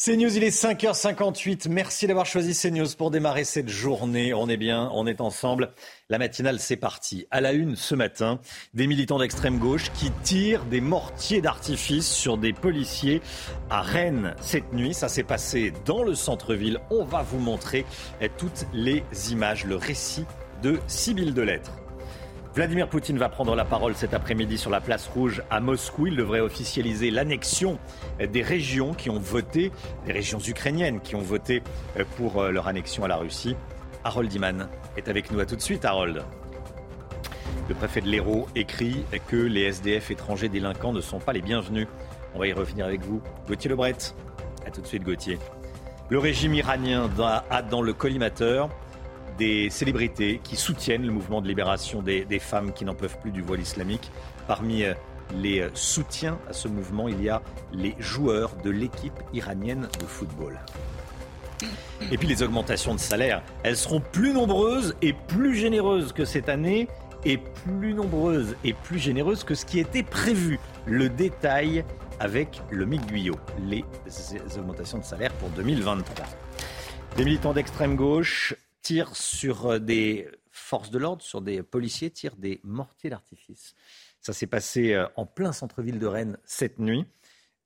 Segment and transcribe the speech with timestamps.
[0.00, 1.68] CNews, il est 5h58.
[1.68, 4.32] Merci d'avoir choisi CNews pour démarrer cette journée.
[4.32, 5.72] On est bien, on est ensemble.
[6.08, 7.26] La matinale, c'est parti.
[7.32, 8.38] À la une ce matin,
[8.74, 13.20] des militants d'extrême gauche qui tirent des mortiers d'artifice sur des policiers
[13.70, 14.94] à Rennes cette nuit.
[14.94, 16.78] Ça s'est passé dans le centre-ville.
[16.90, 17.84] On va vous montrer
[18.36, 19.02] toutes les
[19.32, 20.26] images, le récit
[20.62, 21.72] de Sibylle Delettre.
[22.58, 26.08] Vladimir Poutine va prendre la parole cet après-midi sur la place rouge à Moscou.
[26.08, 27.78] Il devrait officialiser l'annexion
[28.18, 29.70] des régions qui ont voté,
[30.06, 31.62] des régions ukrainiennes qui ont voté
[32.16, 33.54] pour leur annexion à la Russie.
[34.02, 35.38] Harold Iman est avec nous.
[35.38, 36.24] À tout de suite, Harold.
[37.68, 41.86] Le préfet de l'Hérault écrit que les SDF étrangers délinquants ne sont pas les bienvenus.
[42.34, 43.22] On va y revenir avec vous.
[43.46, 43.94] Gauthier Lebret.
[44.66, 45.38] À tout de suite, Gauthier.
[46.08, 47.08] Le régime iranien
[47.50, 48.68] a dans le collimateur
[49.38, 53.42] des célébrités qui soutiennent le mouvement de libération des, femmes qui n'en peuvent plus du
[53.42, 54.10] voile islamique.
[54.46, 54.84] Parmi
[55.34, 60.58] les soutiens à ce mouvement, il y a les joueurs de l'équipe iranienne de football.
[62.10, 66.48] Et puis les augmentations de salaire, elles seront plus nombreuses et plus généreuses que cette
[66.48, 66.88] année
[67.24, 70.58] et plus nombreuses et plus généreuses que ce qui était prévu.
[70.86, 71.84] Le détail
[72.20, 73.84] avec le Mick Guyot, les
[74.56, 76.26] augmentations de salaire pour 2023.
[77.16, 82.60] Des militants d'extrême gauche tirent sur des forces de l'ordre, sur des policiers, tirent des
[82.64, 83.74] mortiers d'artifice.
[84.20, 87.04] Ça s'est passé en plein centre-ville de Rennes cette nuit.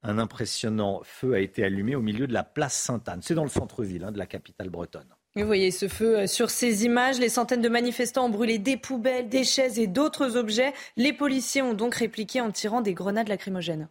[0.03, 3.21] Un impressionnant feu a été allumé au milieu de la place Sainte-Anne.
[3.23, 5.15] C'est dans le centre-ville hein, de la capitale bretonne.
[5.35, 7.19] Vous voyez ce feu sur ces images.
[7.19, 10.75] Les centaines de manifestants ont brûlé des poubelles, des chaises et d'autres objets.
[10.97, 13.89] Les policiers ont donc répliqué en tirant des grenades lacrymogènes.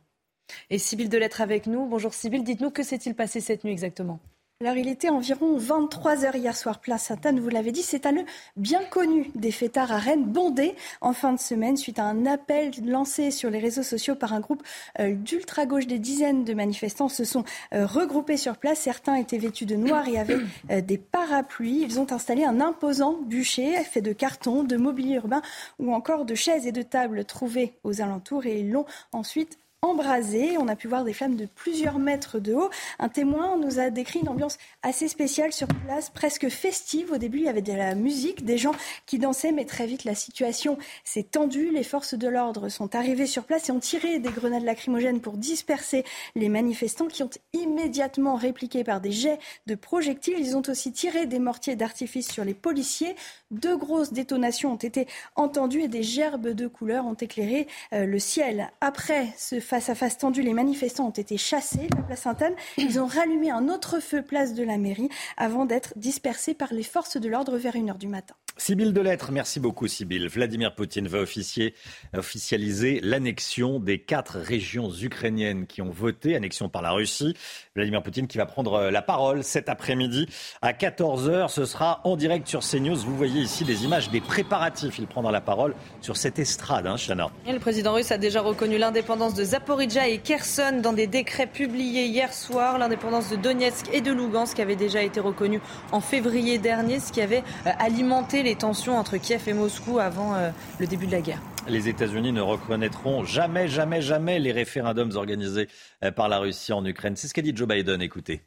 [0.70, 1.88] Et Sybille Delettre avec nous.
[1.88, 4.20] Bonjour Sybille, dites-nous que s'est-il passé cette nuit exactement?
[4.62, 7.82] Alors, il était environ 23 heures hier soir, place Sainte-Anne, vous l'avez dit.
[7.82, 8.26] C'est un lieu
[8.58, 12.70] bien connu des fêtards à Rennes, bondé en fin de semaine suite à un appel
[12.86, 14.62] lancé sur les réseaux sociaux par un groupe
[15.00, 15.88] euh, d'ultra-gauche.
[15.88, 18.82] Des dizaines de manifestants se sont euh, regroupés sur place.
[18.82, 20.38] Certains étaient vêtus de noir et avaient
[20.70, 21.82] euh, des parapluies.
[21.82, 25.42] Ils ont installé un imposant bûcher fait de carton, de mobilier urbain
[25.80, 30.60] ou encore de chaises et de tables trouvées aux alentours et ils l'ont ensuite embrasé.
[30.60, 32.70] On a pu voir des flammes de plusieurs mètres de haut.
[33.00, 37.12] Un témoin nous a décrit une ambiance assez spéciale sur place, presque festive.
[37.12, 38.74] Au début, il y avait de la musique, des gens
[39.08, 41.72] qui dansaient, mais très vite, la situation s'est tendue.
[41.72, 45.36] Les forces de l'ordre sont arrivées sur place et ont tiré des grenades lacrymogènes pour
[45.36, 46.04] disperser
[46.36, 50.36] les manifestants qui ont immédiatement répliqué par des jets de projectiles.
[50.38, 53.16] Ils ont aussi tiré des mortiers d'artifice sur les policiers.
[53.50, 58.20] Deux grosses détonations ont été entendues et des gerbes de couleurs ont éclairé euh, le
[58.20, 58.72] ciel.
[58.80, 62.56] Après ce face à face tendu, les manifestants ont été chassés de la place Sainte-Anne.
[62.76, 66.84] Ils ont rallumé un autre feu place de la mairie avant d'être dispersés par les
[66.84, 68.36] forces de l'ordre vers 1h du matin.
[68.58, 70.28] Sibylle Delettre, merci beaucoup Sibylle.
[70.28, 71.74] Vladimir Poutine va officier,
[72.16, 77.34] officialiser l'annexion des quatre régions ukrainiennes qui ont voté, annexion par la Russie.
[77.76, 80.28] Vladimir Poutine qui va prendre la parole cet après-midi
[80.62, 81.48] à 14h.
[81.48, 82.98] Ce sera en direct sur CNews.
[82.98, 85.00] Vous voyez ici des images des préparatifs.
[85.00, 87.32] Il prendra la parole sur cette estrade, hein, Chana.
[87.48, 91.46] Et le président russe a déjà reconnu l'indépendance de Zaporizhia et Kherson dans des décrets
[91.46, 92.80] publiés hier soir.
[92.80, 95.62] L'indépendance de Donetsk et de Lugansk avait déjà été reconnue
[95.92, 97.44] en février dernier, ce qui avait
[97.78, 101.40] alimenté les tensions entre Kiev et Moscou avant euh, le début de la guerre.
[101.68, 105.68] Les États-Unis ne reconnaîtront jamais, jamais, jamais les référendums organisés
[106.16, 107.16] par la Russie en Ukraine.
[107.16, 108.02] C'est ce qu'a dit Joe Biden.
[108.02, 108.42] Écoutez.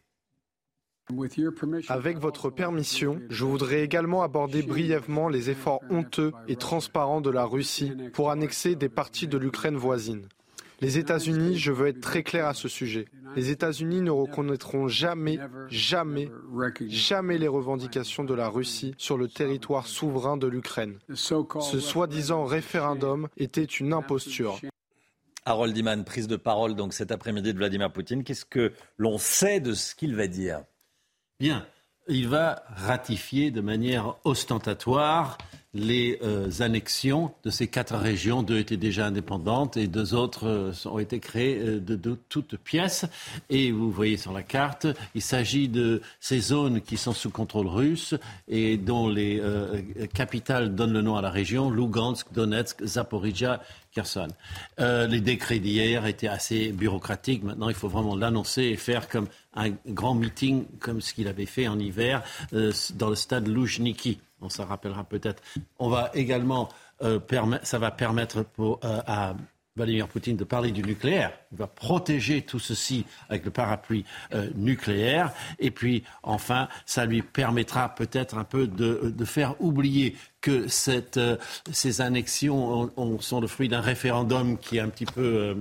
[1.89, 7.45] Avec votre permission, je voudrais également aborder brièvement les efforts honteux et transparents de la
[7.45, 10.27] Russie pour annexer des parties de l'Ukraine voisine.
[10.85, 13.07] Les États-Unis, je veux être très clair à ce sujet,
[13.37, 15.39] les États-Unis ne reconnaîtront jamais,
[15.69, 16.31] jamais,
[16.89, 20.99] jamais les revendications de la Russie sur le territoire souverain de l'Ukraine.
[21.15, 24.61] Ce soi-disant référendum était une imposture.
[25.47, 28.23] Harold Iman, prise de parole donc cet après-midi de Vladimir Poutine.
[28.23, 30.65] Qu'est-ce que l'on sait de ce qu'il va dire?
[31.41, 31.67] Bien,
[32.09, 35.39] il va ratifier de manière ostentatoire
[35.75, 38.43] les euh, annexions de ces quatre régions.
[38.43, 43.07] Deux étaient déjà indépendantes et deux autres euh, ont été créées euh, de, toutes pièces.
[43.51, 47.67] Et vous voyez sur la carte, il s'agit de ces zones qui sont sous contrôle
[47.67, 48.15] russe
[48.47, 49.43] et dont les
[50.13, 53.61] capitales donnent le nom à la région, Lugansk, Donetsk, Zaporizhia,
[53.93, 54.29] Kherson.
[54.79, 57.43] les décrets d'hier étaient assez bureaucratiques.
[57.43, 61.47] Maintenant, il faut vraiment l'annoncer et faire comme un grand meeting, comme ce qu'il avait
[61.47, 62.23] fait en hiver
[62.53, 65.43] dans le stade Loujniki on s'en rappellera peut-être.
[65.79, 66.69] On va également,
[67.03, 67.19] euh,
[67.63, 69.35] ça permettre euh, à
[69.77, 71.33] Vladimir Poutine de parler du nucléaire.
[71.51, 75.33] Il va protéger tout ceci avec le parapluie euh, nucléaire.
[75.59, 82.93] Et puis, enfin, ça lui permettra peut-être un peu de, faire oublier que ces annexions
[83.21, 85.57] sont le fruit d'un référendum qui est un petit peu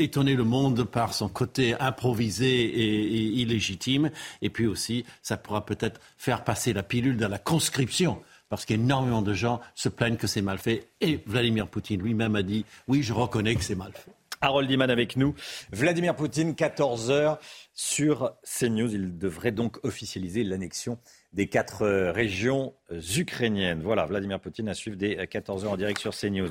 [0.00, 4.10] étonner le monde par son côté improvisé et, illégitime.
[4.42, 9.22] Et puis aussi, ça pourra peut-être faire passer la pilule dans la conscription parce qu'énormément
[9.22, 10.88] de gens se plaignent que c'est mal fait.
[11.00, 14.12] Et Vladimir Poutine lui-même a dit, oui, je reconnais que c'est mal fait.
[14.42, 15.34] Harold Diman avec nous.
[15.70, 17.38] Vladimir Poutine, 14 heures
[17.74, 18.92] sur CNews.
[18.94, 20.98] Il devrait donc officialiser l'annexion
[21.32, 23.82] des quatre euh, régions euh, ukrainiennes.
[23.82, 26.48] Voilà, Vladimir Poutine à suivre des 14 heures en direct sur CNews.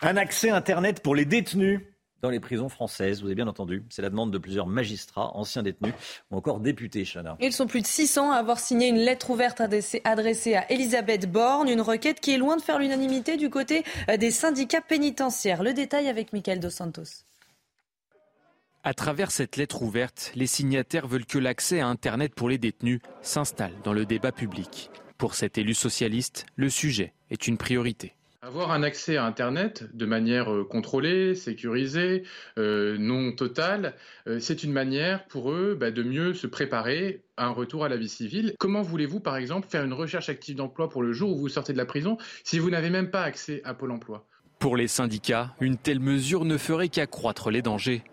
[0.00, 1.80] Un accès Internet pour les détenus
[2.22, 3.20] dans les prisons françaises.
[3.20, 5.94] Vous avez bien entendu, c'est la demande de plusieurs magistrats, anciens détenus
[6.30, 7.36] ou encore députés, Chana.
[7.40, 11.68] Ils sont plus de 600 à avoir signé une lettre ouverte adressée à Elisabeth Borne,
[11.68, 15.62] une requête qui est loin de faire l'unanimité du côté euh, des syndicats pénitentiaires.
[15.62, 17.24] Le détail avec Michael Dos Santos.
[18.84, 23.00] À travers cette lettre ouverte, les signataires veulent que l'accès à Internet pour les détenus
[23.22, 24.90] s'installe dans le débat public.
[25.18, 28.14] Pour cet élu socialiste, le sujet est une priorité.
[28.40, 32.22] Avoir un accès à Internet de manière euh, contrôlée, sécurisée,
[32.56, 33.96] euh, non totale,
[34.28, 37.88] euh, c'est une manière pour eux bah, de mieux se préparer à un retour à
[37.88, 38.54] la vie civile.
[38.56, 41.72] Comment voulez-vous, par exemple, faire une recherche active d'emploi pour le jour où vous sortez
[41.72, 44.24] de la prison si vous n'avez même pas accès à Pôle Emploi?
[44.60, 48.04] Pour les syndicats, une telle mesure ne ferait qu'accroître les dangers.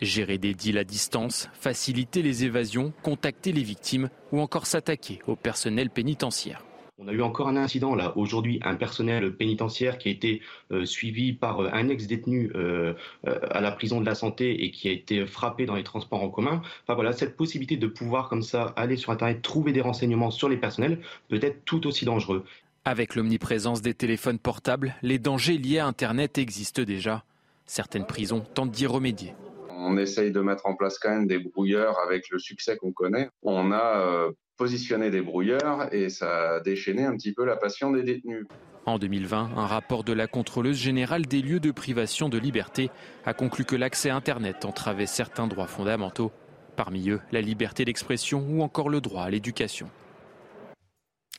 [0.00, 5.36] Gérer des deals à distance, faciliter les évasions, contacter les victimes ou encore s'attaquer au
[5.36, 6.64] personnel pénitentiaire.
[6.96, 10.84] On a eu encore un incident là aujourd'hui, un personnel pénitentiaire qui a été euh,
[10.84, 12.94] suivi par euh, un ex-détenu euh,
[13.24, 16.30] à la prison de la santé et qui a été frappé dans les transports en
[16.30, 16.62] commun.
[16.84, 20.48] Enfin voilà, cette possibilité de pouvoir comme ça aller sur Internet, trouver des renseignements sur
[20.48, 22.44] les personnels peut être tout aussi dangereux.
[22.84, 27.24] Avec l'omniprésence des téléphones portables, les dangers liés à Internet existent déjà.
[27.66, 29.34] Certaines prisons tentent d'y remédier.
[29.68, 33.30] On essaye de mettre en place quand même des brouilleurs avec le succès qu'on connaît.
[33.42, 38.02] On a positionner des brouilleurs et ça a déchaîné un petit peu la passion des
[38.02, 38.46] détenus.
[38.86, 42.90] En 2020, un rapport de la contrôleuse générale des lieux de privation de liberté
[43.24, 46.32] a conclu que l'accès à Internet entravait certains droits fondamentaux,
[46.76, 49.88] parmi eux la liberté d'expression ou encore le droit à l'éducation.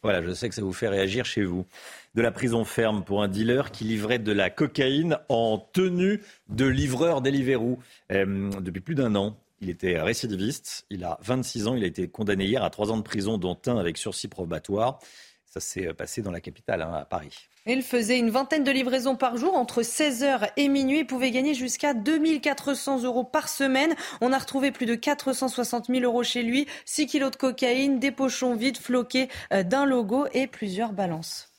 [0.01, 1.65] Voilà, je sais que ça vous fait réagir chez vous.
[2.13, 6.65] De la prison ferme pour un dealer qui livrait de la cocaïne en tenue de
[6.65, 7.79] livreur Deliveroo
[8.11, 9.35] euh, depuis plus d'un an.
[9.61, 12.97] Il était récidiviste, il a 26 ans, il a été condamné hier à 3 ans
[12.97, 14.99] de prison, dont un avec sursis probatoire.
[15.45, 17.47] Ça s'est passé dans la capitale, hein, à Paris.
[17.65, 21.53] Il faisait une vingtaine de livraisons par jour entre 16h et minuit et pouvait gagner
[21.53, 23.95] jusqu'à 2400 euros par semaine.
[24.21, 28.11] On a retrouvé plus de 460 000 euros chez lui, 6 kilos de cocaïne, des
[28.11, 31.54] pochons vides floqués euh, d'un logo et plusieurs balances.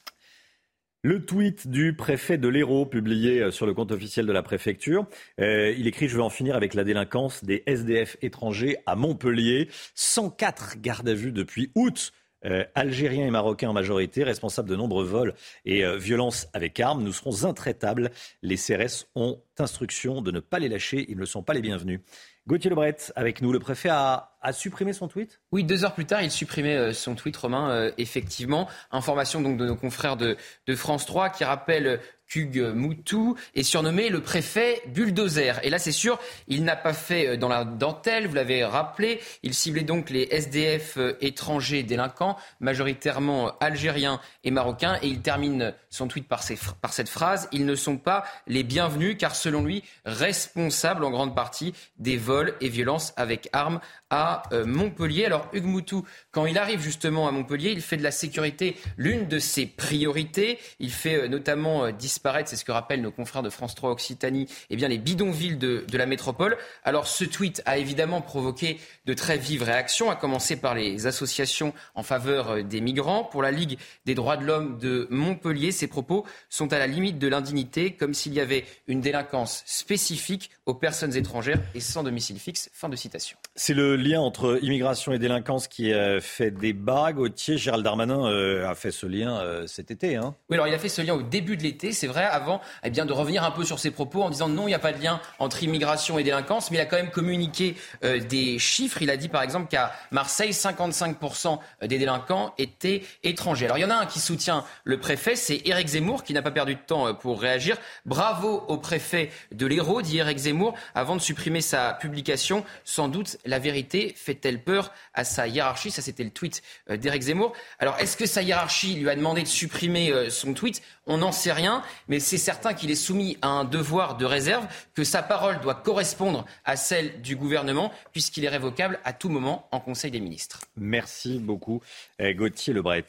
[1.06, 5.06] Le tweet du préfet de l'Hérault, publié euh, sur le compte officiel de la préfecture,
[5.40, 9.68] euh, il écrit Je veux en finir avec la délinquance des SDF étrangers à Montpellier.
[9.94, 12.12] 104 gardes à vue depuis août.
[12.44, 17.04] Euh, algériens et marocains en majorité, responsables de nombreux vols et violences avec armes.
[17.04, 18.10] Nous serons intraitables.
[18.42, 21.06] Les CRS ont instruction de ne pas les lâcher.
[21.08, 22.00] Ils ne sont pas les bienvenus.
[22.46, 25.40] Gauthier Lebret, avec nous, le préfet a, supprimé son tweet?
[25.50, 28.68] Oui, deux heures plus tard, il supprimait son tweet, Romain, effectivement.
[28.92, 30.36] Information donc de nos confrères de,
[30.68, 35.60] de France 3 qui rappelle Kug Moutou est surnommé le préfet bulldozer.
[35.62, 36.18] Et là, c'est sûr,
[36.48, 39.20] il n'a pas fait euh, dans la dentelle, vous l'avez rappelé.
[39.42, 44.98] Il ciblait donc les SDF euh, étrangers délinquants, majoritairement euh, algériens et marocains.
[45.02, 46.42] Et il termine son tweet par,
[46.80, 51.34] par cette phrase Ils ne sont pas les bienvenus, car selon lui, responsables en grande
[51.34, 53.80] partie des vols et violences avec armes
[54.10, 55.24] à Montpellier.
[55.24, 59.26] Alors, Hugues Moutou, quand il arrive justement à Montpellier, il fait de la sécurité l'une
[59.26, 60.58] de ses priorités.
[60.78, 64.76] Il fait notamment disparaître, c'est ce que rappellent nos confrères de France 3 Occitanie, eh
[64.76, 66.56] bien les bidonvilles de, de la métropole.
[66.82, 71.74] Alors ce tweet a évidemment provoqué de très vives réactions, à commencer par les associations
[71.94, 73.22] en faveur euh, des migrants.
[73.24, 77.18] Pour la Ligue des droits de l'homme de Montpellier, ces propos sont à la limite
[77.18, 82.38] de l'indignité, comme s'il y avait une délinquance spécifique aux personnes étrangères et sans domicile
[82.38, 82.70] fixe.
[82.72, 83.36] Fin de citation.
[83.54, 87.12] C'est le lien entre immigration et délinquance qui euh, fait débat.
[87.12, 90.16] Gauthier, Gérald Darmanin euh, a fait ce lien cet été.
[90.16, 90.34] Hein.
[90.48, 92.90] Oui, alors il a fait ce lien au début de l'été, c'est vrai, avant eh
[92.90, 95.02] de revenir un peu sur ses propos en disant non, il n'y a pas de
[95.02, 99.02] lien entre immigration et délinquance, mais il a quand même communiqué des chiffres.
[99.02, 103.66] Il a dit par exemple qu'à Marseille, 55% des délinquants étaient étrangers.
[103.66, 106.42] Alors il y en a un qui soutient le préfet, c'est Éric Zemmour, qui n'a
[106.42, 107.76] pas perdu de temps euh, pour réagir.
[108.04, 112.64] Bravo au préfet de l'Hérault, dit Éric Zemmour, avant de supprimer sa publication.
[112.84, 115.90] Sans doute, la vérité fait-elle peur à sa hiérarchie?
[115.90, 117.52] Ça, c'était le tweet euh, d'Éric Zemmour.
[117.78, 120.82] Alors, est-ce que sa hiérarchie lui a demandé de supprimer euh, son tweet?
[121.06, 124.66] On n'en sait rien, mais c'est certain qu'il est soumis à un devoir de réserve,
[124.94, 129.68] que sa parole doit correspondre à celle du gouvernement, puisqu'il est révocable à tout moment
[129.70, 130.62] en Conseil des ministres.
[130.76, 131.80] Merci beaucoup,
[132.18, 133.04] eh, Gauthier Lebret.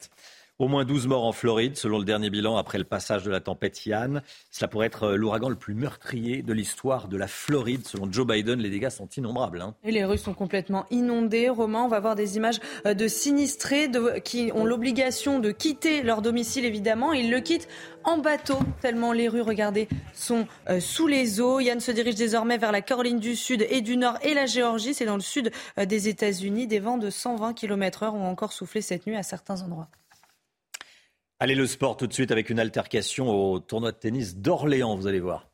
[0.60, 3.38] Au moins 12 morts en Floride, selon le dernier bilan après le passage de la
[3.38, 4.22] tempête Yann.
[4.50, 7.86] Cela pourrait être euh, l'ouragan le plus meurtrier de l'histoire de la Floride.
[7.86, 9.60] Selon Joe Biden, les dégâts sont innombrables.
[9.60, 9.76] Hein.
[9.84, 11.48] Et les rues sont complètement inondées.
[11.48, 13.88] Romain, on va voir des images euh, de sinistrés
[14.24, 17.12] qui ont l'obligation de quitter leur domicile, évidemment.
[17.12, 17.68] Ils le quittent
[18.02, 21.60] en bateau, tellement les rues, regardez, sont euh, sous les eaux.
[21.60, 24.92] Yann se dirige désormais vers la Caroline du Sud et du Nord et la Géorgie.
[24.92, 26.66] C'est dans le sud des États-Unis.
[26.66, 29.88] Des vents de 120 km/h ont encore soufflé cette nuit à certains endroits.
[31.40, 35.06] Allez, le sport tout de suite avec une altercation au tournoi de tennis d'Orléans, vous
[35.06, 35.47] allez voir.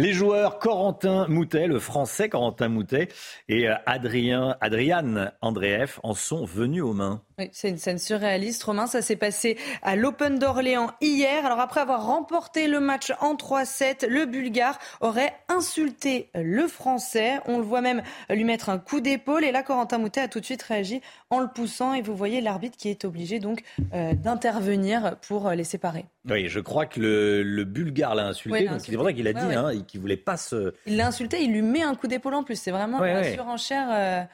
[0.00, 3.08] Les joueurs Corentin Moutet, le français Corentin Moutet,
[3.50, 7.20] et euh, Adrien, Adrian Andreev en sont venus aux mains.
[7.38, 8.86] Oui, c'est une scène surréaliste, Romain.
[8.86, 11.44] Ça s'est passé à l'Open d'Orléans hier.
[11.44, 17.40] Alors après avoir remporté le match en 3-7, le Bulgare aurait insulté le Français.
[17.46, 19.44] On le voit même lui mettre un coup d'épaule.
[19.44, 21.94] Et là, Corentin Moutet a tout de suite réagi en le poussant.
[21.94, 23.62] Et vous voyez l'arbitre qui est obligé donc
[23.94, 26.06] euh, d'intervenir pour les séparer.
[26.28, 28.68] Oui, je crois que le, Bulgare l'a insulté.
[28.68, 30.74] donc c'est vrai qu'il a dit hein, qu'il voulait pas se.
[30.86, 32.56] Il l'a insulté, il lui met un coup d'épaule en plus.
[32.56, 34.24] C'est vraiment la surenchère euh,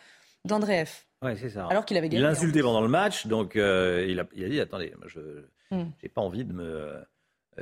[0.45, 0.91] d'Andreev.
[1.37, 1.67] c'est ça.
[1.67, 2.21] Alors qu'il avait gagné.
[2.21, 5.21] Il l'a insulté pendant le match, donc euh, il, a, il, a, dit attendez, je
[5.71, 6.09] n'ai hmm.
[6.15, 6.93] pas envie de me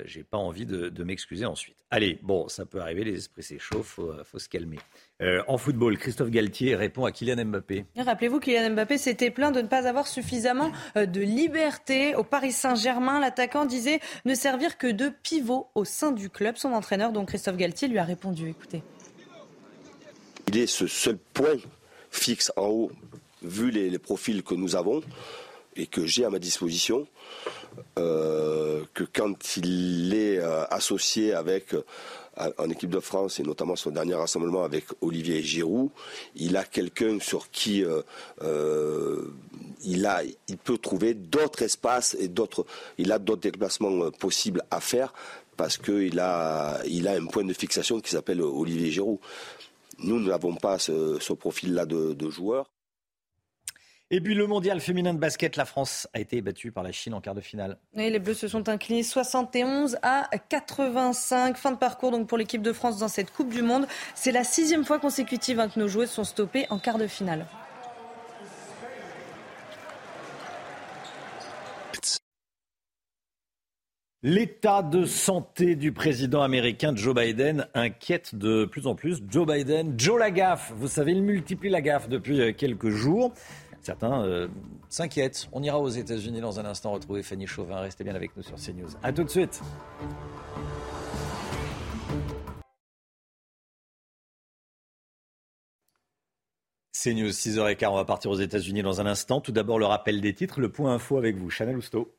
[0.04, 1.76] j'ai pas envie de, m'excuser ensuite.
[1.90, 4.78] Allez, bon, ça peut arriver, les esprits s'échauffent, faut, faut se calmer.
[5.22, 7.84] Euh, en football, Christophe Galtier répond à Kylian Mbappé.
[7.96, 12.52] Rappelez-vous, Kylian Mbappé s'était plaint de ne pas avoir suffisamment euh, de liberté au Paris
[12.52, 13.20] Saint-Germain.
[13.20, 16.56] L'attaquant disait ne servir que de pivot au sein du club.
[16.56, 18.48] Son entraîneur, donc Christophe Galtier, lui a répondu.
[18.48, 18.82] Écoutez.
[20.48, 21.56] Il est ce seul point
[22.10, 22.92] fixe en haut,
[23.42, 25.02] vu les profils que nous avons
[25.76, 27.06] et que j'ai à ma disposition.
[27.98, 31.82] Euh, que quand il est euh, associé avec euh,
[32.58, 35.90] en équipe de France et notamment son dernier rassemblement avec Olivier Giroud,
[36.36, 37.84] il a quelqu'un sur qui
[39.84, 42.66] il a, il peut trouver d'autres espaces et d'autres,
[42.98, 45.12] il a d'autres déplacements possibles à faire
[45.56, 49.18] parce qu'il a, il a un point de fixation qui s'appelle Olivier Giroud.
[49.98, 52.66] Nous n'avons pas ce, profil-là de joueur.
[54.16, 57.14] Et puis le mondial féminin de basket, la France a été battue par la Chine
[57.14, 57.78] en quart de finale.
[57.96, 61.56] Et les Bleus se sont inclinés 71 à 85.
[61.56, 63.88] Fin de parcours donc pour l'équipe de France dans cette Coupe du Monde.
[64.14, 67.44] C'est la sixième fois consécutive hein, que nos joueuses sont stoppées en quart de finale.
[74.26, 79.20] L'état de santé du président américain Joe Biden inquiète de plus en plus.
[79.28, 83.34] Joe Biden, Joe Lagaffe, vous savez, il multiplie la gaffe depuis euh, quelques jours.
[83.84, 84.48] Certains euh,
[84.88, 85.46] s'inquiètent.
[85.52, 87.80] On ira aux États-Unis dans un instant retrouver Fanny Chauvin.
[87.80, 88.88] Restez bien avec nous sur CNews.
[89.02, 89.60] A tout de suite.
[96.92, 99.42] CNews, 6h15, on va partir aux États-Unis dans un instant.
[99.42, 102.16] Tout d'abord, le rappel des titres, le point info avec vous, Chanel Housteau.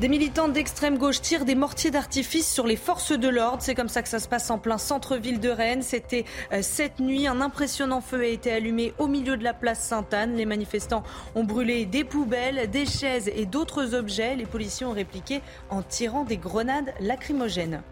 [0.00, 3.58] Des militants d'extrême gauche tirent des mortiers d'artifice sur les forces de l'ordre.
[3.60, 5.82] C'est comme ça que ça se passe en plein centre-ville de Rennes.
[5.82, 7.26] C'était euh, cette nuit.
[7.26, 10.36] Un impressionnant feu a été allumé au milieu de la place Sainte-Anne.
[10.36, 11.02] Les manifestants
[11.34, 14.36] ont brûlé des poubelles, des chaises et d'autres objets.
[14.36, 17.82] Les policiers ont répliqué en tirant des grenades lacrymogènes.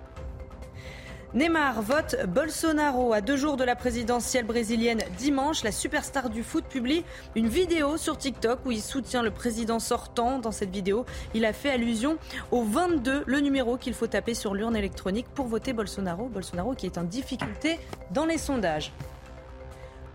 [1.34, 5.62] Neymar vote Bolsonaro à deux jours de la présidentielle brésilienne dimanche.
[5.62, 7.04] La superstar du foot publie
[7.36, 10.38] une vidéo sur TikTok où il soutient le président sortant.
[10.38, 11.04] Dans cette vidéo,
[11.34, 12.16] il a fait allusion
[12.50, 16.28] au 22, le numéro qu'il faut taper sur l'urne électronique pour voter Bolsonaro.
[16.28, 17.78] Bolsonaro qui est en difficulté
[18.10, 18.90] dans les sondages.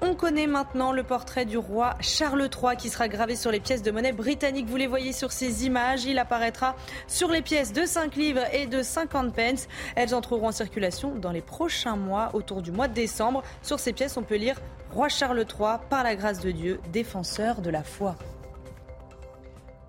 [0.05, 3.81] On connaît maintenant le portrait du roi Charles III qui sera gravé sur les pièces
[3.81, 4.67] de monnaie britannique.
[4.67, 6.03] Vous les voyez sur ces images.
[6.03, 6.75] Il apparaîtra
[7.07, 9.69] sur les pièces de 5 livres et de 50 pence.
[9.95, 13.43] Elles entreront en circulation dans les prochains mois, autour du mois de décembre.
[13.61, 14.59] Sur ces pièces, on peut lire
[14.91, 18.17] Roi Charles III, par la grâce de Dieu, défenseur de la foi.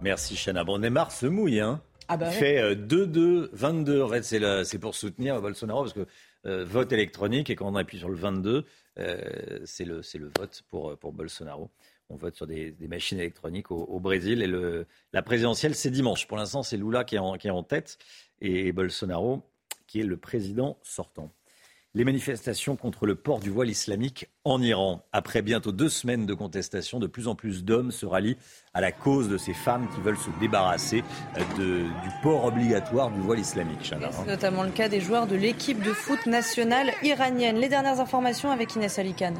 [0.00, 0.62] Merci Chana.
[0.62, 4.62] Bon, Neymar se mouille, hein ah bah Il fait 2-2, 22.
[4.62, 6.06] C'est pour soutenir Bolsonaro parce que
[6.46, 8.62] euh, vote électronique et quand on appuie sur le 22, euh,
[8.96, 11.70] c'est le, le vote pour, pour Bolsonaro.
[12.10, 16.26] On vote sur des, machines électroniques au, Brésil et le, la présidentielle, c'est dimanche.
[16.28, 17.98] Pour l'instant, c'est Lula qui est, en, qui est en tête
[18.40, 19.42] et Bolsonaro
[19.86, 21.30] qui est le président sortant
[21.94, 25.04] les manifestations contre le port du voile islamique en Iran.
[25.12, 28.36] Après bientôt deux semaines de contestation, de plus en plus d'hommes se rallient
[28.72, 31.04] à la cause de ces femmes qui veulent se débarrasser
[31.56, 33.92] de, du port obligatoire du voile islamique.
[33.92, 37.58] C'est notamment le cas des joueurs de l'équipe de foot nationale iranienne.
[37.58, 39.38] Les dernières informations avec Inès Alikane.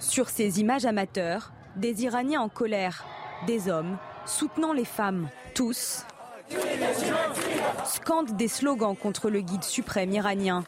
[0.00, 3.04] Sur ces images amateurs, des Iraniens en colère,
[3.46, 6.04] des hommes soutenant les femmes, tous
[7.84, 10.64] scandent des slogans contre le guide suprême iranien.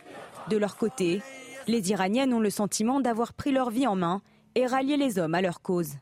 [0.48, 1.22] De leur côté,
[1.66, 4.22] les Iraniennes ont le sentiment d'avoir pris leur vie en main
[4.54, 5.94] et rallié les hommes à leur cause.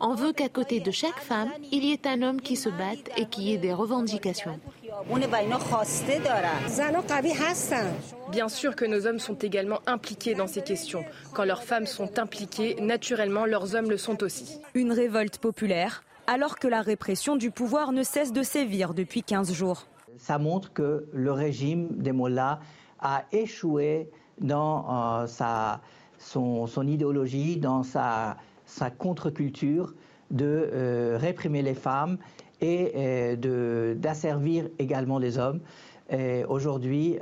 [0.00, 3.10] On veut qu'à côté de chaque femme, il y ait un homme qui se batte
[3.16, 4.58] et qui ait des revendications.
[8.30, 11.04] Bien sûr que nos hommes sont également impliqués dans ces questions.
[11.34, 14.60] Quand leurs femmes sont impliquées, naturellement, leurs hommes le sont aussi.
[14.74, 19.52] Une révolte populaire alors que la répression du pouvoir ne cesse de sévir depuis 15
[19.52, 19.88] jours.
[20.16, 22.60] Ça montre que le régime des Mollahs
[23.00, 24.08] a échoué
[24.40, 25.80] dans euh, sa,
[26.18, 29.92] son, idéologie, dans sa, sa contre-culture
[30.30, 32.16] de euh, réprimer les femmes
[32.60, 35.60] et euh, d'asservir également les hommes.
[36.48, 37.18] Aujourd'hui,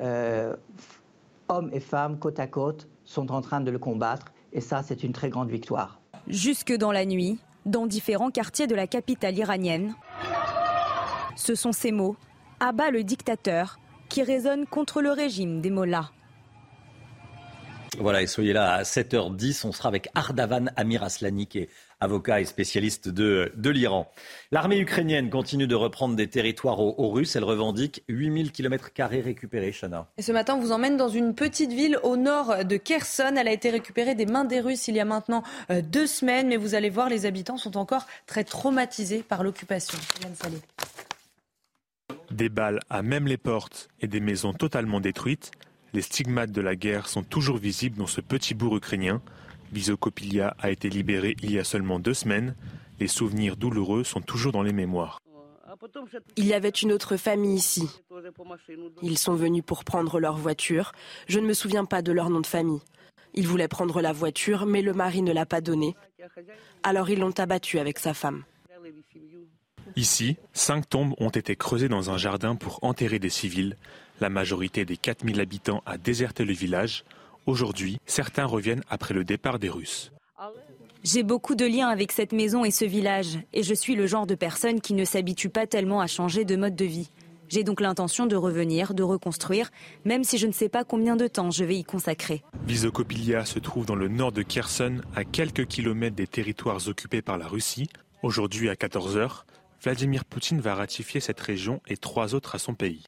[1.49, 5.03] hommes et femmes côte à côte sont en train de le combattre et ça, c'est
[5.03, 6.01] une très grande victoire.
[6.27, 9.95] Jusque dans la nuit, dans différents quartiers de la capitale iranienne.
[11.37, 12.17] Ce sont ces mots,
[12.61, 16.11] Abba le dictateur, qui résonnent contre le régime des mollahs.
[17.99, 19.67] Voilà, et soyez là à 7h10.
[19.67, 21.49] On sera avec Ardavan Amir Aslani,
[22.01, 24.11] avocat et spécialiste de, de l'Iran.
[24.53, 27.37] L'armée ukrainienne continue de reprendre des territoires aux, Russes.
[27.37, 30.09] Elle revendique 8000 km récupérés, Chana.
[30.17, 33.35] Et ce matin, on vous emmène dans une petite ville au nord de Kherson.
[33.37, 36.49] Elle a été récupérée des mains des Russes il y a maintenant euh, deux semaines.
[36.49, 39.99] Mais vous allez voir, les habitants sont encore très traumatisés par l'occupation.
[42.31, 45.51] Des balles à même les portes et des maisons totalement détruites.
[45.95, 49.23] Les stigmates de la guerre sont toujours visibles dans ce petit bourg ukrainien.
[49.73, 52.55] Bisokopilia a été libéré il y a seulement deux semaines.
[53.01, 55.21] Les souvenirs douloureux sont toujours dans les mémoires.
[56.37, 57.89] Il y avait une autre famille ici.
[59.03, 60.93] Ils sont venus pour prendre leur voiture.
[61.29, 62.81] Je ne me souviens pas de leur nom de famille.
[63.35, 65.95] Ils voulaient prendre la voiture, mais le mari ne l'a pas donnée.
[66.83, 68.45] Alors ils l'ont abattu avec sa femme.
[69.97, 73.77] Ici, cinq tombes ont été creusées dans un jardin pour enterrer des civils.
[74.21, 77.05] La majorité des 4000 habitants a déserté le village.
[77.49, 80.13] Aujourd'hui, certains reviennent après le départ des Russes.
[81.03, 84.27] J'ai beaucoup de liens avec cette maison et ce village, et je suis le genre
[84.27, 87.11] de personne qui ne s'habitue pas tellement à changer de mode de vie.
[87.49, 89.71] J'ai donc l'intention de revenir, de reconstruire,
[90.05, 92.43] même si je ne sais pas combien de temps je vais y consacrer.
[92.67, 97.39] Visokopilia se trouve dans le nord de Kherson, à quelques kilomètres des territoires occupés par
[97.39, 97.89] la Russie.
[98.23, 99.45] Aujourd'hui à 14h,
[99.83, 103.05] Vladimir Poutine va ratifier cette région et trois autres à son pays.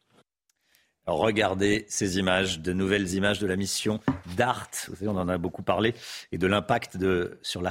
[1.11, 4.01] Regardez ces images, de nouvelles images de la mission
[4.37, 4.71] DART.
[4.89, 5.95] Vous savez, on en a beaucoup parlé,
[6.31, 6.97] et de l'impact
[7.43, 7.63] sur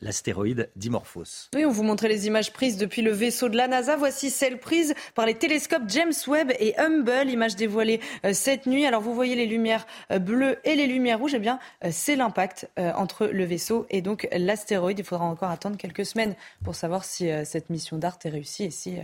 [0.00, 1.48] l'astéroïde Dimorphos.
[1.54, 3.96] Oui, on vous montrait les images prises depuis le vaisseau de la NASA.
[3.96, 7.30] Voici celles prises par les télescopes James Webb et Hubble.
[7.30, 8.84] Images dévoilées euh, cette nuit.
[8.84, 11.34] Alors, vous voyez les lumières euh, bleues et les lumières rouges.
[11.34, 14.98] Eh bien, euh, c'est l'impact entre le vaisseau et donc l'astéroïde.
[14.98, 18.70] Il faudra encore attendre quelques semaines pour savoir si cette mission DART est réussie et
[18.70, 18.96] si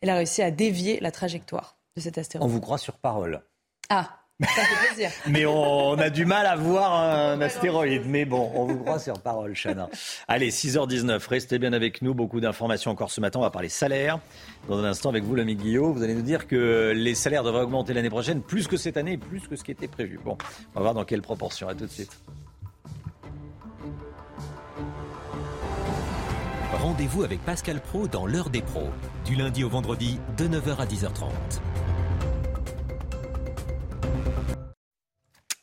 [0.00, 1.77] elle a réussi à dévier la trajectoire.
[2.40, 3.42] On vous croit sur parole.
[3.88, 5.10] Ah ça fait plaisir.
[5.26, 8.02] Mais on, a du mal à voir un astéroïde.
[8.06, 9.88] Mais bon, on vous croit sur parole, Chana.
[10.28, 12.14] Allez, 6h19, restez bien avec nous.
[12.14, 13.40] Beaucoup d'informations encore ce matin.
[13.40, 14.20] On va parler salaire.
[14.68, 17.62] Dans un instant, avec vous, l'ami Guillaume, vous allez nous dire que les salaires devraient
[17.62, 20.20] augmenter l'année prochaine, plus que cette année plus que ce qui était prévu.
[20.24, 20.38] Bon,
[20.74, 21.68] on va voir dans quelle proportion.
[21.68, 22.20] À tout de suite.
[26.98, 28.88] Rendez-vous avec Pascal Pro dans l'heure des pros,
[29.24, 31.30] du lundi au vendredi de 9h à 10h30.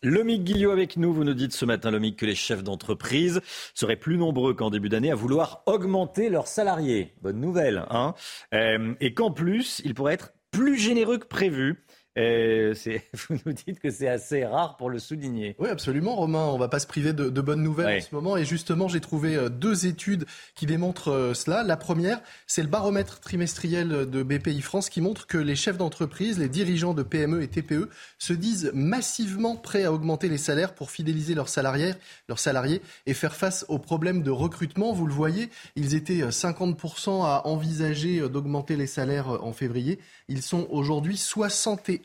[0.01, 1.11] Lomique Guillot avec nous.
[1.11, 3.41] Vous nous dites ce matin, Lomique, que les chefs d'entreprise
[3.73, 7.13] seraient plus nombreux qu'en début d'année à vouloir augmenter leurs salariés.
[7.21, 8.13] Bonne nouvelle, hein
[8.53, 11.83] euh, Et qu'en plus, ils pourraient être plus généreux que prévu.
[12.17, 12.73] Euh,
[13.13, 15.55] vous nous dites que c'est assez rare pour le souligner.
[15.59, 16.45] Oui, absolument, Romain.
[16.45, 18.37] On ne va pas se priver de, bonnes nouvelles en ce moment.
[18.37, 20.25] Et justement, j'ai trouvé euh, deux études
[20.55, 21.63] qui démontrent euh, cela.
[21.63, 26.39] La première, c'est le baromètre trimestriel de BPI France qui montre que les chefs d'entreprise,
[26.39, 30.91] les dirigeants de PME et TPE se disent massivement prêts à augmenter les salaires pour
[30.91, 31.93] fidéliser leurs salariés,
[32.29, 34.93] leurs salariés et faire face aux problèmes de recrutement.
[34.93, 39.99] Vous le voyez, ils étaient 50% à envisager d'augmenter les salaires en février.
[40.27, 42.04] Ils sont aujourd'hui 61%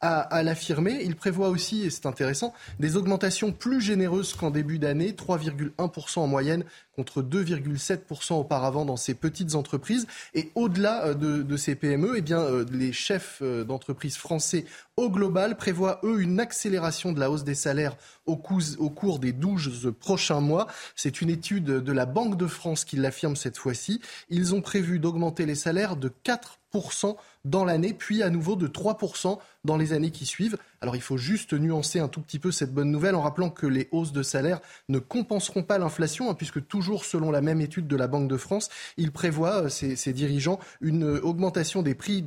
[0.00, 1.00] à, à l'affirmer.
[1.02, 6.26] Il prévoit aussi, et c'est intéressant, des augmentations plus généreuses qu'en début d'année, 3,1% en
[6.26, 6.64] moyenne
[6.98, 10.08] contre 2,7% auparavant dans ces petites entreprises.
[10.34, 14.64] Et au-delà euh, de, ces PME, eh bien, euh, les chefs euh, d'entreprise français
[14.96, 17.96] au global prévoient, eux, une accélération de la hausse des salaires
[18.26, 18.36] au,
[18.78, 20.66] au cours des 12 prochains mois.
[20.96, 24.00] C'est une étude de la Banque de France qui l'affirme cette fois-ci.
[24.28, 27.14] Ils ont prévu d'augmenter les salaires de 4%
[27.48, 30.56] dans l'année, puis à nouveau de 3% dans les années qui suivent.
[30.80, 33.66] Alors il faut juste nuancer un tout petit peu cette bonne nouvelle en rappelant que
[33.66, 37.86] les hausses de salaire ne compenseront pas l'inflation, hein, puisque toujours selon la même étude
[37.86, 42.24] de la Banque de France, ils prévoient, euh, ces, dirigeants, une augmentation des prix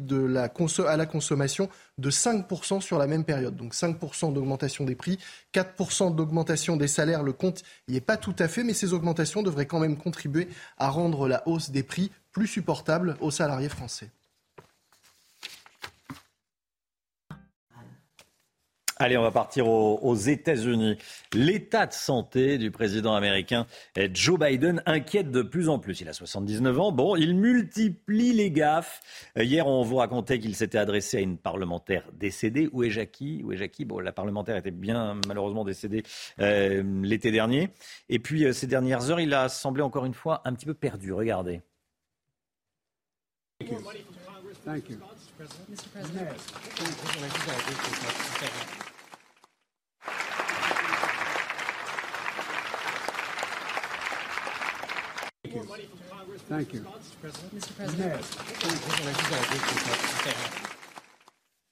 [0.87, 3.55] à la consommation de 5% sur la même période.
[3.55, 5.17] Donc 5% d'augmentation des prix,
[5.53, 9.43] 4% d'augmentation des salaires, le compte n'y est pas tout à fait, mais ces augmentations
[9.43, 14.09] devraient quand même contribuer à rendre la hausse des prix plus supportable aux salariés français.
[19.01, 20.95] Allez, on va partir aux, États-Unis.
[21.33, 23.65] L'état de santé du président américain
[24.13, 26.01] Joe Biden inquiète de plus en plus.
[26.01, 26.91] Il a 79 ans.
[26.91, 29.01] Bon, il multiplie les gaffes.
[29.35, 32.69] Hier, on vous racontait qu'il s'était adressé à une parlementaire décédée.
[32.73, 33.41] Où est Jackie?
[33.43, 33.85] Où est Jackie?
[33.85, 36.03] Bon, la parlementaire était bien malheureusement décédée
[36.39, 37.69] euh, l'été dernier.
[38.07, 40.75] Et puis, euh, ces dernières heures, il a semblé encore une fois un petit peu
[40.75, 41.11] perdu.
[41.11, 41.61] Regardez.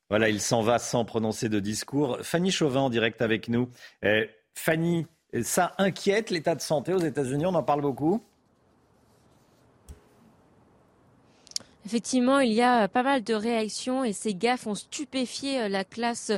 [0.10, 2.18] Voilà, il s'en va sans prononcer de discours.
[2.24, 3.70] Fanny Chauvin en direct avec nous.
[4.04, 5.06] Euh, Fanny,
[5.44, 8.24] ça inquiète l'état de santé aux États-Unis, on en parle beaucoup
[11.86, 15.86] Effectivement, il y a pas mal de réactions et ces gaffes ont stupéfié euh, la
[15.86, 16.34] classe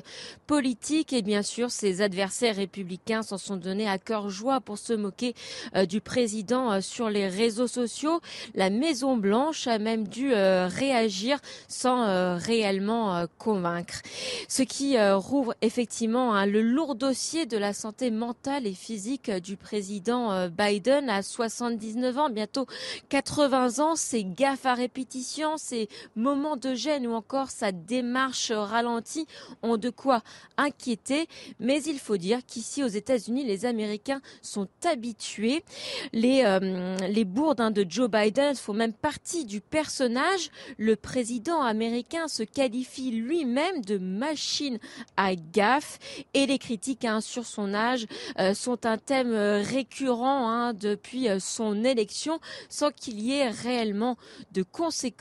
[0.45, 4.93] politique et bien sûr ses adversaires républicains s'en sont donnés à cœur joie pour se
[4.93, 5.33] moquer
[5.75, 8.21] euh, du président euh, sur les réseaux sociaux.
[8.53, 14.01] La Maison Blanche a même dû réagir sans réellement convaincre.
[14.47, 19.57] Ce qui rouvre effectivement hein, le lourd dossier de la santé mentale et physique du
[19.57, 22.67] président Biden à 79 ans, bientôt
[23.09, 23.95] 80 ans.
[23.95, 29.27] Ces gaffes à répétition ces moments de gêne ou encore sa démarche ralentie
[29.61, 30.21] ont de quoi
[30.57, 31.27] inquiéter.
[31.59, 35.63] Mais il faut dire qu'ici aux États-Unis, les Américains sont habitués.
[36.11, 40.49] Les, euh, les bourdes hein, de Joe Biden font même partie du personnage.
[40.77, 44.79] Le président américain se qualifie lui-même de machine
[45.17, 45.99] à gaffe
[46.33, 48.05] et les critiques hein, sur son âge
[48.39, 52.39] euh, sont un thème euh, récurrent hein, depuis son élection
[52.69, 54.17] sans qu'il y ait réellement
[54.51, 55.20] de conséquences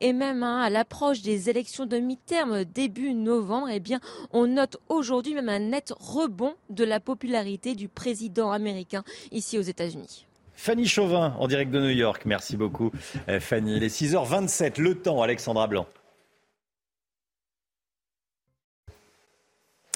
[0.00, 4.00] et même hein, à l'approche des élections de mi-terme début novembre, eh bien,
[4.32, 9.62] on note aujourd'hui même un net rebond de la popularité du président américain ici aux
[9.62, 10.26] États-Unis.
[10.54, 12.22] Fanny Chauvin, en direct de New York.
[12.26, 12.92] Merci beaucoup,
[13.28, 13.76] euh, Fanny.
[13.76, 15.86] Il est 6h27, le temps, Alexandra Blanc.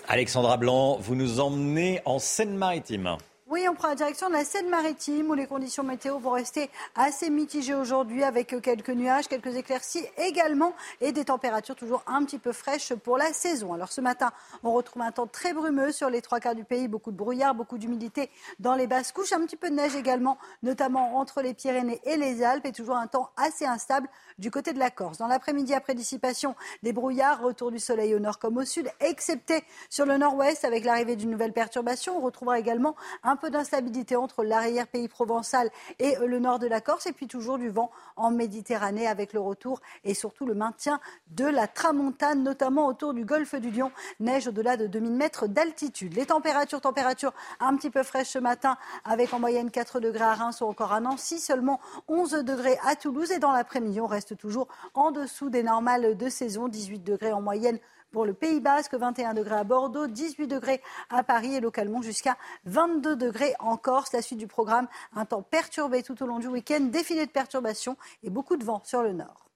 [0.08, 3.16] Alexandra Blanc, vous nous emmenez en Seine-Maritime.
[3.46, 7.28] Oui, on prend la direction de la Seine-Maritime où les conditions météo vont rester assez
[7.28, 12.52] mitigées aujourd'hui avec quelques nuages, quelques éclaircies également et des températures toujours un petit peu
[12.52, 13.74] fraîches pour la saison.
[13.74, 16.88] Alors ce matin, on retrouve un temps très brumeux sur les trois quarts du pays,
[16.88, 18.30] beaucoup de brouillard, beaucoup d'humidité
[18.60, 22.16] dans les basses couches, un petit peu de neige également, notamment entre les Pyrénées et
[22.16, 25.18] les Alpes et toujours un temps assez instable du côté de la Corse.
[25.18, 29.64] Dans l'après-midi, après dissipation des brouillards, retour du soleil au nord comme au sud, excepté
[29.90, 32.16] sur le nord-ouest avec l'arrivée d'une nouvelle perturbation.
[32.16, 32.96] On retrouvera également
[33.34, 35.68] un peu d'instabilité entre l'arrière-pays provençal
[35.98, 39.40] et le nord de la Corse, et puis toujours du vent en Méditerranée avec le
[39.40, 41.00] retour et surtout le maintien
[41.32, 46.14] de la tramontane, notamment autour du golfe du Lion, neige au-delà de 2000 mètres d'altitude.
[46.14, 50.34] Les températures, températures un petit peu fraîches ce matin, avec en moyenne 4 degrés à
[50.34, 54.36] Reims ou encore à Nancy, seulement 11 degrés à Toulouse, et dans l'après-midi, on reste
[54.36, 57.80] toujours en dessous des normales de saison, 18 degrés en moyenne
[58.14, 62.36] pour le Pays Basque, 21 degrés à Bordeaux, 18 degrés à Paris et localement jusqu'à
[62.64, 64.12] 22 degrés en Corse.
[64.12, 67.96] La suite du programme, un temps perturbé tout au long du week-end, défilé de perturbations
[68.22, 69.50] et beaucoup de vent sur le nord.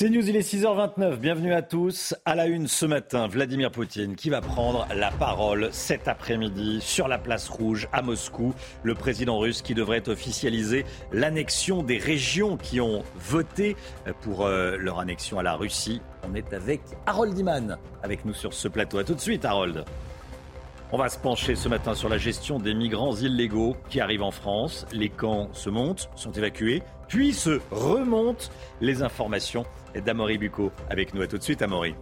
[0.00, 1.16] C'est News, il est 6h29.
[1.16, 2.14] Bienvenue à tous.
[2.24, 7.06] À la une ce matin, Vladimir Poutine qui va prendre la parole cet après-midi sur
[7.06, 8.54] la place rouge à Moscou.
[8.82, 13.76] Le président russe qui devrait officialiser l'annexion des régions qui ont voté
[14.22, 16.00] pour euh, leur annexion à la Russie.
[16.26, 18.96] On est avec Harold Iman avec nous sur ce plateau.
[18.96, 19.84] A tout de suite, Harold.
[20.92, 24.32] On va se pencher ce matin sur la gestion des migrants illégaux qui arrivent en
[24.32, 24.86] France.
[24.92, 28.46] Les camps se montent, sont évacués, puis se remontent.
[28.80, 31.22] Les informations d'Amaury Bucco avec nous.
[31.22, 31.94] À tout de suite, Amaury.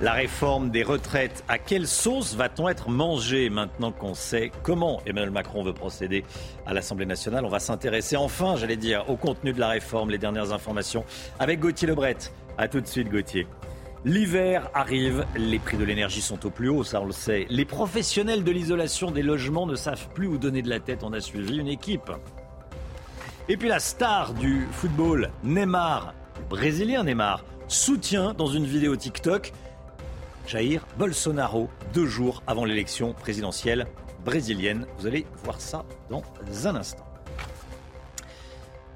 [0.00, 5.32] La réforme des retraites, à quelle sauce va-t-on être mangé maintenant qu'on sait comment Emmanuel
[5.32, 6.24] Macron veut procéder
[6.66, 7.44] à l'Assemblée nationale?
[7.44, 11.04] On va s'intéresser enfin, j'allais dire, au contenu de la réforme, les dernières informations
[11.40, 12.16] avec Gauthier Lebret.
[12.58, 13.48] A tout de suite, Gauthier.
[14.04, 17.46] L'hiver arrive, les prix de l'énergie sont au plus haut, ça on le sait.
[17.50, 21.02] Les professionnels de l'isolation des logements ne savent plus où donner de la tête.
[21.02, 22.12] On a suivi une équipe.
[23.48, 26.14] Et puis la star du football, Neymar,
[26.48, 29.52] brésilien Neymar soutient dans une vidéo TikTok
[30.46, 33.86] Jair Bolsonaro deux jours avant l'élection présidentielle
[34.24, 34.86] brésilienne.
[34.98, 36.22] Vous allez voir ça dans
[36.64, 37.04] un instant.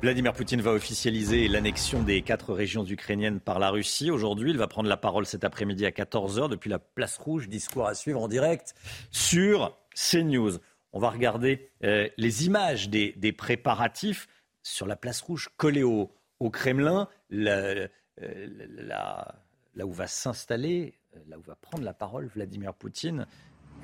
[0.01, 4.11] Vladimir Poutine va officialiser l'annexion des quatre régions ukrainiennes par la Russie.
[4.11, 7.49] Aujourd'hui, il va prendre la parole cet après-midi à 14h depuis la place rouge.
[7.49, 8.75] Discours à suivre en direct
[9.11, 10.59] sur CNews.
[10.93, 14.27] On va regarder euh, les images des, des, préparatifs
[14.63, 16.11] sur la place rouge collée au,
[16.43, 17.87] au Kremlin, euh,
[18.19, 23.27] là où va s'installer, euh, là où va prendre la parole Vladimir Poutine,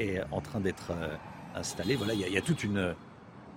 [0.01, 1.14] est en train d'être euh,
[1.55, 1.94] installé.
[1.94, 2.97] Voilà, il y, a, toute une,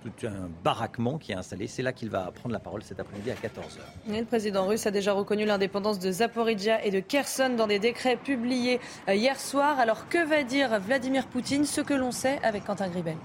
[0.02, 1.66] tout un baraquement qui est installé.
[1.66, 3.80] C'est là qu'il va prendre la parole cet après-midi à 14h.
[4.08, 8.16] le président russe a déjà reconnu l'indépendance de Zaporizhia et de Kherson dans des décrets
[8.16, 9.80] publiés hier soir.
[9.80, 13.16] Alors que va dire Vladimir Poutine Ce que l'on sait avec Quentin Gribel?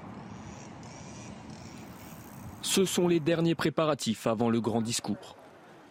[2.64, 5.38] Ce sont les derniers préparatifs avant le grand discours.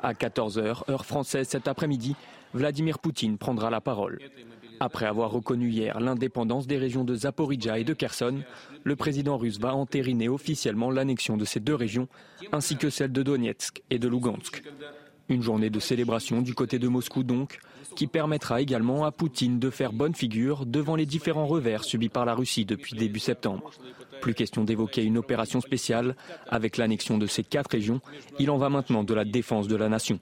[0.02, 2.16] À 14h, heure française cet après-midi,
[2.54, 4.18] Vladimir Poutine prendra la parole.
[4.78, 8.42] Après avoir reconnu hier l'indépendance des régions de Zaporizhia et de Kherson,
[8.84, 12.08] le président russe va entériner officiellement l'annexion de ces deux régions,
[12.52, 14.62] ainsi que celle de Donetsk et de Lugansk.
[15.28, 17.58] Une journée de célébration du côté de Moscou donc,
[17.96, 22.24] qui permettra également à Poutine de faire bonne figure devant les différents revers subis par
[22.24, 23.70] la Russie depuis début septembre.
[24.20, 26.14] Plus question d'évoquer une opération spéciale.
[26.48, 28.00] Avec l'annexion de ces quatre régions,
[28.38, 30.20] il en va maintenant de la défense de la nation.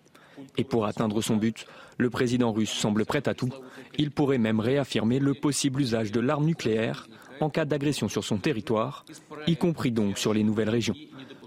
[0.57, 1.67] Et pour atteindre son but,
[1.99, 3.51] le président russe semble prêt à tout.
[3.99, 7.07] Il pourrait même réaffirmer le possible usage de l'arme nucléaire
[7.41, 9.05] en cas d'agression sur son territoire,
[9.47, 10.95] y compris donc sur les nouvelles régions.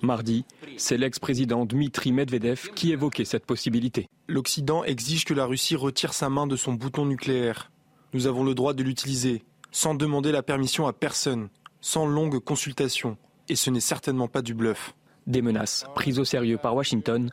[0.01, 0.45] Mardi,
[0.77, 4.07] c'est l'ex-président Dmitri Medvedev qui évoquait cette possibilité.
[4.27, 7.71] L'Occident exige que la Russie retire sa main de son bouton nucléaire.
[8.13, 11.49] Nous avons le droit de l'utiliser, sans demander la permission à personne,
[11.81, 13.17] sans longue consultation.
[13.49, 14.93] Et ce n'est certainement pas du bluff.
[15.25, 17.29] Des menaces prises au sérieux par Washington.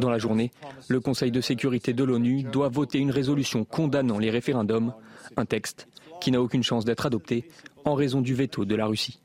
[0.00, 0.50] Dans la journée,
[0.88, 4.94] le Conseil de sécurité de l'ONU doit voter une résolution condamnant les référendums,
[5.36, 5.88] un texte
[6.20, 7.48] qui n'a aucune chance d'être adopté
[7.84, 9.21] en raison du veto de la Russie.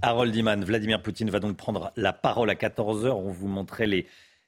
[0.00, 3.10] Harold Iman, Vladimir Poutine va donc prendre la parole à 14h.
[3.10, 4.06] On vous montrait les,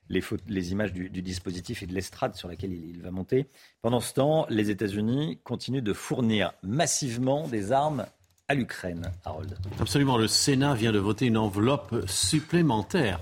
[0.08, 3.46] les, images du, dispositif et de l'estrade sur laquelle il, va monter.
[3.82, 8.06] Pendant ce temps, les États-Unis continuent de fournir massivement des armes
[8.48, 9.58] à l'Ukraine, Harold.
[9.78, 10.16] Absolument.
[10.16, 13.20] Le Sénat vient de voter une enveloppe supplémentaire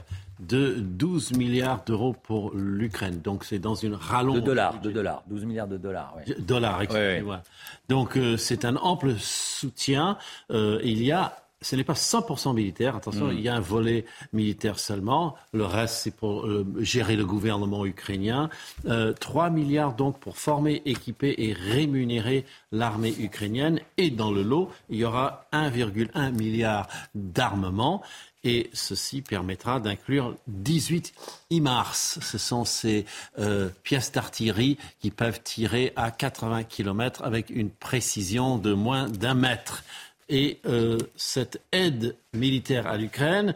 [0.48, 3.20] de 12 milliards d'euros pour l'Ukraine.
[3.20, 4.36] Donc c'est dans une rallonge.
[4.36, 6.14] De dollars, de dollars, 12 milliards de dollars.
[6.16, 6.34] Oui.
[6.38, 7.42] Dollars, excusez-moi.
[7.88, 10.18] Donc euh, c'est un ample soutien.
[10.50, 12.96] Euh, il y a ce n'est pas 100% militaire.
[12.96, 13.32] Attention, mm.
[13.32, 15.36] il y a un volet militaire seulement.
[15.52, 18.50] Le reste, c'est pour euh, gérer le gouvernement ukrainien.
[18.86, 23.80] Euh, 3 milliards donc pour former, équiper et rémunérer l'armée ukrainienne.
[23.96, 28.02] Et dans le lot, il y aura 1,1 milliard d'armement.
[28.44, 31.14] Et ceci permettra d'inclure 18
[31.50, 31.94] IMARS.
[31.94, 33.06] Ce sont ces
[33.38, 39.34] euh, pièces d'artillerie qui peuvent tirer à 80 km avec une précision de moins d'un
[39.34, 39.84] mètre.
[40.28, 43.54] Et euh, cette aide militaire à l'Ukraine,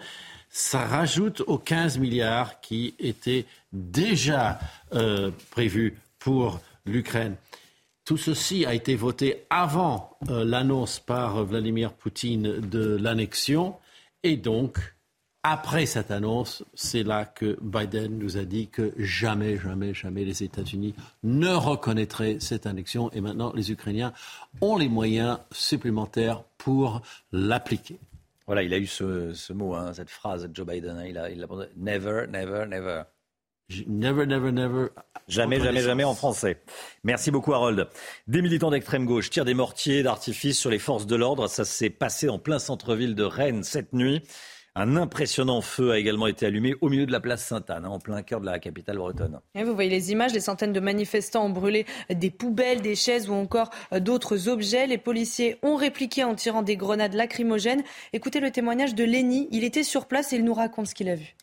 [0.51, 4.61] ça rajoute aux 15 milliards qui étaient déjà
[4.95, 7.35] euh, prévus pour l'Ukraine.
[8.05, 13.75] Tout ceci a été voté avant l'annonce par Vladimir Poutine de l'annexion
[14.27, 14.79] et donc
[15.45, 20.43] après cette annonce, c'est là que Biden nous a dit que jamais, jamais, jamais les
[20.43, 23.09] États-Unis ne reconnaîtraient cette annexion.
[23.13, 24.13] Et maintenant, les Ukrainiens
[24.61, 28.01] ont les moyens supplémentaires pour l'appliquer.
[28.47, 30.97] Voilà, il a eu ce, mot, hein, cette phrase, Joe Biden.
[30.97, 33.03] Hein, il a, il never, never, never.
[33.87, 34.89] Never, never, never.
[35.27, 36.63] Jamais, jamais, jamais en français.
[37.03, 37.89] Merci beaucoup, Harold.
[38.29, 41.49] Des militants d'extrême gauche tirent des mortiers d'artifice sur les forces de l'ordre.
[41.49, 44.23] Ça s'est passé en plein centre-ville de Rennes cette nuit.
[44.79, 47.99] Un impressionnant feu a également été allumé au milieu de la place Sainte-Anne, hein, en
[47.99, 49.41] plein cœur de la capitale bretonne.
[49.55, 53.31] Et vous voyez les images, des centaines de manifestants ont brûlé des poubelles, des chaises
[53.31, 54.87] ou encore euh, d'autres objets.
[54.87, 57.83] Les policiers ont répliqué en tirant des grenades lacrymogènes.
[58.13, 59.49] Écoutez le témoignage de Lenny.
[59.51, 61.35] Il était sur place et il nous raconte ce qu'il a vu.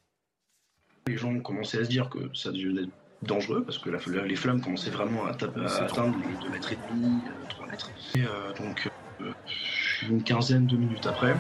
[1.08, 2.88] Les gens ont commencé à se dire que ça devenait
[3.24, 7.90] dangereux parce que les flammes commençaient vraiment à, atteindre 2 mètres et demi, 3 mètres.
[8.16, 8.90] Et euh, donc
[9.22, 9.32] euh,
[10.10, 11.36] une quinzaine de minutes après,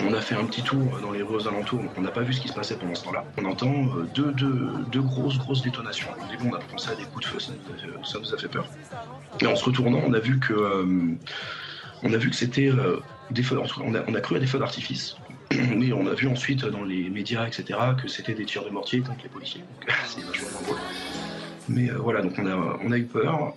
[0.00, 2.32] on a fait un petit tour dans les rues aux alentours, on n'a pas vu
[2.32, 3.24] ce qui se passait pendant ce temps-là.
[3.36, 6.08] On entend euh, deux, deux, grosses, grosses détonations.
[6.30, 7.52] Début, on a pensé à des coups de feu, ça
[8.20, 8.66] nous a fait, peur.
[9.40, 10.54] Et en se retournant, on a vu que,
[12.02, 12.70] on a vu que c'était
[13.30, 15.16] des feux, on a, on a cru à des feux d'artifice.
[15.76, 19.00] Mais on a vu ensuite dans les médias, etc., que c'était des tirs de mortier
[19.00, 19.60] contre les policiers.
[19.60, 20.78] Donc c'est vachement dangereux.
[21.68, 23.54] Mais euh, voilà, donc on a, eu peur.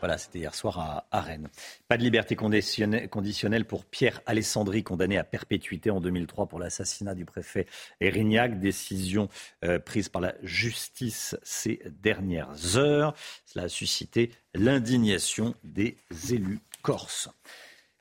[0.00, 1.48] Voilà, c'était hier soir à, Rennes.
[1.86, 7.24] Pas de liberté conditionnelle pour Pierre Alessandri, condamné à perpétuité en 2003 pour l'assassinat du
[7.24, 7.66] préfet
[8.00, 8.58] Erignac.
[8.58, 9.28] Décision
[9.64, 13.14] euh, prise par la justice ces dernières heures.
[13.46, 15.96] Cela a suscité l'indignation des
[16.30, 17.30] élus corses.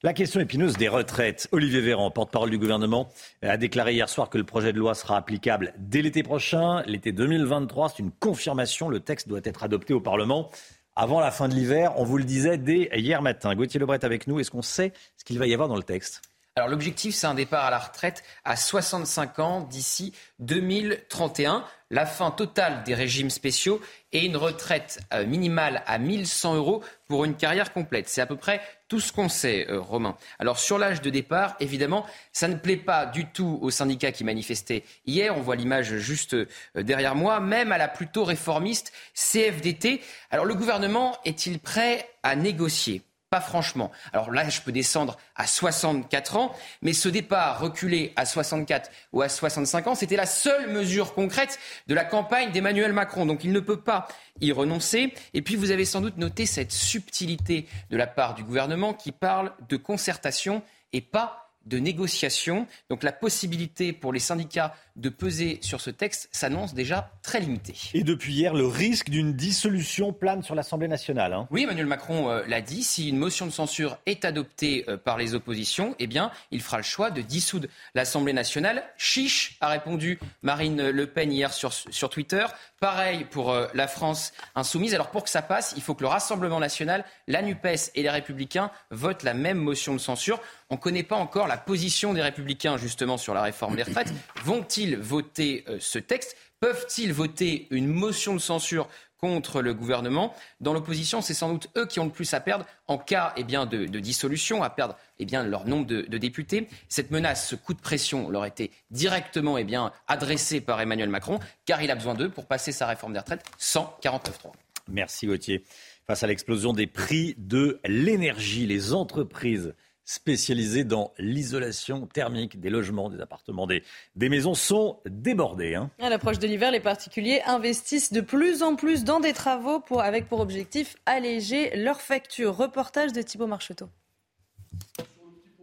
[0.03, 1.47] La question épineuse des retraites.
[1.51, 3.09] Olivier Véran, porte-parole du gouvernement,
[3.43, 7.11] a déclaré hier soir que le projet de loi sera applicable dès l'été prochain, l'été
[7.11, 7.89] 2023.
[7.89, 8.89] C'est une confirmation.
[8.89, 10.49] Le texte doit être adopté au Parlement
[10.95, 11.93] avant la fin de l'hiver.
[11.97, 13.53] On vous le disait dès hier matin.
[13.53, 14.39] Gauthier Lebret avec nous.
[14.39, 16.23] Est-ce qu'on sait ce qu'il va y avoir dans le texte?
[16.61, 22.29] Alors l'objectif, c'est un départ à la retraite à 65 ans d'ici 2031, la fin
[22.29, 27.73] totale des régimes spéciaux et une retraite euh, minimale à 1100 euros pour une carrière
[27.73, 28.09] complète.
[28.09, 30.15] C'est à peu près tout ce qu'on sait, euh, Romain.
[30.37, 34.23] Alors sur l'âge de départ, évidemment, ça ne plaît pas du tout aux syndicats qui
[34.23, 35.35] manifestaient hier.
[35.35, 36.45] On voit l'image juste euh,
[36.75, 39.99] derrière moi, même à la plutôt réformiste CFDT.
[40.29, 43.01] Alors le gouvernement est-il prêt à négocier?
[43.31, 43.91] Pas franchement.
[44.11, 49.21] Alors là, je peux descendre à 64 ans, mais ce départ reculé à 64 ou
[49.21, 53.25] à 65 ans, c'était la seule mesure concrète de la campagne d'Emmanuel Macron.
[53.25, 54.09] Donc il ne peut pas
[54.41, 55.13] y renoncer.
[55.33, 59.13] Et puis vous avez sans doute noté cette subtilité de la part du gouvernement qui
[59.13, 62.67] parle de concertation et pas de négociation.
[62.89, 67.75] Donc la possibilité pour les syndicats de peser sur ce texte s'annonce déjà très limitée.
[67.93, 71.33] Et depuis hier, le risque d'une dissolution plane sur l'Assemblée nationale.
[71.33, 71.47] Hein.
[71.51, 75.17] Oui, Emmanuel Macron euh, l'a dit, si une motion de censure est adoptée euh, par
[75.17, 78.83] les oppositions, eh bien, il fera le choix de dissoudre l'Assemblée nationale.
[78.97, 82.45] Chiche, a répondu Marine Le Pen hier sur, sur Twitter.
[82.79, 84.95] Pareil pour euh, la France insoumise.
[84.95, 88.09] Alors pour que ça passe, il faut que le Rassemblement national, la NUPES et les
[88.09, 90.41] Républicains votent la même motion de censure.
[90.71, 94.11] On ne connaît pas encore la position des Républicains justement sur la réforme des retraites.
[94.43, 96.35] Vont-ils voter euh, ce texte?
[96.59, 100.33] Peuvent-ils voter une motion de censure contre le gouvernement?
[100.59, 103.43] Dans l'opposition, c'est sans doute eux qui ont le plus à perdre en cas eh
[103.43, 106.67] de, dissolution, à perdre eh leur nombre de, députés.
[106.87, 111.39] Cette menace, ce coup de pression leur était directement eh bien, adressé par Emmanuel Macron,
[111.65, 114.51] car il a besoin d'eux pour passer sa réforme des retraites sans 49.3.
[114.87, 115.63] Merci Gauthier.
[116.05, 119.73] Face à l'explosion des prix de l'énergie, les entreprises
[120.05, 123.83] spécialisés dans l'isolation thermique des logements, des appartements, des,
[124.15, 125.75] des maisons sont débordés.
[125.75, 125.89] Hein.
[125.99, 130.01] À l'approche de l'hiver, les particuliers investissent de plus en plus dans des travaux pour,
[130.01, 132.55] avec pour objectif alléger leurs factures.
[132.55, 133.89] Reportage de Thibault Marcheteau.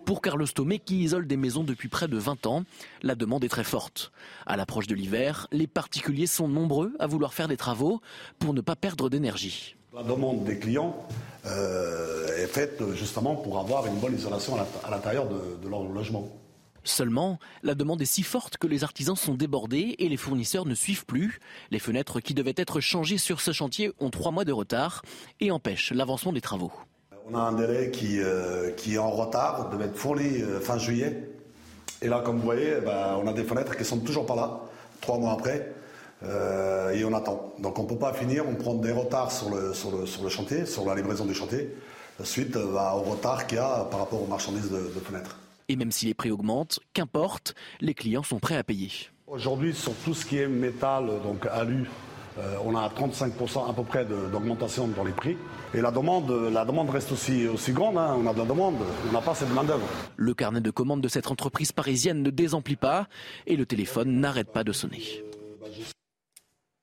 [0.08, 2.64] Pour Carlos Tomé, qui isole des maisons depuis près de 20 ans,
[3.02, 4.10] la demande est très forte.
[4.46, 8.00] À l'approche de l'hiver, les particuliers sont nombreux à vouloir faire des travaux
[8.38, 9.76] pour ne pas perdre d'énergie.
[9.94, 10.94] La demande des clients
[11.46, 16.28] euh, est faite justement pour avoir une bonne isolation à l'intérieur de, leur logement.
[16.84, 20.74] Seulement, la demande est si forte que les artisans sont débordés et les fournisseurs ne
[20.74, 21.40] suivent plus.
[21.70, 25.02] Les fenêtres qui devaient être changées sur ce chantier ont trois mois de retard
[25.40, 26.72] et empêchent l'avancement des travaux.
[27.30, 30.76] On a un délai qui, euh, qui est en retard, devait être fourni euh, fin
[30.76, 31.30] juillet.
[32.02, 34.36] Et là, comme vous voyez, eh ben, on a des fenêtres qui sont toujours pas
[34.36, 34.60] là,
[35.00, 35.72] trois mois après.
[36.24, 37.52] Euh, et on attend.
[37.58, 40.22] Donc on ne peut pas finir, on prend des retards sur le, sur le, sur
[40.22, 41.74] le chantier, sur la livraison du chantier,
[42.24, 45.38] suite bah, au retard qu'il y a par rapport aux marchandises de, fenêtres.
[45.68, 48.90] Et même si les prix augmentent, qu'importe, les clients sont prêts à payer.
[49.26, 51.88] Aujourd'hui, sur tout ce qui est métal, donc alu,
[52.38, 55.36] euh, on a 35% à peu près d'augmentation dans les prix.
[55.74, 57.98] Et la demande, la demande reste aussi, aussi grande.
[57.98, 58.16] Hein.
[58.18, 58.76] On a de la demande,
[59.08, 59.86] on n'a pas cette main-d'œuvre.
[60.16, 63.06] Le carnet de commandes de cette entreprise parisienne ne désemplit pas
[63.46, 65.22] et le téléphone n'arrête pas de sonner.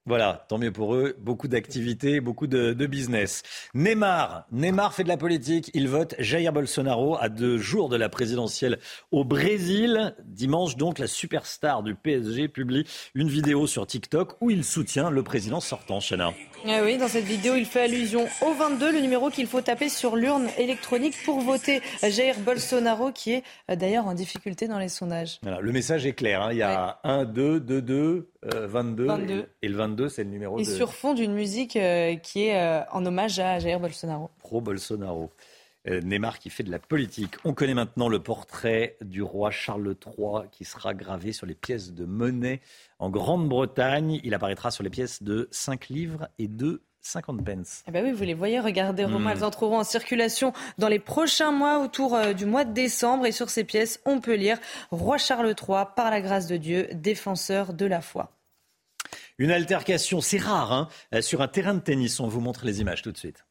[0.07, 1.15] Voilà, tant mieux pour eux.
[1.19, 3.41] Beaucoup d'activités, beaucoup de, business.
[3.73, 5.71] Neymar, Neymar fait de la politique.
[5.73, 8.77] Il vote Jair Bolsonaro à deux jours de la présidentielle
[9.09, 10.15] au Brésil.
[10.23, 15.23] Dimanche, donc, la superstar du PSG publie une vidéo sur TikTok où il soutient le
[15.23, 16.33] président sortant, Chana.
[16.67, 19.89] Ah oui, dans cette vidéo, il fait allusion au 22, le numéro qu'il faut taper
[19.89, 24.89] sur l'urne électronique pour voter Jair Bolsonaro, qui est euh, d'ailleurs en difficulté dans les
[24.89, 25.39] sondages.
[25.43, 26.41] le message est clair.
[26.41, 26.49] Hein.
[26.51, 30.59] Il y a 1, 2, 2, 2, 22, Et, le 22, c'est le numéro.
[30.59, 34.29] Et sur fond d'une musique euh, qui est euh, en hommage à Jair Bolsonaro.
[34.39, 35.31] Pro-Bolsonaro.
[35.87, 37.35] Neymar qui fait de la politique.
[37.43, 41.93] On connaît maintenant le portrait du roi Charles III qui sera gravé sur les pièces
[41.93, 42.61] de monnaie
[42.99, 44.19] en Grande-Bretagne.
[44.23, 47.83] Il apparaîtra sur les pièces de 5 livres et de 50 pence.
[47.87, 49.37] Eh ben oui, vous les voyez, regardez Romain, hmm.
[49.37, 53.25] elles entreront en circulation dans les prochains mois autour euh, du mois de décembre.
[53.25, 54.57] Et sur ces pièces, on peut lire
[54.91, 58.31] Roi Charles III, par la grâce de Dieu, défenseur de la foi.
[59.37, 62.19] Une altercation, c'est rare, hein, euh, sur un terrain de tennis.
[62.19, 63.45] On vous montre les images tout de suite.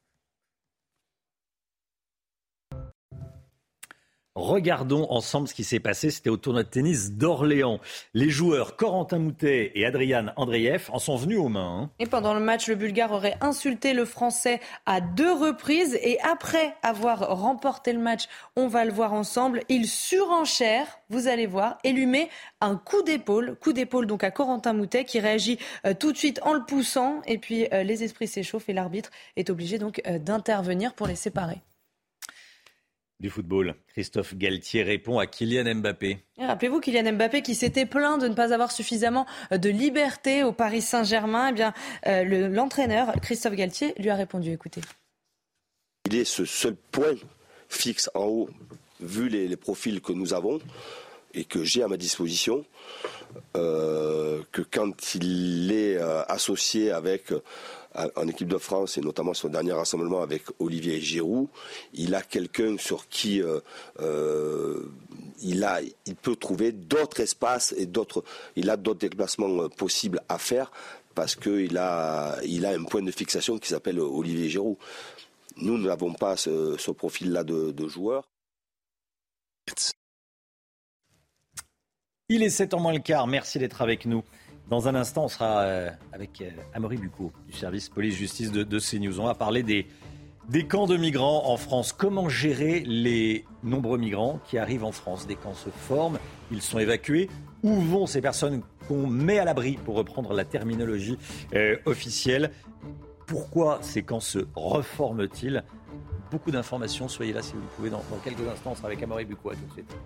[4.37, 6.11] Regardons ensemble ce qui s'est passé.
[6.11, 7.78] C'était au tournoi de tennis d'Orléans.
[8.14, 11.82] Les joueurs Corentin Moutet et Adrian Andreev en sont venus aux mains.
[11.82, 11.91] Hein.
[12.01, 15.97] Et pendant le match, le Bulgare aurait insulté le Français à deux reprises.
[16.03, 18.24] Et après avoir remporté le match,
[18.57, 22.28] on va le voir ensemble, il surenchère, vous allez voir, et lui met
[22.61, 23.57] un coup d'épaule.
[23.61, 27.22] Coup d'épaule donc à Corentin Moutet qui réagit euh, tout de suite en le poussant.
[27.28, 31.14] Et puis euh, les esprits s'échauffent et l'arbitre est obligé donc euh, d'intervenir pour les
[31.14, 31.62] séparer
[33.21, 33.75] du football.
[33.89, 36.19] Christophe Galtier répond à Kylian Mbappé.
[36.39, 40.53] Rappelez-vous Kylian Mbappé qui s'était plaint de ne pas avoir suffisamment euh, de liberté au
[40.53, 41.49] Paris Saint-Germain.
[41.51, 41.73] Eh bien,
[42.07, 44.53] euh, l'entraîneur Christophe Galtier lui a répondu.
[44.53, 44.81] Écoutez.
[46.07, 47.15] Il est ce seul point
[47.69, 48.51] fixe en haut,
[49.01, 50.61] vu les, profils que nous avons
[51.33, 52.65] et que j'ai à ma disposition,
[53.57, 55.97] euh, que quand il est
[56.29, 57.33] associé avec
[57.95, 61.49] en équipe de France et notamment son dernier rassemblement avec Olivier Giroud,
[61.92, 63.61] il a quelqu'un sur qui euh,
[64.01, 64.90] euh,
[65.42, 68.24] il a, il peut trouver d'autres espaces et d'autres,
[68.57, 70.72] il a d'autres déplacements euh, possibles à faire
[71.14, 74.76] parce qu'il a, il a un point de fixation qui s'appelle Olivier Giroud.
[75.59, 78.24] Nous, n'avons pas ce, profil-là de, de joueur.
[82.28, 83.28] Il est 7 ans moins le quart.
[83.28, 84.24] Merci d'être avec nous.
[84.69, 88.79] Dans un instant, on sera euh, avec euh, Amaury Bucco du service police-justice de, de,
[88.79, 89.21] CNews.
[89.21, 89.87] On va parler des,
[90.49, 91.93] des camps de migrants en France.
[91.93, 95.27] Comment gérer les nombreux migrants qui arrivent en France?
[95.27, 96.19] Des camps se forment,
[96.51, 97.29] ils sont évacués.
[97.62, 101.19] Où vont ces personnes qu'on met à l'abri, pour reprendre la terminologie
[101.55, 102.51] euh, officielle
[103.27, 105.62] Pourquoi ces camps se reforment-ils?
[106.31, 107.91] Beaucoup d'informations, soyez là si vous le pouvez.
[107.91, 109.51] Dans, quelques instants, on sera avec Amaury Bucco.
[109.51, 109.97] À tout de suite.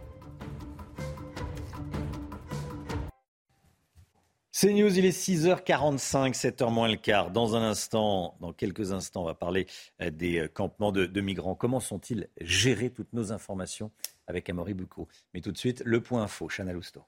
[4.60, 7.30] C'est News, il est 6h45, 7h moins le quart.
[7.30, 9.68] Dans un instant, dans quelques instants, on va parler
[10.02, 11.54] euh, des euh, campements de, migrants.
[11.54, 13.92] Comment sont-ils gérés toutes nos informations
[14.26, 17.04] avec Amaury Boucault Mais tout de suite, le point info, Chana Lousteau.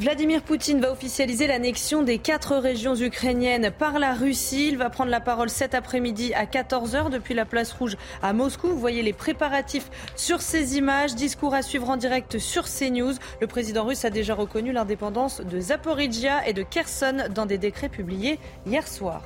[0.00, 4.68] Vladimir Poutine va officialiser l'annexion des quatre régions ukrainiennes par la Russie.
[4.68, 8.68] Il va prendre la parole cet après-midi à 14h depuis la place rouge à Moscou.
[8.68, 11.14] Vous voyez les préparatifs sur ces images.
[11.14, 13.12] Discours à suivre en direct sur CNews.
[13.42, 17.90] Le président russe a déjà reconnu l'indépendance de Zaporizhia et de Kherson dans des décrets
[17.90, 19.20] publiés hier soir.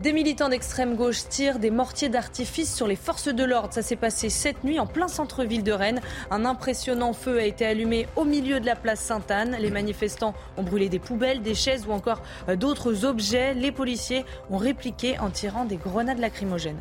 [0.00, 3.74] Des militants d'extrême gauche tirent des mortiers d'artifice sur les forces de l'ordre.
[3.74, 6.00] Ça s'est passé cette nuit en plein centre-ville de Rennes.
[6.30, 9.56] Un impressionnant feu a été allumé au milieu de la place Sainte-Anne.
[9.58, 13.54] Les manifestants ont brûlé des poubelles, des chaises ou encore euh, d'autres objets.
[13.54, 16.78] Les policiers ont répliqué en tirant des grenades lacrymogènes.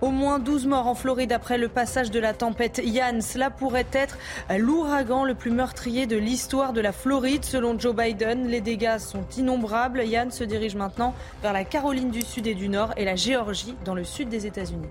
[0.00, 3.20] Au moins 12 morts en Floride après le passage de la tempête Yann.
[3.20, 4.16] Cela pourrait être
[4.56, 7.44] l'ouragan le plus meurtrier de l'histoire de la Floride.
[7.44, 10.04] Selon Joe Biden, les dégâts sont innombrables.
[10.04, 13.74] Yann se dirige maintenant vers la Caroline du Sud et du Nord et la Géorgie
[13.84, 14.86] dans le sud des États-Unis.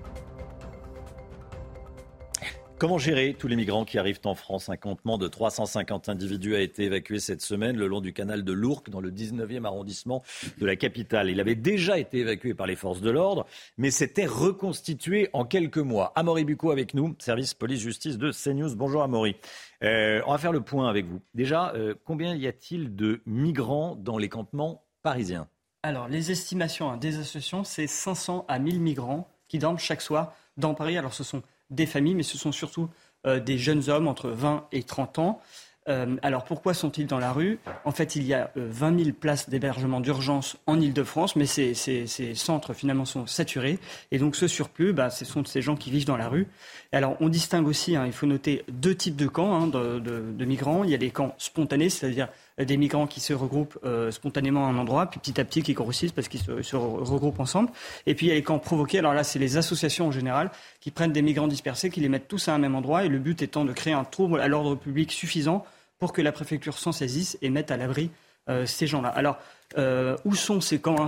[2.78, 4.68] Comment gérer tous les migrants qui arrivent en France?
[4.68, 8.52] Un campement de 350 individus a été évacué cette semaine le long du canal de
[8.52, 10.22] l'Ourcq dans le 19e arrondissement
[10.58, 11.28] de la capitale.
[11.28, 13.46] Il avait déjà été évacué par les forces de l'ordre,
[13.78, 16.12] mais s'était reconstitué en quelques mois.
[16.14, 18.76] Amaury Bucco avec nous, service police-justice de CNews.
[18.76, 19.34] Bonjour Amaury.
[19.82, 21.20] Euh, on va faire le point avec vous.
[21.34, 25.48] Déjà, euh, combien y a-t-il de migrants dans les campements parisiens?
[25.82, 30.32] Alors, les estimations hein, des associations, c'est 500 à 1000 migrants qui dorment chaque soir
[30.56, 30.96] dans Paris.
[30.96, 32.88] Alors, ce sont des familles, mais ce sont surtout
[33.26, 35.40] euh, des jeunes hommes entre 20 et 30 ans.
[35.88, 37.58] Euh, alors pourquoi sont-ils dans la rue?
[37.84, 41.74] En fait, il y a 20 euh, 000 places d'hébergement d'urgence en Ile-de-France, mais ces,
[42.34, 43.78] centres finalement sont saturés.
[44.10, 46.46] Et donc ce surplus, bah, ce sont ces gens qui vivent dans la rue.
[46.92, 50.84] alors on distingue aussi, hein, il faut noter deux types de camps hein, de, migrants.
[50.84, 52.28] Il y a des camps spontanés, c'est-à-dire
[52.64, 55.74] des migrants qui se regroupent euh, spontanément à un endroit, puis petit à petit qui
[55.74, 57.70] grossissent parce qu'ils se, regroupent ensemble.
[58.06, 58.98] Et puis il y a les camps provoqués.
[58.98, 60.50] Alors là, c'est les associations en général
[60.80, 63.18] qui prennent des migrants dispersés, qui les mettent tous à un même endroit, et le
[63.18, 65.64] but étant de créer un trouble à l'ordre public suffisant
[65.98, 68.10] pour que la préfecture s'en saisisse et mette à l'abri
[68.64, 69.08] ces gens-là.
[69.08, 69.38] Alors,
[70.24, 71.06] où sont ces camps hein?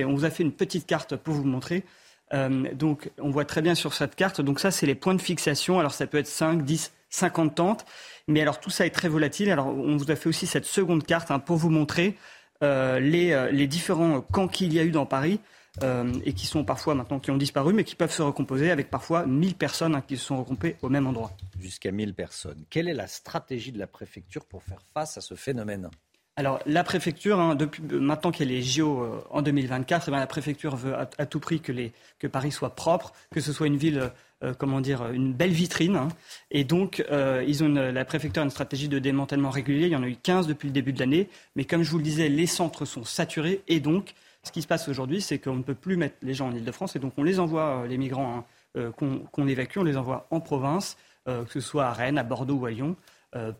[0.00, 1.84] On vous a fait une petite carte pour vous montrer.
[2.32, 4.40] Donc, on voit très bien sur cette carte.
[4.40, 5.78] Donc, ça, c'est les points de fixation.
[5.78, 7.84] Alors, ça peut être 5, 10, 50 tentes.
[8.28, 9.50] Mais alors, tout ça est très volatile.
[9.50, 12.16] Alors, on vous a fait aussi cette seconde carte hein, pour vous montrer
[12.62, 15.40] les, les différents camps qu'il y a eu dans Paris.
[15.82, 18.90] Euh, et qui sont parfois maintenant qui ont disparu, mais qui peuvent se recomposer avec
[18.90, 21.32] parfois 1000 personnes hein, qui se sont regroupées au même endroit.
[21.58, 22.64] Jusqu'à 1000 personnes.
[22.68, 25.88] Quelle est la stratégie de la préfecture pour faire face à ce phénomène?
[26.36, 30.26] Alors, la préfecture, hein, depuis, euh, maintenant a les JO euh, en 2024, eh la
[30.26, 33.76] préfecture veut à, tout prix que, les, que, Paris soit propre, que ce soit une
[33.76, 34.10] ville,
[34.58, 35.94] comment dire, une belle vitrine.
[35.94, 36.08] Hein.
[36.50, 37.04] Et donc,
[37.46, 39.86] ils ont la préfecture a une stratégie de démantèlement régulier.
[39.86, 41.28] Il y en a eu 15 depuis le début de l'année.
[41.54, 44.14] Mais comme je vous le disais, les centres sont saturés et donc,
[44.44, 46.96] ce qui se passe aujourd'hui, c'est qu'on ne peut plus mettre les gens en Ile-de-France
[46.96, 48.44] et donc on les envoie, euh, les migrants hein,
[48.76, 50.96] euh, qu'on évacue, on les envoie en province,
[51.28, 52.96] euh, que ce soit à Rennes, à Bordeaux ou à Lyon,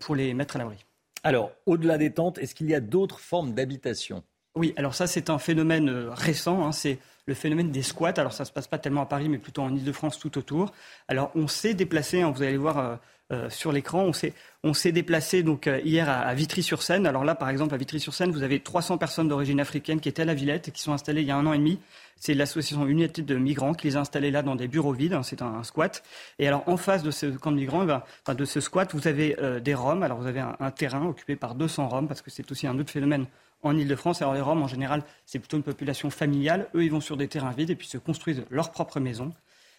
[0.01, 0.85] pour les mettre à l'abri.
[1.23, 4.25] Alors, au-delà des tentes, est-ce qu'il y a d'autres formes d'habitation?
[4.55, 6.67] Oui, alors ça, c'est un phénomène récent.
[6.67, 8.15] Hein, c'est le phénomène des squats.
[8.17, 10.73] Alors, ça ne se passe pas tellement à Paris, mais plutôt en Ile-de-France tout autour.
[11.09, 12.99] Alors, on s'est déplacé, hein, vous allez voir
[13.31, 14.11] euh, sur l'écran.
[14.63, 17.07] On s'est, déplacé donc euh, hier à, Vitry-sur-Seine.
[17.07, 20.27] Alors là, par exemple, à Vitry-sur-Seine, vous avez 300 personnes d'origine africaine qui étaient à
[20.27, 21.79] la Villette et qui sont installées il y a un an et demi.
[22.17, 25.19] C'est l'association Unité de migrants qui les a installés là dans des bureaux vides.
[25.23, 26.03] C'est un, squat.
[26.39, 29.09] Et alors, en face de ce camp de migrants, eh ben, de ce squat, vous
[29.09, 30.03] avez euh, des Roms.
[30.03, 32.91] Alors, vous avez un, terrain occupé par 200 Roms parce que c'est aussi un autre
[32.91, 33.27] phénomène
[33.63, 34.21] en Ile-de-France.
[34.21, 36.69] Alors, les Roms, en général, c'est plutôt une population familiale.
[36.75, 39.33] Eux, ils vont sur des terrains vides et puis se construisent leur propre maison.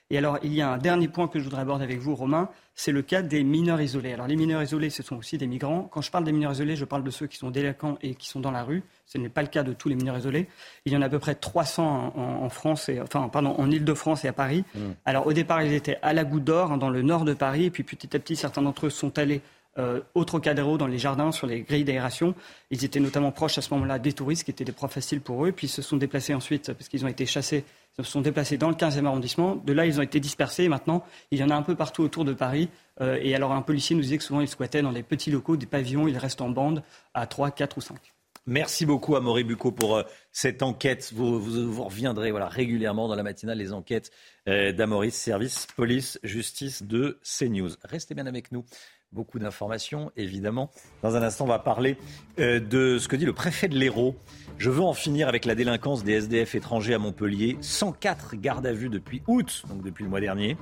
[0.09, 2.49] Et alors, il y a un dernier point que je voudrais aborder avec vous, Romain,
[2.75, 4.13] c'est le cas des mineurs isolés.
[4.13, 5.89] Alors, les mineurs isolés, ce sont aussi des migrants.
[5.91, 8.27] Quand je parle des mineurs isolés, je parle de ceux qui sont délinquants et qui
[8.27, 8.83] sont dans la rue.
[9.05, 10.47] Ce n'est pas le cas de tous les mineurs isolés.
[10.85, 14.25] Il y en a à peu près 300 en, France, et, enfin, pardon, en Ile-de-France
[14.25, 14.65] et à Paris.
[14.75, 14.79] Mmh.
[15.05, 17.65] Alors, au départ, ils étaient à la Goutte d'Or, hein, dans le nord de Paris,
[17.65, 19.41] et puis petit à petit, certains d'entre eux sont allés
[19.77, 22.35] euh, au Trocadéro, dans les jardins, sur les grilles d'aération.
[22.71, 25.45] Ils étaient notamment proches à ce moment-là des touristes, qui étaient des proies faciles pour
[25.45, 27.63] eux, puis ils se sont déplacés ensuite, parce qu'ils ont été chassés
[27.97, 29.55] se sont déplacés dans le 15e arrondissement.
[29.55, 30.67] De là, ils ont été dispersés.
[30.67, 32.69] maintenant, il y en a un peu partout autour de Paris.
[33.01, 35.57] Euh, et alors, un policier nous disait que souvent, ils squattaient dans des petits locaux,
[35.57, 36.07] des pavillons.
[36.07, 37.97] Ils restent en bande à 3, 4 ou 5.
[38.45, 41.11] Merci beaucoup à Maurice Bucco pour euh, cette enquête.
[41.13, 41.39] Vous,
[41.85, 44.11] reviendrez voilà, régulièrement dans la matinale les enquêtes
[44.49, 47.71] euh, d'Amoris, service police justice de CNews.
[47.83, 48.65] Restez bien avec nous.
[49.13, 50.71] Beaucoup d'informations, évidemment.
[51.03, 51.97] Dans un instant, on va parler
[52.39, 54.15] euh, de ce que dit le préfet de l'Hérault.
[54.57, 57.57] Je veux en finir avec la délinquance des SDF étrangers à Montpellier.
[57.61, 60.57] 104 gardes à vue depuis août, donc depuis le mois dernier.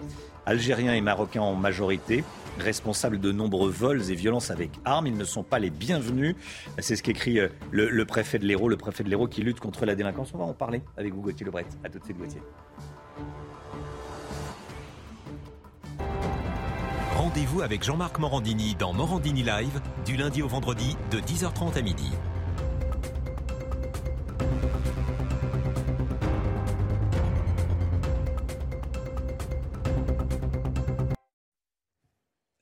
[0.45, 2.25] Algériens et Marocains en majorité,
[2.59, 5.07] responsables de nombreux vols et violences avec armes.
[5.07, 6.35] Ils ne sont pas les bienvenus.
[6.79, 9.85] C'est ce qu'écrit euh, le, préfet de l'Hérault, le préfet de l'Hérault qui lutte contre
[9.85, 10.33] la délinquance.
[10.33, 11.65] On va en parler avec vous, Gauthier Lebret.
[11.85, 12.41] À tout de suite, Gauthier.
[17.33, 22.11] Rendez-vous avec Jean-Marc Morandini dans Morandini Live du lundi au vendredi de 10h30 à midi.–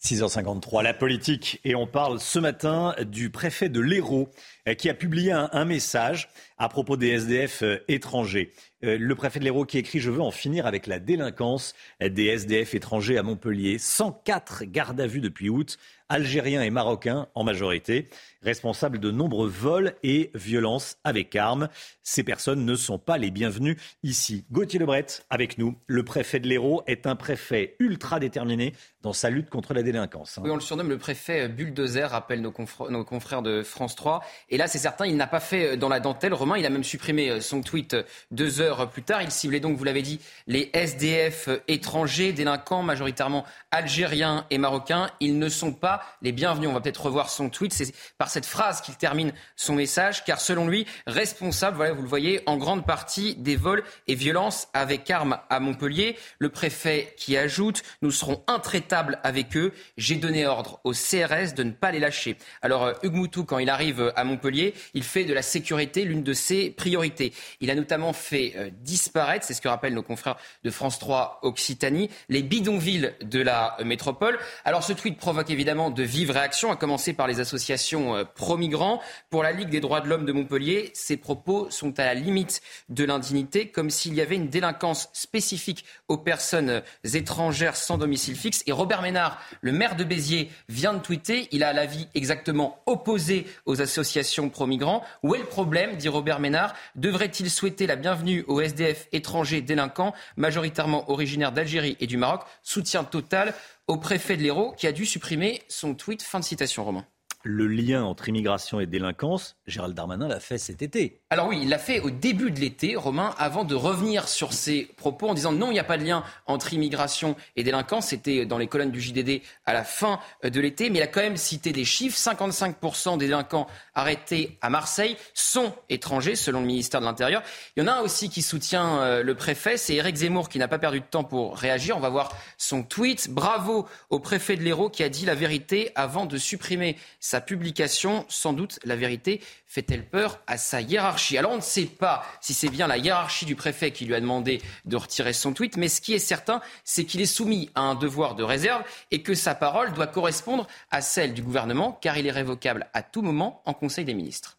[0.03, 1.59] 6h53, la politique.
[1.63, 4.29] Et on parle ce matin du préfet de l'Hérault
[4.67, 8.53] euh, qui a publié un, message à propos des SDF euh, étrangers.
[8.83, 12.25] Euh, le préfet de l'Hérault qui écrit Je veux en finir avec la délinquance des
[12.25, 13.77] SDF étrangers à Montpellier.
[13.77, 15.77] 104 gardes à vue depuis août,
[16.09, 18.09] algériens et marocains en majorité,
[18.41, 21.69] responsables de nombreux vols et violences avec armes.
[22.03, 24.45] Ces personnes ne sont pas les bienvenues ici.
[24.51, 25.75] Gauthier Lebret, avec nous.
[25.87, 30.37] Le préfet de l'Hérault est un préfet ultra déterminé dans sa lutte contre la délinquance.
[30.37, 30.41] Hein.
[30.43, 32.53] Oui, on le surnomme le préfet bulldozer, rappelle nos,
[32.89, 34.21] nos confrères de France 3.
[34.49, 36.33] Et là, c'est certain, il n'a pas fait dans la dentelle.
[36.33, 37.95] Romain, il a même supprimé son tweet
[38.31, 39.21] deux heures plus tard.
[39.21, 45.09] Il ciblait donc, vous l'avez dit, les SDF étrangers, délinquants, majoritairement algériens et marocains.
[45.19, 46.69] Ils ne sont pas les bienvenus.
[46.69, 47.73] On va peut-être revoir son tweet.
[47.73, 52.07] C'est par cette phrase qu'il termine son message, car selon lui, responsable, voilà, vous le
[52.07, 56.17] voyez, en grande partie des vols et violences avec armes à Montpellier.
[56.39, 59.73] Le préfet qui ajoute, nous serons intraitables avec eux.
[59.97, 62.37] J'ai donné ordre au CRS de ne pas les lâcher.
[62.61, 66.23] Alors, euh, Hugues Moutou, quand il arrive à Montpellier, il fait de la sécurité l'une
[66.23, 67.33] de ses priorités.
[67.61, 71.39] Il a notamment fait euh, disparaître, c'est ce que rappellent nos confrères de France 3
[71.43, 74.37] Occitanie, les bidonvilles de la métropole.
[74.65, 79.01] Alors ce tweet provoque évidemment de vives réactions, à commencer par les associations euh, pro-migrants.
[79.29, 82.61] Pour la Ligue des droits de l'homme de Montpellier, ces propos sont à la limite
[82.89, 86.81] de l'indignité, comme s'il y avait une délinquance spécifique aux personnes
[87.13, 88.63] étrangères sans domicile fixe.
[88.67, 93.45] Et Robert Ménard, le maire de Béziers, vient de tweeter, il a l'avis exactement opposé
[93.65, 95.03] aux associations pro-migrants.
[95.23, 96.75] Où est le problème, dit Robert Ménard?
[96.95, 102.41] Devrait-il souhaiter la bienvenue aux SDF étrangers délinquants, majoritairement originaires d'Algérie et du Maroc?
[102.63, 103.53] Soutien total
[103.89, 106.21] au préfet de l'Hérault qui a dû supprimer son tweet.
[106.21, 107.05] Fin de citation, Romain.
[107.43, 111.21] le lien entre immigration et délinquance, Gérald Darmanin l'a fait cet été.
[111.31, 114.85] Alors oui, il l'a fait au début de l'été, Romain, avant de revenir sur ses
[114.97, 118.07] propos en disant non, il n'y a pas de lien entre immigration et délinquance.
[118.07, 121.21] C'était dans les colonnes du JDD à la fin de l'été, mais il a quand
[121.21, 122.17] même cité des chiffres.
[122.17, 127.43] 55% des délinquants arrêtés à Marseille sont étrangers, selon le ministère de l'Intérieur.
[127.77, 130.57] Il y en a un aussi qui soutient euh, le préfet, c'est Éric Zemmour qui
[130.57, 131.95] n'a pas perdu de temps pour réagir.
[131.95, 133.29] On va voir son tweet.
[133.29, 138.25] Bravo au préfet de l'Hérault qui a dit la vérité avant de supprimer sa publication.
[138.29, 142.53] Sans doute, la vérité fait-elle peur à sa hiérarchie Alors on ne sait pas si
[142.53, 145.87] c'est bien la hiérarchie du préfet qui lui a demandé de retirer son tweet, mais
[145.87, 149.33] ce qui est certain, c'est qu'il est soumis à un devoir de réserve et que
[149.33, 153.61] sa parole doit correspondre à celle du gouvernement, car il est révocable à tout moment
[153.65, 154.57] en Conseil des ministres.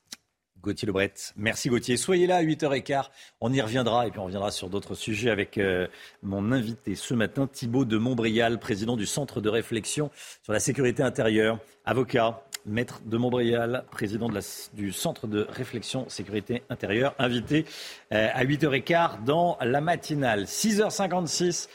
[0.63, 1.15] Gauthier Lebret.
[1.37, 1.97] Merci Gauthier.
[1.97, 3.05] Soyez là à 8h15.
[3.41, 5.87] On y reviendra et puis on reviendra sur d'autres sujets avec euh,
[6.23, 10.11] mon invité ce matin, Thibault de Montbrial, président du Centre de réflexion
[10.43, 14.31] sur la sécurité intérieure, avocat, maître de Montbrial, président
[14.73, 17.65] du Centre de réflexion sécurité intérieure, invité
[18.13, 20.45] euh, à 8h15 dans la matinale.
[20.45, 21.69] 6h56.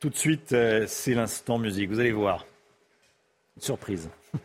[0.00, 1.90] Tout de suite, euh, c'est l'instant musique.
[1.90, 2.46] Vous allez voir.
[3.58, 4.10] surprise.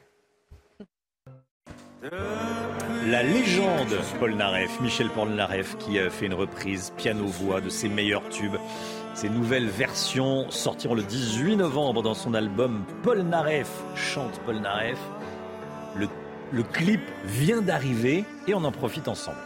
[3.07, 7.89] La légende Paul Naref, Michel Paul Naref, qui a fait une reprise piano-voix de ses
[7.89, 8.57] meilleurs tubes.
[9.13, 14.99] Ces nouvelles versions sortiront le 18 novembre dans son album Paul Naref chante Paul Naref.
[16.51, 19.37] Le, clip vient d'arriver et on en profite ensemble.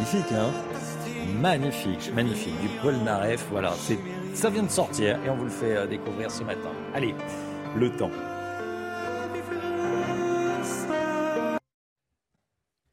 [0.00, 0.50] Magnifique, hein
[1.40, 2.60] Magnifique, magnifique.
[2.62, 3.74] Du Paul Naref, voilà.
[4.34, 6.70] Ça vient de sortir et on vous le fait euh, découvrir ce matin.
[6.94, 7.14] Allez,
[7.76, 8.10] le temps.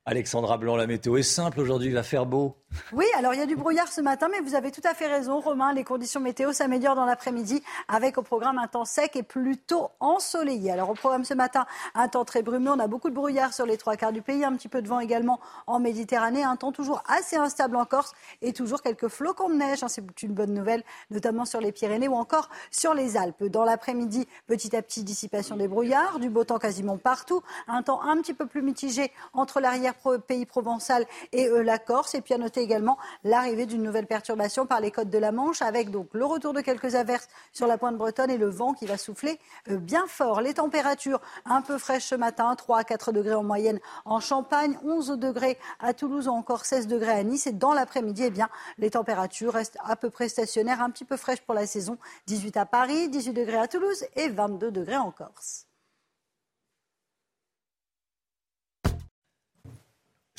[0.06, 2.58] Alexandra Blanc, la météo est simple aujourd'hui, il va faire beau.
[2.94, 5.08] Oui, alors il y a du brouillard ce matin, mais vous avez tout à fait
[5.08, 5.74] raison, Romain.
[5.74, 10.72] Les conditions météo s'améliorent dans l'après-midi avec au programme un temps sec et plutôt ensoleillé.
[10.72, 11.66] Alors au programme ce matin,
[11.96, 12.72] un temps très brumeux.
[12.72, 14.88] On a beaucoup de brouillard sur les trois quarts du pays, un petit peu de
[14.88, 19.50] vent également en Méditerranée, un temps toujours assez instable en Corse et toujours quelques flocons
[19.50, 19.84] de neige.
[19.84, 23.44] hein, C'est une bonne nouvelle, notamment sur les Pyrénées ou encore sur les Alpes.
[23.46, 28.02] Dans l'après-midi, petit à petit, dissipation des brouillards, du beau temps quasiment partout, un temps
[28.02, 32.16] un petit peu plus mitigé entre l'arrière-pays provençal et euh, la Corse.
[32.16, 35.62] Et puis à noter également l'arrivée d'une nouvelle perturbation par les côtes de la Manche,
[35.62, 38.86] avec donc le retour de quelques averses sur la pointe bretonne et le vent qui
[38.86, 39.40] va souffler
[39.72, 40.42] euh, bien fort.
[40.42, 44.78] Les températures un peu fraîches ce matin, 3 à 4 degrés en moyenne en Champagne,
[44.84, 47.48] 11 degrés à Toulouse ou encore 16 degrés à Nice.
[47.48, 51.16] Et dans l'après-midi, eh bien, les températures restent à peu près stationnaires, un petit peu
[51.16, 51.98] fraîches pour la saison.
[52.28, 55.67] 18 à Paris, 18 degrés à Toulouse et 22 degrés en Corse.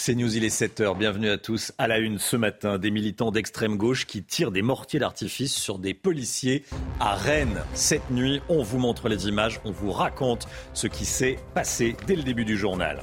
[0.00, 0.96] C'est News, il est 7h.
[0.96, 1.72] Bienvenue à tous.
[1.76, 5.80] À la une ce matin, des militants d'extrême gauche qui tirent des mortiers d'artifice sur
[5.80, 6.64] des policiers
[7.00, 7.60] à Rennes.
[7.74, 12.14] Cette nuit, on vous montre les images, on vous raconte ce qui s'est passé dès
[12.14, 13.02] le début du journal.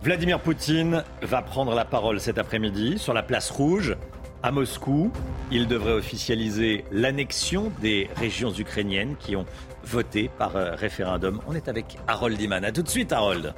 [0.00, 3.96] Vladimir Poutine va prendre la parole cet après-midi sur la place rouge
[4.44, 5.10] à Moscou.
[5.50, 9.44] Il devrait officialiser l'annexion des régions ukrainiennes qui ont
[9.82, 11.40] voté par euh, référendum.
[11.48, 12.64] On est avec Harold Iman.
[12.64, 13.54] A tout de suite, Harold.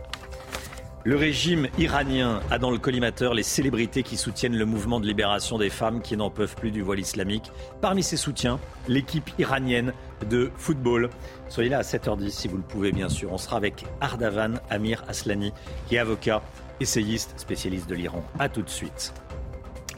[1.03, 5.57] Le régime iranien a dans le collimateur les célébrités qui soutiennent le mouvement de libération
[5.57, 7.51] des femmes qui n'en peuvent plus du voile islamique.
[7.81, 9.95] Parmi ses soutiens, l'équipe iranienne
[10.29, 11.09] de football.
[11.49, 13.33] Soyez là à 7h10 si vous le pouvez bien sûr.
[13.33, 15.55] On sera avec Ardavan Amir Aslani
[15.89, 16.43] qui est avocat,
[16.81, 18.23] essayiste, spécialiste de l'Iran.
[18.39, 19.15] A tout de suite.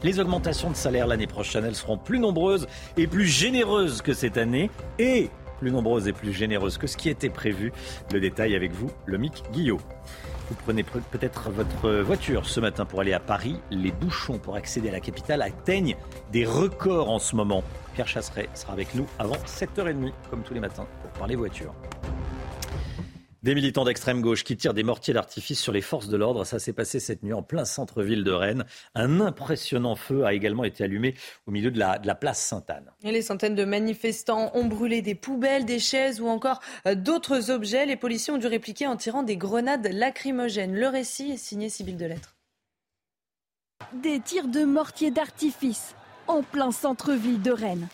[0.03, 4.37] Les augmentations de salaire l'année prochaine, elles seront plus nombreuses et plus généreuses que cette
[4.37, 5.29] année et
[5.59, 7.73] plus nombreuses et plus généreuses que ce qui était prévu.
[8.13, 9.79] Le détail avec vous, le Mick Guillot.
[10.49, 13.59] Vous prenez pre- peut-être votre voiture ce matin pour aller à Paris.
[13.71, 15.95] Les bouchons pour accéder à la capitale atteignent
[16.31, 17.63] des records en ce moment.
[17.93, 21.73] Pierre Chasseret sera avec nous avant 7h30, comme tous les matins, pour parler voiture.
[23.43, 26.45] Des militants d'extrême gauche qui tirent des mortiers d'artifice sur les forces de l'ordre.
[26.45, 28.63] Ça s'est passé cette nuit en plein centre-ville de Rennes.
[28.95, 31.13] Un impressionnant feu a également été allumé
[31.45, 32.89] au milieu de la, de la place Sainte-Anne.
[33.03, 37.51] Et les centaines de manifestants ont brûlé des poubelles, des chaises ou encore euh, d'autres
[37.51, 37.85] objets.
[37.85, 40.73] Les policiers ont dû répliquer en tirant des grenades lacrymogènes.
[40.73, 42.37] Le récit est signé Sybille Delettre.
[43.91, 45.95] Des tirs de mortiers d'artifice
[46.27, 47.89] en plein centre-ville de Rennes.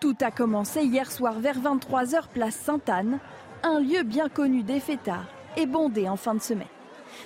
[0.00, 3.18] Tout a commencé hier soir vers 23h place Sainte-Anne
[3.62, 6.66] un lieu bien connu des fêtards et bondé en fin de semaine.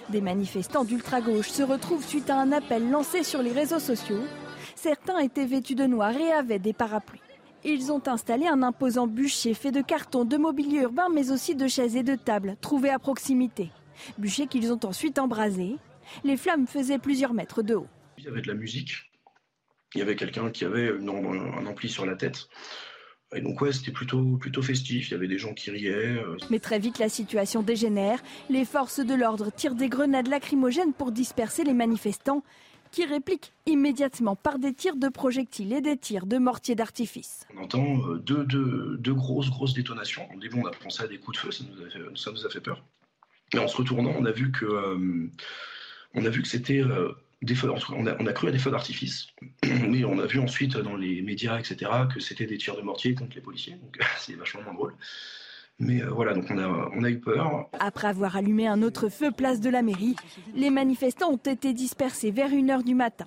[0.09, 4.23] Des manifestants d'ultra-gauche se retrouvent suite à un appel lancé sur les réseaux sociaux.
[4.75, 7.21] Certains étaient vêtus de noir et avaient des parapluies.
[7.65, 11.67] Ils ont installé un imposant bûcher fait de carton, de mobilier urbain, mais aussi de
[11.67, 13.71] chaises et de tables trouvées à proximité.
[14.19, 15.77] Bûcher qu'ils ont ensuite embrasé.
[16.25, 17.87] Les flammes faisaient plusieurs mètres de haut.
[18.19, 19.11] Il y avait de la musique.
[19.95, 22.49] Il y avait quelqu'un qui avait un ampli sur la tête.
[23.35, 25.09] Et donc ouais, c'était plutôt, plutôt festif.
[25.09, 25.93] Il y avait des gens qui riaient.
[26.19, 28.23] euh, Mais très vite, la situation dégénère.
[28.49, 32.43] Les forces de l'ordre tirent des grenades lacrymogènes pour disperser les manifestants,
[32.93, 37.45] qui répliquent immédiatement par des tirs de projectiles et des tirs de mortiers d'artifice.
[37.59, 40.29] On entend euh, deux, deux, deux grosses, grosses détonations.
[40.33, 42.31] Au début, on a pensé à des coups de feu, ça nous a fait, ça
[42.31, 42.85] nous a fait peur.
[43.53, 45.29] Et en se retournant, on a vu que, euh,
[46.15, 47.11] on a vu que c'était euh,
[47.43, 49.29] on a cru à des feux d'artifice.
[49.65, 53.15] Mais on a vu ensuite dans les médias, etc., que c'était des tirs de mortier
[53.15, 53.75] contre les policiers.
[53.75, 54.95] Donc c'est vachement moins drôle.
[55.81, 57.69] Mais euh, voilà, donc on a, on a eu peur.
[57.81, 60.15] Après avoir allumé un autre feu place de la mairie,
[60.55, 63.27] les manifestants ont été dispersés vers 1h du matin.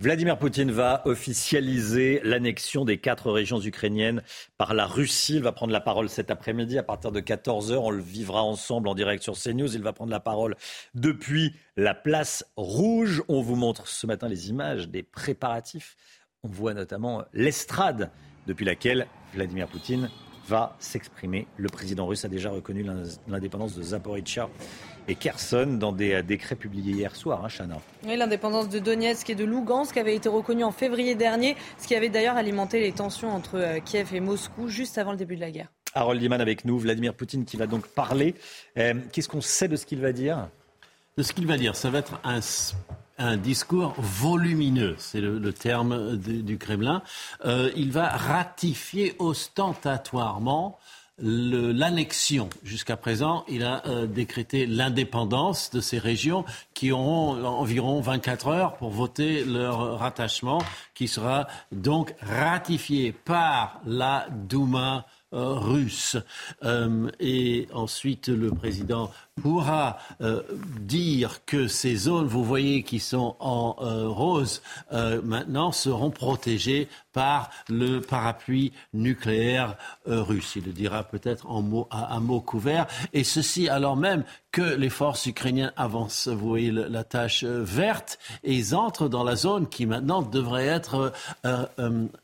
[0.00, 4.22] Vladimir Poutine va officialiser l'annexion des quatre régions ukrainiennes
[4.56, 5.34] par la Russie.
[5.36, 7.74] Il va prendre la parole cet après-midi à partir de 14h.
[7.74, 9.74] On le vivra ensemble en direct sur CNews.
[9.74, 10.56] Il va prendre la parole
[10.94, 13.22] depuis la place rouge.
[13.28, 15.98] On vous montre ce matin les images des préparatifs.
[16.42, 18.10] On voit notamment l'estrade
[18.46, 20.08] depuis laquelle Vladimir Poutine
[20.50, 21.46] va s'exprimer.
[21.56, 22.84] Le président russe a déjà reconnu
[23.28, 24.48] l'indépendance de Zaporizhia
[25.06, 27.80] et Kherson dans des euh, décrets publiés hier soir, hein, Chana.
[28.04, 31.94] Oui, l'indépendance de Donetsk et de Lugansk avait été reconnue en février dernier, ce qui
[31.94, 35.40] avait d'ailleurs alimenté les tensions entre euh, Kiev et Moscou juste avant le début de
[35.40, 35.68] la guerre.
[35.94, 38.34] Harold Iman avec nous, Vladimir Poutine qui va donc parler.
[38.76, 40.48] Euh, Qu'est-ce qu'on sait de ce qu'il va dire?
[41.16, 42.40] De ce qu'il va dire, ça va être un,
[43.20, 47.02] un discours volumineux, c'est le, terme du, Kremlin.
[47.44, 50.78] Euh, il va ratifier ostentatoirement
[51.22, 52.48] l'annexion.
[52.64, 58.76] Jusqu'à présent, il a euh, décrété l'indépendance de ces régions qui auront environ 24 heures
[58.76, 60.62] pour voter leur rattachement,
[60.94, 65.04] qui sera donc ratifié par la Douma
[65.34, 66.16] euh, russe.
[67.20, 69.10] Et ensuite, le président
[69.40, 70.42] pourra euh,
[70.80, 74.62] dire que ces zones, vous voyez, qui sont en euh, rose,
[74.92, 79.76] euh, maintenant seront protégées par le parapluie nucléaire
[80.06, 80.54] russe.
[80.54, 82.86] Il le dira peut-être en mots, à, mots couverts.
[83.12, 84.22] Et ceci alors même
[84.52, 89.34] que les forces ukrainiennes avancent, vous voyez la tâche verte, et ils entrent dans la
[89.34, 91.12] zone qui maintenant devrait être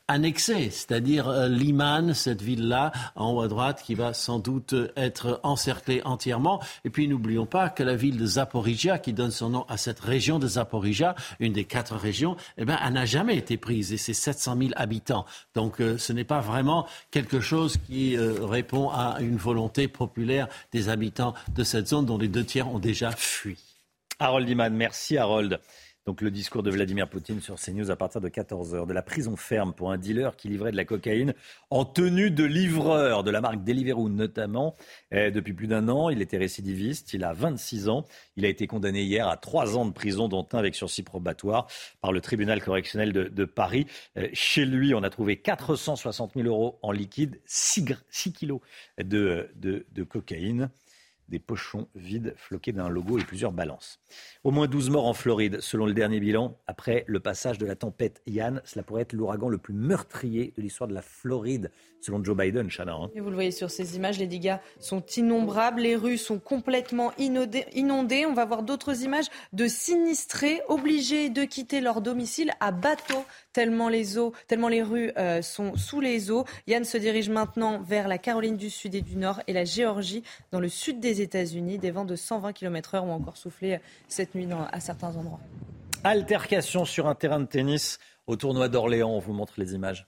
[0.07, 5.39] annexée, c'est-à-dire euh, Liman, cette ville-là, en haut à droite, qui va sans doute être
[5.43, 6.61] encerclée entièrement.
[6.85, 9.99] Et puis n'oublions pas que la ville de Zaporizhia, qui donne son nom à cette
[9.99, 13.97] région de Zaporizhia, une des quatre régions, eh ben, elle n'a jamais été prise, et
[13.97, 15.25] c'est 700 000 habitants.
[15.55, 20.47] Donc euh, ce n'est pas vraiment quelque chose qui euh, répond à une volonté populaire
[20.71, 23.57] des habitants de cette zone dont les deux tiers ont déjà fui.
[24.19, 25.59] Harold Iman, merci Harold.
[26.07, 28.87] Donc le discours de Vladimir Poutine sur CNews à partir de 14h.
[28.87, 31.33] De la prison ferme pour un dealer qui livrait de la cocaïne
[31.69, 34.73] en tenue de livreur de la marque Deliveroo notamment.
[35.11, 38.05] Eh, depuis plus d'un an, il était récidiviste, il a 26 ans.
[38.37, 41.67] Il a été condamné hier à trois ans de prison, dont un avec sursis probatoire
[41.99, 43.85] par le tribunal correctionnel de, Paris.
[44.15, 47.83] Eh, chez lui, on a trouvé 460 000 euros en liquide, 6,
[48.31, 48.61] kilos
[48.97, 50.69] de- de cocaïne
[51.29, 53.99] des pochons vides floqués d'un logo et plusieurs balances.
[54.43, 57.75] Au moins 12 morts en Floride, selon le dernier bilan, après le passage de la
[57.75, 58.61] tempête Yann.
[58.65, 62.69] Cela pourrait être l'ouragan le plus meurtrier de l'histoire de la Floride, selon Joe Biden,
[62.69, 62.93] Chana.
[62.93, 63.09] hein.
[63.15, 67.11] Et vous le voyez sur ces images, les dégâts sont innombrables, les rues sont complètement
[67.17, 68.25] inondées.
[68.25, 73.89] On va voir d'autres images de sinistrés obligés de quitter leur domicile à bateau, tellement
[73.89, 76.45] les eaux, tellement les rues euh, sont sous les eaux.
[76.67, 80.23] Yann se dirige maintenant vers la Caroline du Sud et du Nord et la Géorgie,
[80.51, 81.77] dans le sud des États-Unis.
[81.77, 85.39] Des vents de 120 km/h ont encore soufflé cette nuit à certains endroits.
[86.03, 89.11] Altercation sur un terrain de tennis au tournoi d'Orléans.
[89.11, 90.07] On vous montre les images.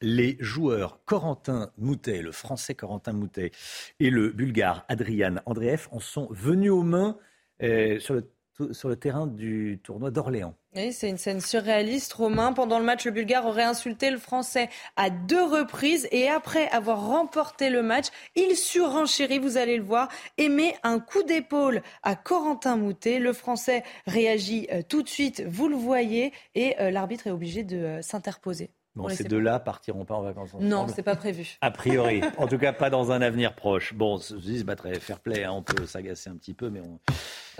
[0.00, 3.52] Les joueurs Corentin Moutet, le français Corentin Moutet,
[4.00, 7.16] et le bulgare Adrian Andreev en sont venus aux mains
[7.62, 8.30] euh, sur le
[8.72, 10.54] sur le terrain du tournoi d'Orléans.
[10.74, 12.12] C'est une scène surréaliste.
[12.14, 16.68] Romain, pendant le match, le Bulgare aurait insulté le Français à deux reprises et après
[16.70, 21.82] avoir remporté le match, il surenchérit, vous allez le voir, et met un coup d'épaule
[22.02, 23.20] à Corentin Moutet.
[23.20, 27.62] Le Français réagit euh, tout de suite, vous le voyez, et euh, l'arbitre est obligé
[27.62, 28.70] de euh, s'interposer.
[28.96, 30.64] Bon, ces deux-là partiront pas en vacances ensemble.
[30.64, 31.56] Non, c'est pas prévu.
[31.60, 32.20] A priori.
[32.38, 33.92] en tout cas, pas dans un avenir proche.
[33.92, 36.80] Bon, se disent, bah, très fair play, hein, on peut s'agacer un petit peu, mais
[36.80, 37.00] on.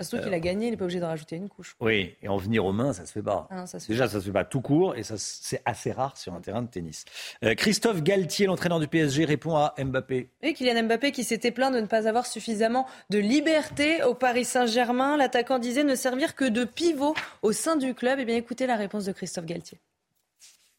[0.01, 1.75] Surtout qu'il a gagné, il n'est pas obligé de rajouter une couche.
[1.81, 3.47] Oui, et en venir aux mains, ça se fait pas.
[3.49, 5.91] Ah non, ça se Déjà, ça se fait pas tout court, et ça, c'est assez
[5.91, 7.05] rare sur un terrain de tennis.
[7.43, 10.29] Euh, Christophe Galtier, l'entraîneur du PSG, répond à Mbappé.
[10.41, 14.45] Et Kylian Mbappé qui s'était plaint de ne pas avoir suffisamment de liberté au Paris
[14.45, 15.17] Saint-Germain.
[15.17, 18.19] L'attaquant disait ne servir que de pivot au sein du club.
[18.19, 19.79] Eh bien, écoutez la réponse de Christophe Galtier.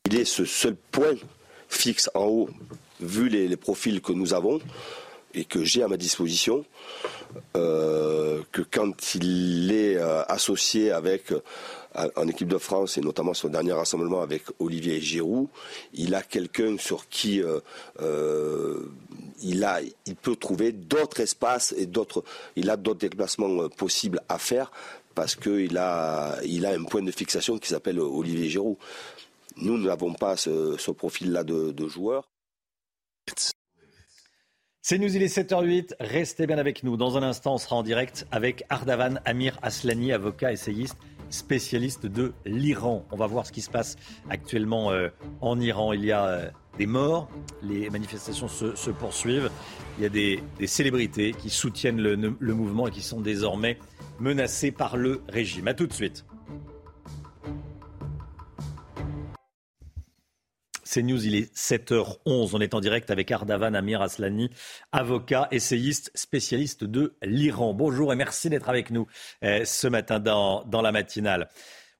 [0.06, 1.16] Il est ce seul point
[1.68, 2.48] fixe en haut,
[3.00, 4.60] vu les, profils que nous avons
[5.34, 6.64] et que j'ai à ma disposition,
[7.56, 11.40] euh, que quand il est euh, associé avec euh,
[12.14, 15.48] en équipe de France et notamment son dernier rassemblement avec Olivier Giroud,
[15.92, 17.42] il a quelqu'un sur qui
[19.42, 22.22] il a, il peut trouver d'autres espaces et d'autres,
[22.54, 24.70] il a d'autres déplacements possibles à faire
[25.16, 28.76] parce qu'il a, il a un point de fixation qui s'appelle Olivier Giroud.
[29.56, 31.88] Nous, nous n'avons pas ce, profil-là de, de.
[34.82, 35.94] C'est nous, il est 7h08.
[35.98, 36.96] Restez bien avec nous.
[36.96, 40.96] Dans un instant, on sera en direct avec Ardavan Amir Aslani, avocat essayiste
[41.30, 43.04] spécialiste de l'Iran.
[43.10, 43.96] On va voir ce qui se passe
[44.30, 45.08] actuellement euh,
[45.40, 45.92] en Iran.
[45.92, 47.28] Il y a euh, des morts,
[47.62, 49.50] les manifestations se, poursuivent.
[49.98, 53.78] Il y a des, des célébrités qui soutiennent le, le mouvement et qui sont désormais
[54.20, 55.68] menacées par le régime.
[55.68, 56.24] A tout de suite.
[60.86, 62.50] C'est News, il est 7h11.
[62.52, 64.50] On est en direct avec Ardavan Amir Aslani,
[64.92, 67.74] avocat, essayiste, spécialiste de l'Iran.
[67.74, 69.08] Bonjour et merci d'être avec nous
[69.42, 71.48] euh, ce matin dans, dans, la matinale.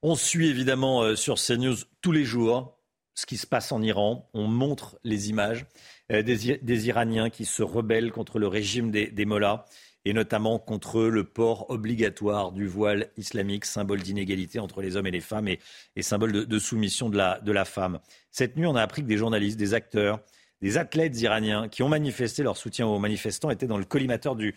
[0.01, 2.77] On suit évidemment euh, sur CNews tous les jours
[3.13, 4.29] ce qui se passe en Iran.
[4.33, 5.65] On montre les images
[6.13, 9.65] euh, des, des, Iraniens qui se rebellent contre le régime des, des mollahs
[10.05, 15.11] et notamment contre le port obligatoire du voile islamique, symbole d'inégalité entre les hommes et
[15.11, 15.59] les femmes et,
[16.01, 17.99] symbole de, soumission de la, femme.
[18.31, 20.19] Cette nuit, on a appris que des journalistes, des acteurs,
[20.61, 24.53] des athlètes iraniens qui ont manifesté leur soutien aux manifestants étaient dans le collimateur du,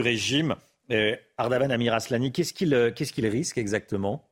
[0.00, 0.56] régime.
[0.90, 4.28] Euh, Ardavan Amir Aslani, qu'est-ce qu'il qu qu risque exactement?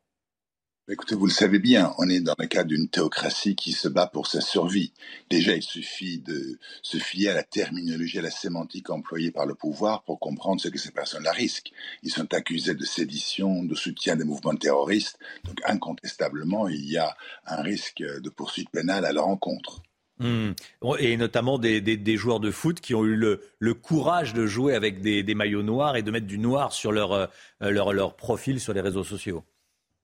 [0.88, 4.08] Écoutez, vous le savez bien, on est dans le cadre d'une théocratie qui se bat
[4.08, 4.92] pour sa survie.
[5.30, 9.54] Déjà, il suffit de se fier à la terminologie, à la sémantique employée par le
[9.54, 11.70] pouvoir pour comprendre ce que ces personnes-là risquent.
[12.02, 15.20] Ils sont accusés de sédition, de soutien des mouvements terroristes.
[15.44, 17.16] Donc, incontestablement, il y a
[17.46, 19.82] un risque de poursuite pénale à leur encontre.
[20.18, 20.50] Mmh.
[20.98, 25.34] Et notamment des, joueurs de foot qui ont eu le, courage de jouer avec des,
[25.36, 29.44] maillots noirs et de mettre du noir sur leur, euh, profil sur les réseaux sociaux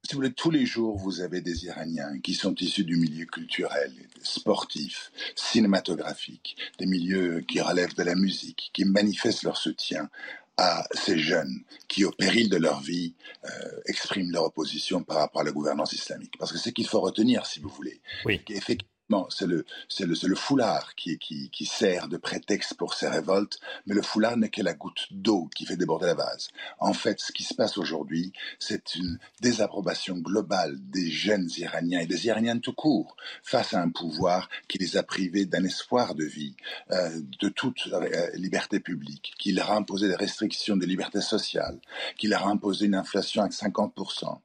[0.04, 3.26] si vous voulez, tous les jours, vous avez des Iraniens qui sont issus du milieu
[3.26, 3.92] culturel,
[4.22, 10.08] sportif, cinématographique, des milieux qui relèvent de la musique, qui manifestent leur soutien
[10.56, 15.42] à ces jeunes qui, au péril de leur vie, euh, expriment leur opposition par rapport
[15.42, 16.34] à la gouvernance islamique.
[16.38, 18.40] Parce que ce qu'il faut retenir, si vous voulez, oui.
[18.48, 18.97] effectivement,
[19.30, 23.58] c'est le, c'est le, le, foulard qui, qui, qui, sert de prétexte pour ces révoltes,
[23.86, 26.48] mais le foulard n'est que la goutte d'eau qui fait déborder la vase.
[26.78, 32.06] En fait, ce qui se passe aujourd'hui, c'est une désapprobation globale des jeunes Iraniens et
[32.06, 36.24] des Iraniens tout court face à un pouvoir qui les a privés d'un espoir de
[36.24, 36.56] vie,
[36.90, 41.78] euh, de toute euh, liberté publique, qui leur a imposé des restrictions de liberté sociale,
[42.18, 44.38] qui leur a imposé une inflation à 50%,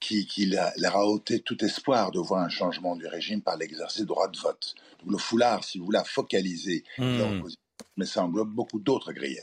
[0.00, 4.04] qui, qui leur a ôté tout espoir de voir un changement du régime par l'exercice
[4.04, 4.74] droit de vote.
[5.00, 7.18] Donc le foulard, si vous voulez, a focalisé mmh.
[7.18, 7.62] l'opposition,
[7.96, 9.42] mais ça englobe beaucoup d'autres griefs.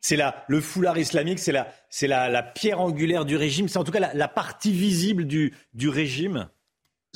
[0.00, 3.78] C'est là, le foulard islamique, c'est la, c'est la, la, pierre angulaire du régime, c'est
[3.78, 6.48] en tout cas la, la partie visible du, du régime?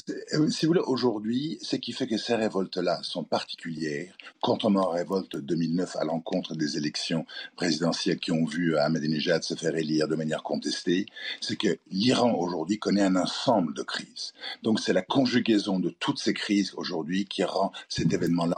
[0.07, 5.37] Si vous voulez, aujourd'hui, ce qui fait que ces révoltes-là sont particulières, contrairement aux révoltes
[5.37, 7.27] 2009 à l'encontre des élections
[7.57, 11.07] présidentielles qui ont vu Ahmadinejad se faire élire de manière contestée,
[11.41, 14.33] c'est que l'Iran aujourd'hui connaît un ensemble de crises.
[14.63, 18.57] Donc c'est la conjugaison de toutes ces crises aujourd'hui qui rend cet événement-là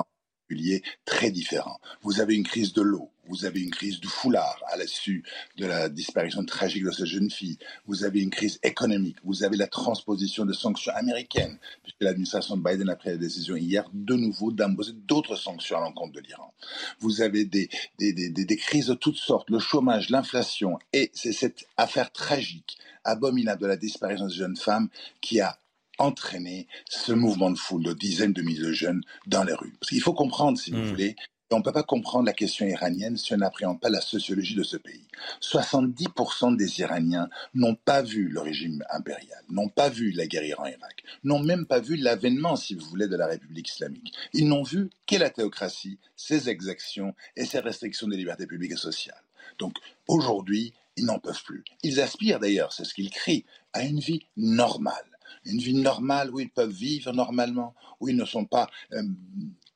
[1.05, 1.79] très différent.
[2.03, 5.23] Vous avez une crise de l'eau, vous avez une crise du foulard à l'issue
[5.57, 9.57] de la disparition tragique de cette jeune fille, vous avez une crise économique, vous avez
[9.57, 14.15] la transposition de sanctions américaines, puisque l'administration de Biden a pris la décision hier de
[14.15, 16.53] nouveau d'imposer d'autres sanctions à l'encontre de l'Iran.
[17.01, 17.69] Vous avez des,
[17.99, 22.79] des, des, des, crises de toutes sortes, le chômage, l'inflation, et c'est cette affaire tragique,
[23.05, 24.89] abominable de la disparition de jeunes femmes
[25.21, 25.59] qui a
[25.99, 29.75] entraîner ce mouvement de foule de dizaines de milliers de jeunes dans les rues.
[29.81, 30.89] Parce qu'il faut comprendre, si vous mmh.
[30.89, 31.17] voulez,
[31.51, 34.55] Et on ne peut pas comprendre la question iranienne si on n'appréhende pas la sociologie
[34.55, 35.07] de ce pays.
[35.41, 41.03] 70% des Iraniens n'ont pas vu le régime impérial, n'ont pas vu la guerre Iran-Irak,
[41.25, 44.13] n'ont même pas vu l'avènement, si vous voulez, de la République islamique.
[44.35, 48.77] Ils n'ont vu que la théocratie, ses exactions et ses restrictions des libertés publiques et
[48.77, 49.23] sociales.
[49.59, 49.75] Donc
[50.07, 51.65] aujourd'hui, ils n'en peuvent plus.
[51.83, 55.18] Ils aspirent d'ailleurs, c'est ce qu'ils crient, à une vie normale.
[55.45, 59.03] Une vie normale où ils peuvent vivre normalement, où ils ne sont pas euh,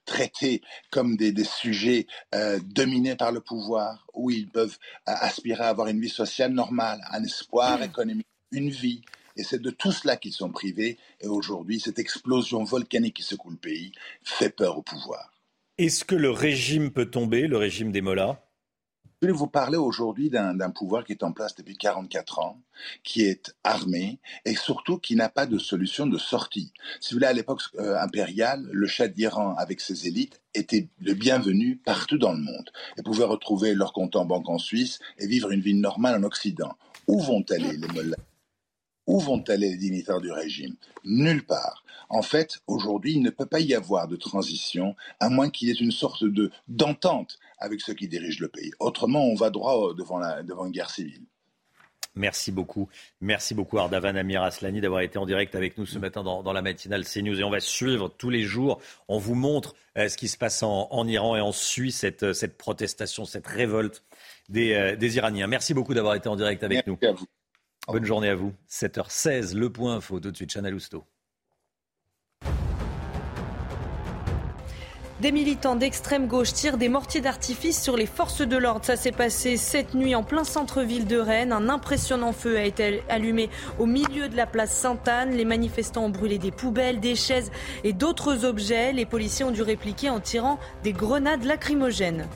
[0.04, 4.78] traités comme des, des sujets euh, dominés par le pouvoir, où ils peuvent
[5.08, 9.02] euh, aspirer à avoir une vie sociale normale, un espoir économique, une vie.
[9.36, 10.98] Et c'est de tout cela qu'ils sont privés.
[11.20, 13.92] Et aujourd'hui, cette explosion volcanique qui secoue le pays
[14.22, 15.32] fait peur au pouvoir.
[15.78, 18.38] Est-ce que le régime peut tomber, le régime des Mollahs?
[19.22, 22.60] Je vais vous parler aujourd'hui d'un pouvoir qui est en place depuis 44 ans,
[23.04, 26.72] qui est armé et surtout qui n'a pas de solution de sortie.
[27.00, 31.14] Si vous voulez, à l'époque euh, impériale, le Shah d'Iran avec ses élites était le
[31.14, 32.68] bienvenu partout dans le monde
[32.98, 36.24] et pouvait retrouver leur compte en banque en Suisse et vivre une vie normale en
[36.24, 36.76] Occident.
[37.06, 38.16] Où vont aller les mollahs?
[39.06, 40.74] Où vont aller les dignitaires du régime?
[41.04, 41.84] Nulle part.
[42.08, 45.70] En fait, aujourd'hui, il ne peut pas y avoir de transition à moins qu'il y
[45.70, 48.72] ait une sorte de d'entente avec ceux qui dirigent le pays.
[48.80, 51.24] Autrement, on va droit devant, la, devant une guerre civile.
[52.14, 52.88] Merci beaucoup.
[53.22, 56.60] Merci beaucoup Ardavan Amir Aslani d'avoir été en direct avec nous ce matin dans, la
[56.60, 57.40] matinale CNews.
[57.40, 58.82] Et on va suivre tous les jours.
[59.08, 62.58] On vous montre euh, ce qui se passe en, Iran et on suit cette, cette
[62.58, 64.04] protestation, cette révolte
[64.50, 65.46] des, euh, des Iraniens.
[65.46, 67.08] Merci beaucoup d'avoir été en direct avec Merci nous.
[67.08, 67.26] À vous.
[67.88, 68.52] Bonne journée à vous.
[68.68, 70.20] 7h16, le point info.
[70.20, 71.04] Tout de suite, Chanel Housteau.
[75.22, 78.84] Des militants d'extrême gauche tirent des mortiers d'artifice sur les forces de l'ordre.
[78.84, 81.52] Ça s'est passé cette nuit en plein centre-ville de Rennes.
[81.52, 83.48] Un impressionnant feu a été allumé
[83.78, 85.30] au milieu de la place Sainte-Anne.
[85.30, 87.52] Les manifestants ont brûlé des poubelles, des chaises
[87.84, 88.92] et d'autres objets.
[88.92, 92.26] Les policiers ont dû répliquer en tirant des grenades lacrymogènes.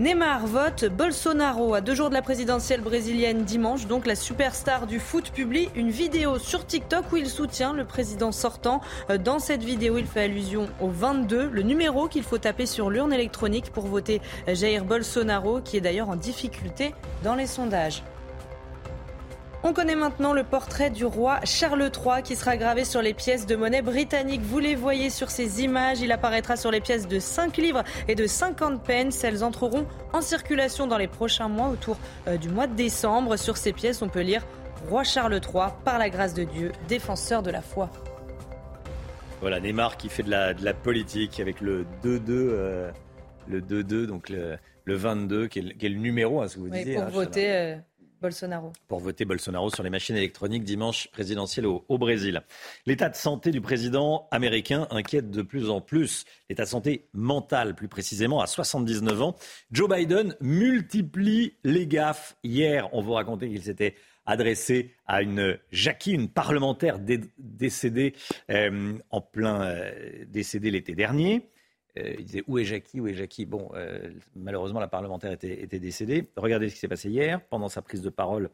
[0.00, 3.86] Neymar vote Bolsonaro à deux jours de la présidentielle brésilienne dimanche.
[3.86, 8.32] Donc la superstar du foot publie une vidéo sur TikTok où il soutient le président
[8.32, 8.80] sortant.
[9.22, 13.12] Dans cette vidéo, il fait allusion au 22, le numéro qu'il faut taper sur l'urne
[13.12, 18.02] électronique pour voter Jair Bolsonaro, qui est d'ailleurs en difficulté dans les sondages.
[19.62, 23.44] On connaît maintenant le portrait du roi Charles III qui sera gravé sur les pièces
[23.44, 24.40] de monnaie britannique.
[24.40, 26.00] Vous les voyez sur ces images.
[26.00, 29.22] Il apparaîtra sur les pièces de 5 livres et de 50 pence.
[29.22, 33.36] Elles entreront en circulation dans les prochains mois autour euh, du mois de décembre.
[33.36, 34.46] Sur ces pièces, on peut lire
[34.88, 37.90] Roi Charles III, par la grâce de Dieu, défenseur de la foi.
[39.42, 42.90] Voilà, Neymar qui fait de la, de la politique avec le 2-2, euh,
[43.46, 44.56] le 2-2, donc le,
[44.86, 46.94] le 22, qui est, qui est le numéro, hein, ce que vous Oui, disiez.
[46.94, 47.76] pour hein, voter
[48.20, 48.72] Bolsonaro.
[48.88, 52.42] pour voter Bolsonaro sur les machines électroniques dimanche présidentiel au, Brésil.
[52.86, 56.24] L'état de santé du président américain inquiète de plus en plus.
[56.48, 59.36] L'état de santé mental, plus précisément, à 79 ans.
[59.72, 62.36] Joe Biden multiplie les gaffes.
[62.44, 63.94] Hier, on vous racontait qu'il s'était
[64.26, 68.14] adressé à une Jackie, une parlementaire dé- décédée
[68.50, 71.48] euh, en plein euh, décédée l'été dernier.
[71.98, 73.46] Euh, il disait où est Jackie, où est Jackie?
[73.46, 76.28] Bon, euh, malheureusement, la parlementaire était, décédée.
[76.36, 78.50] Regardez ce qui s'est passé hier, pendant sa prise de parole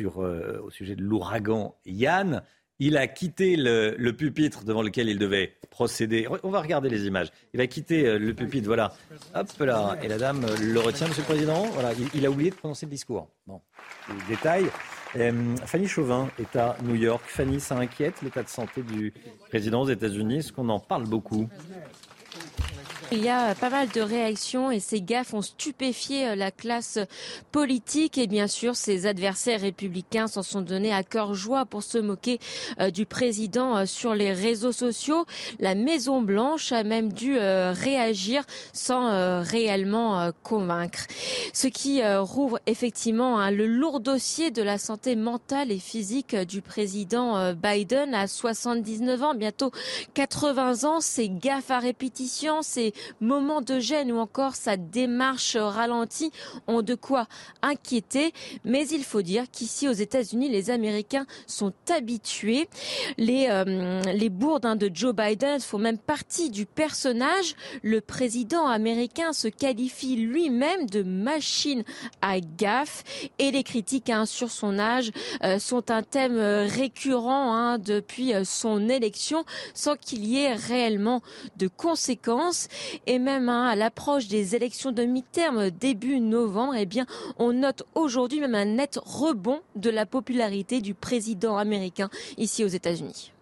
[0.00, 2.42] euh, au sujet de l'ouragan Yann.
[2.78, 6.28] Il a quitté le, pupitre devant lequel il devait procéder.
[6.42, 7.28] On va regarder les images.
[7.54, 8.92] Il a quitté le pupitre, voilà.
[9.34, 9.96] Hop là.
[10.02, 11.64] Et la dame le retient, Monsieur le Président.
[11.68, 13.30] Voilà, il, a oublié de prononcer le discours.
[13.46, 13.62] Bon.
[15.16, 17.22] Euh, Fanny Chauvin est à New York.
[17.26, 19.12] Fanny, ça inquiète l'état de santé du
[19.48, 20.38] président aux États-Unis.
[20.38, 21.48] Est-ce qu'on en parle beaucoup?
[23.12, 26.98] Il y a pas mal de réactions et ces gaffes ont stupéfié euh, la classe
[27.52, 31.98] politique et bien sûr ses adversaires républicains s'en sont donnés à cœur joie pour se
[31.98, 32.40] moquer
[32.80, 35.24] euh, du président euh, sur les réseaux sociaux.
[35.60, 41.06] La Maison Blanche a même dû réagir sans réellement convaincre.
[41.52, 46.62] Ce qui rouvre effectivement hein, le lourd dossier de la santé mentale et physique du
[46.62, 49.70] président Biden à 79 ans, bientôt
[50.14, 56.30] 80 ans, ses gaffes à répétition, ses moments de gêne ou encore sa démarche ralentie
[56.66, 57.26] ont de quoi
[57.62, 58.32] inquiéter.
[58.64, 62.68] Mais il faut dire qu'ici aux États-Unis, les Américains sont habitués.
[63.18, 67.54] Les, euh, les bourdes hein, de Joe Biden font même partie du personnage.
[67.82, 71.84] Le président américain se qualifie lui-même de machine
[72.22, 73.04] à gaffe
[73.38, 75.10] et les critiques hein, sur son âge
[75.42, 79.44] euh, sont un thème euh, récurrent hein, depuis euh, son élection
[79.74, 81.22] sans qu'il y ait réellement
[81.56, 82.68] de conséquences.
[83.06, 87.06] Et même hein, à l'approche des élections de mi-terme début novembre, eh bien,
[87.38, 92.68] on note aujourd'hui même un net rebond de la popularité du président américain ici aux
[92.68, 93.32] États-Unis.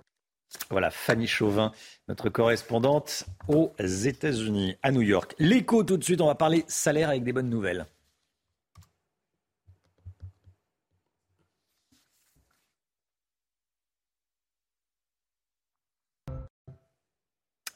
[0.70, 1.72] Voilà, Fanny Chauvin,
[2.08, 5.34] notre correspondante aux États-Unis, à New York.
[5.38, 7.86] L'écho tout de suite, on va parler salaire avec des bonnes nouvelles.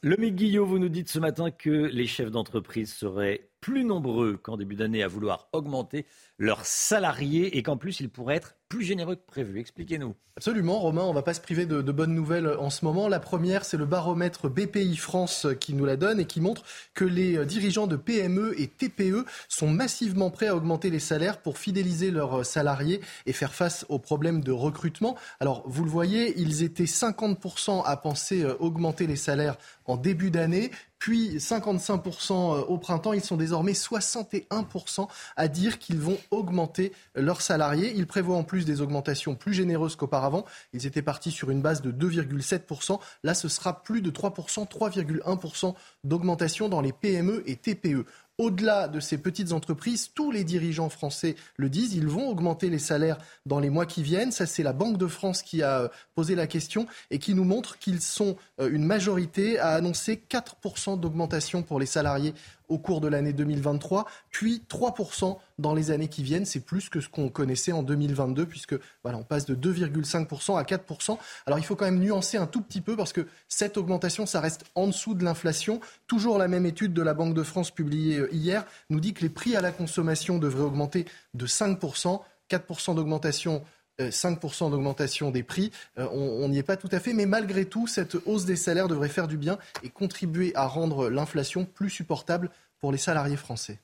[0.01, 4.55] Le Guillot, vous nous dites ce matin que les chefs d'entreprise seraient plus nombreux qu'en
[4.55, 6.05] début d'année à vouloir augmenter
[6.39, 9.59] leurs salariés et qu'en plus ils pourraient être plus généreux que prévu.
[9.59, 10.15] Expliquez-nous.
[10.37, 13.09] Absolument, Romain, on ne va pas se priver de, bonnes nouvelles en ce moment.
[13.09, 16.63] La première, c'est le baromètre BPI France qui nous la donne et qui montre
[16.93, 21.57] que les dirigeants de PME et TPE sont massivement prêts à augmenter les salaires pour
[21.57, 25.17] fidéliser leurs salariés et faire face aux problèmes de recrutement.
[25.41, 30.71] Alors, vous le voyez, ils étaient 50% à penser augmenter les salaires en début d'année,
[30.99, 33.13] puis 55% au printemps.
[33.13, 37.93] Ils sont désormais 61% à dire qu'ils vont augmenter leurs salariés.
[37.95, 40.45] Ils prévoient en plus des augmentations plus généreuses qu'auparavant.
[40.73, 42.99] Ils étaient partis sur une base de 2,7%.
[43.23, 45.73] Là, ce sera plus de 3%, 3,1%
[46.03, 48.05] d'augmentation dans les PME et TPE.
[48.37, 52.79] Au-delà de ces petites entreprises, tous les dirigeants français le disent, ils vont augmenter les
[52.79, 54.31] salaires dans les mois qui viennent.
[54.31, 57.77] Ça, c'est la Banque de France qui a posé la question et qui nous montre
[57.79, 62.33] qu'ils sont une majorité à annoncer 4% d'augmentation pour les salariés
[62.69, 66.45] au cours de l'année 2023, puis 3% dans les années qui viennent.
[66.45, 70.63] C'est plus que ce qu'on connaissait en 2022, puisque voilà, on passe de 2,5% à
[70.63, 71.17] 4%.
[71.45, 74.39] Alors il faut quand même nuancer un tout petit peu, parce que cette augmentation, ça
[74.39, 75.81] reste en dessous de l'inflation.
[76.07, 79.29] Toujours la même étude de la Banque de France publiée hier nous dit que les
[79.29, 83.63] prix à la consommation devraient augmenter de 5%, 4% d'augmentation
[83.99, 85.71] 5% d'augmentation des prix.
[85.97, 89.09] on n'y est pas tout à fait, mais malgré tout, cette hausse des salaires devrait
[89.09, 93.79] faire du bien et contribuer à rendre l'inflation plus supportable pour les salariés français.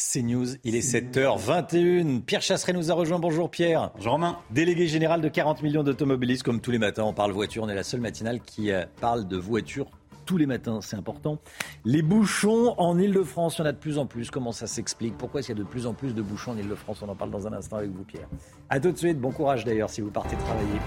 [0.00, 2.22] C'est News, il est 7h21.
[2.22, 3.18] Pierre Chasseret nous a rejoint.
[3.18, 3.90] Bonjour Pierre.
[3.96, 4.38] Bonjour Romain.
[4.50, 7.64] Délégué général de 40 millions d'automobilistes, comme tous les matins, on parle voiture.
[7.64, 9.90] On est la seule matinale qui parle de voiture
[10.28, 11.38] tous les matins, c'est important.
[11.86, 14.30] Les bouchons en Ile-de-France, il y en a de plus en plus.
[14.30, 15.16] Comment ça s'explique?
[15.16, 17.00] Pourquoi est-ce qu'il y a de plus en plus de bouchons en Ile-de-France?
[17.00, 18.28] On en parle dans un instant avec vous, Pierre.
[18.68, 19.18] A tout de suite.
[19.18, 20.78] Bon courage d'ailleurs si vous partez travailler.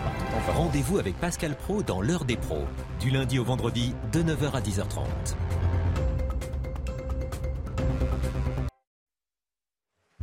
[0.55, 2.65] Rendez-vous avec Pascal Pro dans l'heure des pros,
[2.99, 5.35] du lundi au vendredi de 9h à 10h30.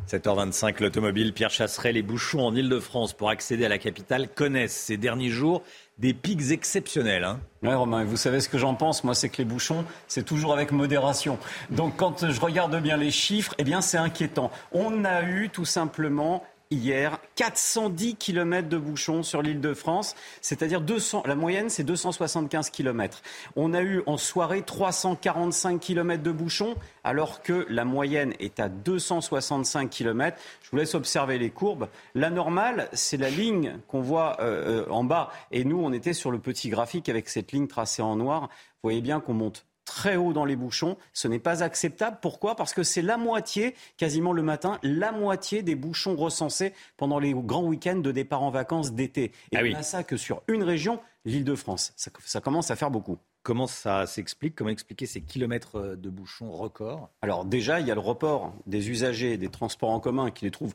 [0.09, 4.97] 7h25, l'automobile, Pierre Chasseret, les bouchons en Ile-de-France pour accéder à la capitale connaissent ces
[4.97, 5.63] derniers jours
[5.99, 7.25] des pics exceptionnels.
[7.25, 7.41] Hein.
[7.63, 10.73] Romain, vous savez ce que j'en pense, moi, c'est que les bouchons, c'est toujours avec
[10.73, 11.39] modération.
[11.69, 14.51] Donc, quand je regarde bien les chiffres, eh bien, c'est inquiétant.
[14.73, 20.81] On a eu tout simplement hier 410 km de bouchons sur l'île de France, c'est-à-dire
[20.81, 23.23] 200, la moyenne c'est 275 km.
[23.57, 28.69] On a eu en soirée 345 km de bouchons alors que la moyenne est à
[28.69, 30.39] 265 km.
[30.63, 31.89] Je vous laisse observer les courbes.
[32.15, 36.31] La normale, c'est la ligne qu'on voit euh, en bas et nous on était sur
[36.31, 38.43] le petit graphique avec cette ligne tracée en noir.
[38.43, 40.99] Vous voyez bien qu'on monte très haut dans les bouchons.
[41.15, 42.19] Ce n'est pas acceptable.
[42.21, 42.55] Pourquoi?
[42.55, 47.33] Parce que c'est la moitié, quasiment le matin, la moitié des bouchons recensés pendant les
[47.33, 49.33] grands week-ends de départ en vacances d'été.
[49.51, 49.75] Et ah on oui.
[49.75, 51.95] a ça que sur une région, l'Île-de-France.
[51.97, 53.17] Ça, ça commence à faire beaucoup.
[53.43, 54.55] Comment ça s'explique?
[54.55, 57.09] Comment expliquer ces kilomètres de bouchons records?
[57.23, 60.51] Alors déjà, il y a le report des usagers des transports en commun qui les
[60.51, 60.75] trouvent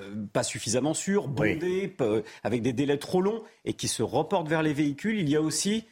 [0.00, 1.96] euh, pas suffisamment sûrs, bondés,
[2.42, 5.20] avec des délais trop longs et qui se reportent vers les véhicules.
[5.20, 5.84] Il y a aussi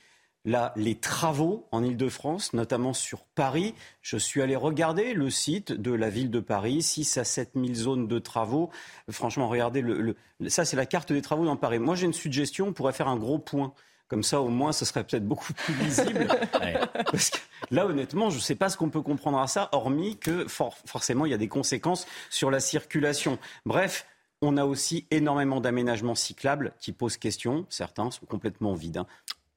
[0.45, 3.75] Là, les travaux en Ile-de-France, notamment sur Paris.
[4.01, 7.75] Je suis allé regarder le site de la ville de Paris, 6 à 7 000
[7.75, 8.71] zones de travaux.
[9.09, 10.01] Franchement, regardez, le,
[10.41, 11.79] le- ça c'est la carte des travaux dans Paris.
[11.79, 13.73] Moi, j'ai une suggestion, on pourrait faire un gros point.
[14.09, 16.27] Comme ça, au moins, ce serait peut-être beaucoup plus visible.
[17.11, 17.39] Parce que
[17.71, 20.77] là, honnêtement, je ne sais pas ce qu'on peut comprendre à ça, hormis que for-
[20.85, 23.39] forcément, il y a des conséquences sur la circulation.
[23.65, 24.07] Bref,
[24.43, 27.65] on a aussi énormément d'aménagements cyclables qui posent question.
[27.71, 28.99] Certains sont complètement vides.
[28.99, 29.07] hein.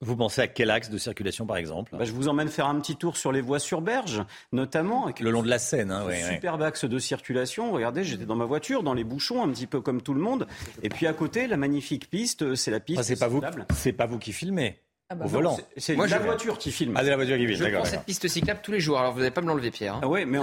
[0.02, 2.80] Vous pensez à quel axe de circulation, par exemple Bah, Je vous emmène faire un
[2.80, 5.10] petit tour sur les voies sur berge, notamment.
[5.20, 6.34] Le long de la Seine, hein, ouais, ouais.
[6.34, 7.72] Superbe axe de circulation.
[7.72, 10.48] Regardez, j'étais dans ma voiture, dans les bouchons, un petit peu comme tout le monde.
[10.84, 13.00] Et puis à côté, la magnifique piste, c'est la piste.
[13.00, 13.42] Ah, c'est pas vous,
[13.74, 14.80] c'est pas vous qui filmez.
[15.08, 15.58] Ah bah au non, volant.
[15.78, 16.96] c'est- la voiture qui filme.
[16.98, 19.14] Ah, c'est la voiture qui filme, Je prends cette piste cyclable tous les jours, alors
[19.14, 19.94] vous n'allez pas me l'enlever, Pierre.
[19.96, 20.00] hein.
[20.02, 20.40] Ah ouais, mais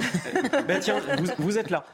[0.69, 1.85] ben tiens, vous, vous êtes là.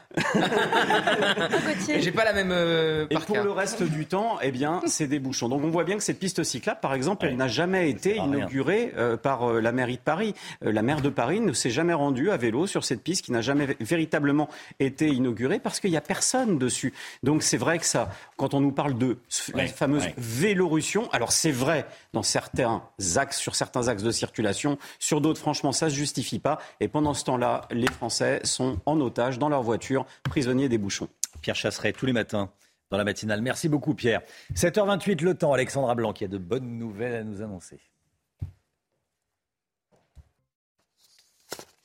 [1.99, 3.43] J'ai pas la même euh, Et pour cas.
[3.43, 5.49] le reste du temps, eh bien, c'est des bouchons.
[5.49, 8.93] Donc on voit bien que cette piste cyclable, par exemple, elle n'a jamais été inaugurée
[8.97, 10.35] euh, par euh, la mairie de Paris.
[10.63, 13.31] Euh, la maire de Paris ne s'est jamais rendue à vélo sur cette piste qui
[13.31, 14.47] n'a jamais vé- véritablement
[14.79, 16.93] été inaugurée parce qu'il n'y a personne dessus.
[17.23, 19.17] Donc c'est vrai que ça, quand on nous parle de
[19.55, 20.13] la Ouais, fameuse ouais.
[20.17, 25.71] Vélorussion, alors c'est vrai dans certains axes, sur certains axes de circulation, sur d'autres, franchement,
[25.71, 26.59] ça se justifie pas.
[26.79, 31.09] Et pendant ce temps-là, les Français sont en otage dans leur voiture, prisonniers des bouchons.
[31.41, 32.49] Pierre Chasseret, tous les matins,
[32.89, 33.41] dans la matinale.
[33.41, 34.21] Merci beaucoup Pierre.
[34.55, 37.79] 7h28 le temps, Alexandra Blanc qui a de bonnes nouvelles à nous annoncer.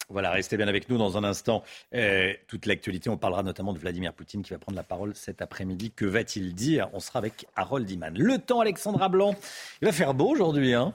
[0.09, 1.63] Voilà, restez bien avec nous dans un instant.
[1.95, 5.43] Euh, toute l'actualité, on parlera notamment de Vladimir Poutine qui va prendre la parole cet
[5.43, 5.91] après-midi.
[5.91, 6.89] Que va-t-il dire?
[6.93, 8.15] On sera avec Harold Iman.
[8.17, 9.35] Le temps, Alexandra Blanc.
[9.81, 10.95] Il va faire beau aujourd'hui, hein?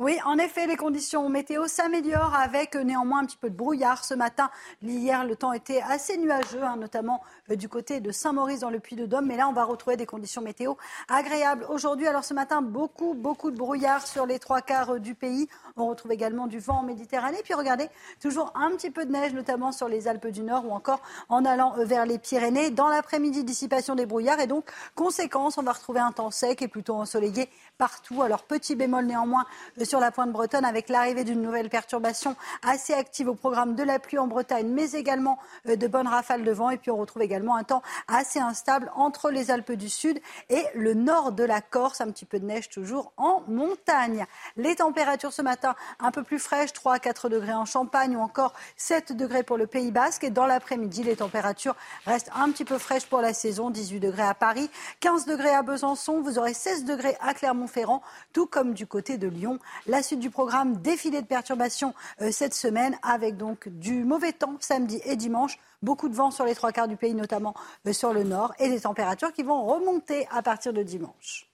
[0.00, 4.04] Oui, en effet, les conditions météo s'améliorent avec euh, néanmoins un petit peu de brouillard
[4.04, 4.48] ce matin.
[4.80, 7.20] Hier, le temps était assez nuageux, hein, notamment
[7.50, 9.26] euh, du côté de Saint-Maurice dans le Puy-de-Dôme.
[9.26, 10.74] Mais là, on va retrouver des conditions météo
[11.08, 11.66] agréables.
[11.68, 15.48] Aujourd'hui, alors ce matin, beaucoup, beaucoup de brouillard sur les trois quarts euh, du pays.
[15.76, 17.40] On retrouve également du vent en Méditerranée.
[17.42, 17.88] Puis regardez,
[18.20, 21.44] toujours un petit peu de neige, notamment sur les Alpes du Nord ou encore en
[21.44, 22.70] allant vers les Pyrénées.
[22.70, 24.38] Dans l'après-midi, dissipation des brouillards.
[24.38, 27.48] Et donc, conséquence, on va retrouver un temps sec et plutôt ensoleillé
[27.78, 28.22] partout.
[28.22, 29.44] Alors, petit bémol néanmoins
[29.88, 33.98] sur la pointe bretonne avec l'arrivée d'une nouvelle perturbation assez active au programme de la
[33.98, 36.68] pluie en Bretagne, mais également euh, de bonnes rafales de vent.
[36.68, 40.20] Et puis on retrouve également un temps assez instable entre les Alpes du Sud
[40.50, 42.02] et le nord de la Corse.
[42.02, 44.26] Un petit peu de neige toujours en montagne.
[44.56, 48.20] Les températures ce matin un peu plus fraîches, 3 à 4 degrés en Champagne ou
[48.20, 50.24] encore 7 degrés pour le Pays Basque.
[50.24, 53.70] Et dans l'après-midi, les températures restent un petit peu fraîches pour la saison.
[53.70, 54.70] 18 degrés à Paris,
[55.00, 56.20] 15 degrés à Besançon.
[56.20, 58.02] Vous aurez 16 degrés à Clermont-Ferrand,
[58.34, 59.58] tout comme du côté de Lyon.
[59.86, 64.56] La suite du programme, défilé de perturbations euh, cette semaine avec donc du mauvais temps
[64.60, 65.58] samedi et dimanche.
[65.82, 67.54] Beaucoup de vent sur les trois quarts du pays, notamment
[67.86, 71.48] euh, sur le nord, et des températures qui vont remonter à partir de dimanche.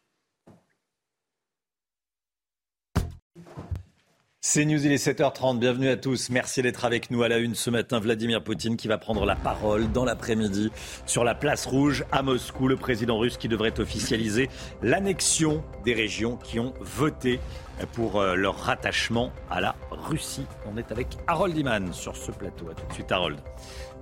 [4.47, 5.59] C'est News, il est 7h30.
[5.59, 6.29] Bienvenue à tous.
[6.29, 7.99] Merci d'être avec nous à la une ce matin.
[7.99, 10.71] Vladimir Poutine qui va prendre la parole dans l'après-midi
[11.07, 12.69] sur la place rouge à Moscou.
[12.69, 14.51] Le président russe qui devrait officialiser
[14.83, 17.41] l'annexion des régions qui ont voté
[17.93, 20.47] pour euh, leur rattachement à la Russie.
[20.73, 22.69] On est avec Harold Iman sur ce plateau.
[22.71, 23.39] À tout de suite, Harold.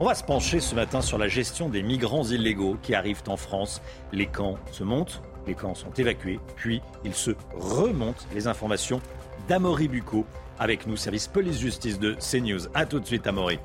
[0.01, 3.37] On va se pencher ce matin sur la gestion des migrants illégaux qui arrivent en
[3.37, 3.83] France.
[4.13, 8.25] Les camps se montent, les camps sont évacués, puis ils se remontent.
[8.35, 9.01] Les informations
[9.49, 10.27] d'Amaury Bucco
[10.59, 12.69] avec nous, service police-justice de CNews.
[12.75, 13.59] A tout de suite, Amaury.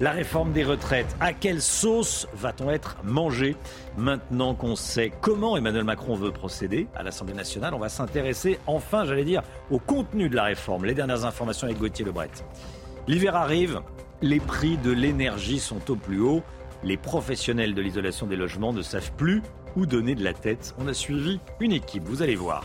[0.00, 3.56] La réforme des retraites, à quelle sauce va-t-on être mangé
[3.98, 9.04] Maintenant qu'on sait comment Emmanuel Macron veut procéder à l'Assemblée nationale, on va s'intéresser enfin,
[9.04, 10.86] j'allais dire, au contenu de la réforme.
[10.86, 12.30] Les dernières informations avec Gauthier Lebret.
[13.08, 13.82] L'hiver arrive,
[14.22, 16.42] les prix de l'énergie sont au plus haut.
[16.82, 19.42] Les professionnels de l'isolation des logements ne savent plus
[19.76, 20.74] où donner de la tête.
[20.78, 22.64] On a suivi une équipe, vous allez voir.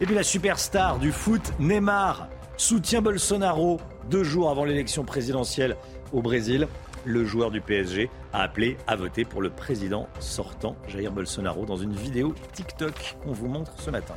[0.00, 5.76] Et puis la superstar du foot, Neymar, soutient Bolsonaro deux jours avant l'élection présidentielle
[6.12, 6.68] au Brésil.
[7.04, 11.76] Le joueur du PSG a appelé à voter pour le président sortant, Jair Bolsonaro, dans
[11.76, 14.14] une vidéo TikTok qu'on vous montre ce matin.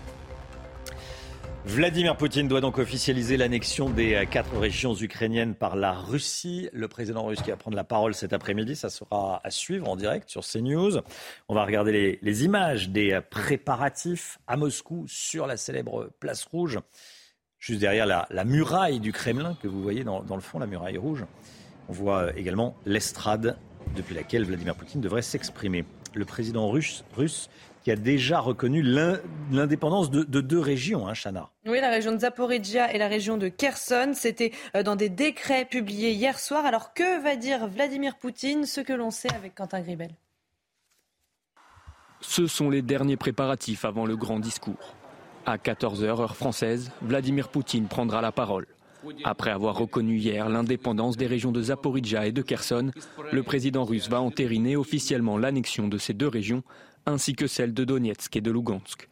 [1.67, 6.69] Vladimir Poutine doit donc officialiser l'annexion des quatre régions ukrainiennes par la Russie.
[6.73, 9.95] Le président russe qui va prendre la parole cet après-midi, ça sera à suivre en
[9.95, 11.01] direct sur CNews.
[11.49, 16.77] On va regarder les, images des préparatifs à Moscou sur la célèbre place rouge,
[17.57, 21.25] juste derrière la, muraille du Kremlin que vous voyez dans le fond, la muraille rouge.
[21.89, 23.57] On voit également l'estrade
[23.95, 25.85] depuis laquelle Vladimir Poutine devrait s'exprimer.
[26.13, 27.49] Le président russe, russe
[27.83, 31.51] qui a déjà reconnu l'indépendance de, de, deux régions, hein, Chana.
[31.67, 34.13] Oui, la région de Zaporizhia et la région de Kherson.
[34.15, 36.65] C'était euh, dans des décrets publiés hier soir.
[36.65, 40.15] Alors que va dire Vladimir Poutine Ce que l'on sait avec Quentin Gribel?
[42.21, 44.95] Ce sont les derniers préparatifs avant le grand discours.
[45.45, 48.65] À 14h, heure française, Vladimir Poutine prendra la parole.
[49.23, 52.91] Après avoir reconnu hier l'indépendance des régions de Zaporizhia et de Kherson,
[53.31, 56.63] le président russe va entériner officiellement l'annexion de ces deux régions
[57.05, 59.07] ainsi que celle de Donetsk et de Lugansk.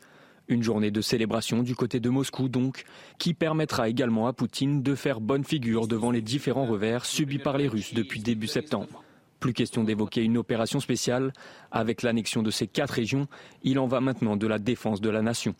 [0.49, 2.83] Une journée de célébration du côté de Moscou donc,
[3.17, 7.57] qui permettra également à Poutine de faire bonne figure devant les différents revers subis par
[7.57, 9.03] les Russes depuis début septembre.
[9.39, 11.33] Plus question d'évoquer une opération spéciale.
[11.71, 13.27] Avec l'annexion de ces quatre régions,
[13.63, 15.55] il en va maintenant de la défense de la nation.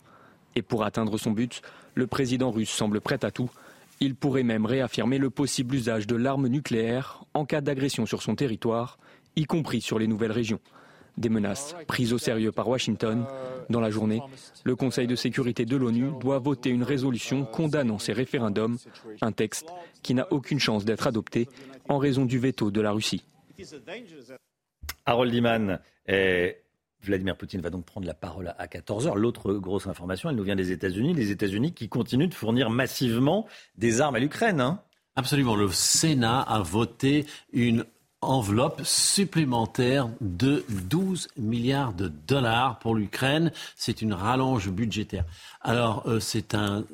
[0.55, 1.61] Et pour atteindre son but,
[1.95, 3.49] le président russe semble prêt à tout.
[4.03, 8.35] Il pourrait même réaffirmer le possible usage de l'arme nucléaire en cas d'agression sur son
[8.35, 8.99] territoire,
[9.37, 10.59] y compris sur les nouvelles régions.
[11.15, 13.25] Des menaces prises au sérieux par Washington.
[13.69, 14.21] Dans la journée,
[14.65, 18.77] le Conseil de sécurité de l'ONU doit voter une résolution condamnant ces référendums,
[19.21, 19.69] un texte
[20.01, 21.47] qui n'a aucune chance d'être adopté
[21.87, 23.23] en raison du veto de la Russie.
[25.05, 25.33] Harold
[27.03, 29.15] Vladimir Poutine va donc prendre la parole à 14h.
[29.15, 31.13] L'autre grosse information, elle nous vient des États-Unis.
[31.13, 33.47] Les États-Unis qui continuent de fournir massivement
[33.77, 34.61] des armes à l'Ukraine.
[34.61, 34.81] Hein
[35.15, 35.55] Absolument.
[35.55, 37.85] Le Sénat a voté une
[38.23, 43.51] enveloppe supplémentaire de 12 milliards de dollars pour l'Ukraine.
[43.75, 45.25] C'est une rallonge budgétaire.
[45.61, 46.19] Alors, euh,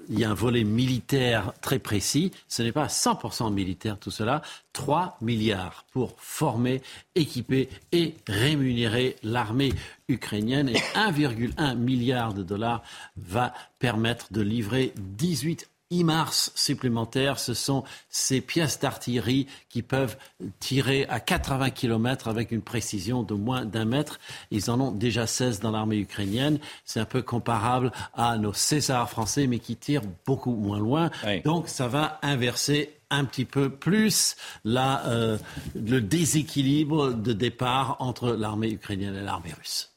[0.10, 2.32] il y a un volet militaire très précis.
[2.48, 4.42] Ce n'est pas 100% militaire tout cela.
[4.74, 6.82] 3 milliards pour former,
[7.16, 9.74] équiper et rémunérer l'armée
[10.08, 12.84] ukrainienne et 1,1 milliard de dollars
[13.18, 20.18] va permettre de livrer 18 IMARS supplémentaires, ce sont ces pièces d'artillerie qui peuvent
[20.60, 24.20] tirer à 80 km avec une précision de moins d'un mètre.
[24.52, 26.60] Ils en ont déjà 16 dans l'armée ukrainienne.
[26.86, 31.10] C'est un peu comparable à nos Césars français, mais qui tirent beaucoup moins loin.
[31.44, 35.38] Donc ça va inverser un petit peu plus la, euh,
[35.76, 39.92] le déséquilibre de départ entre l'armée ukrainienne et l'armée russe.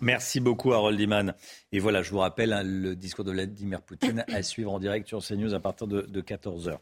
[0.00, 1.34] Merci beaucoup, Harold Iman.
[1.72, 5.08] Et voilà, je vous rappelle hein, le discours de Vladimir Poutine à suivre en direct
[5.08, 6.76] sur CNews à partir de, 14h.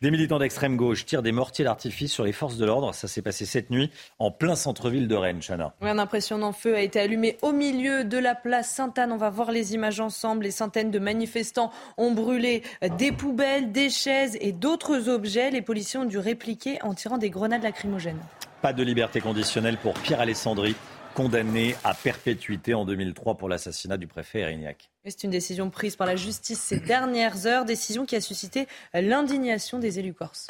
[0.00, 2.94] Des militants d'extrême gauche tirent des mortiers d'artifice sur les forces de l'ordre.
[2.94, 5.74] Ça s'est passé cette nuit en plein centre-ville de Rennes, Chana.
[5.80, 9.10] un impressionnant feu a été allumé au milieu de la place Sainte-Anne.
[9.10, 10.44] On va voir les images ensemble.
[10.44, 12.62] Les centaines de manifestants ont brûlé
[12.96, 15.50] des poubelles, des chaises et d'autres objets.
[15.50, 18.20] Les policiers ont dû répliquer en tirant des grenades lacrymogènes.
[18.62, 20.76] Pas de liberté conditionnelle pour Pierre Alessandri
[21.18, 24.88] condamné à perpétuité en 2003 pour l'assassinat du préfet Erignac.
[25.04, 29.80] C'est une décision prise par la justice ces dernières heures, décision qui a suscité l'indignation
[29.80, 30.46] des élus corses.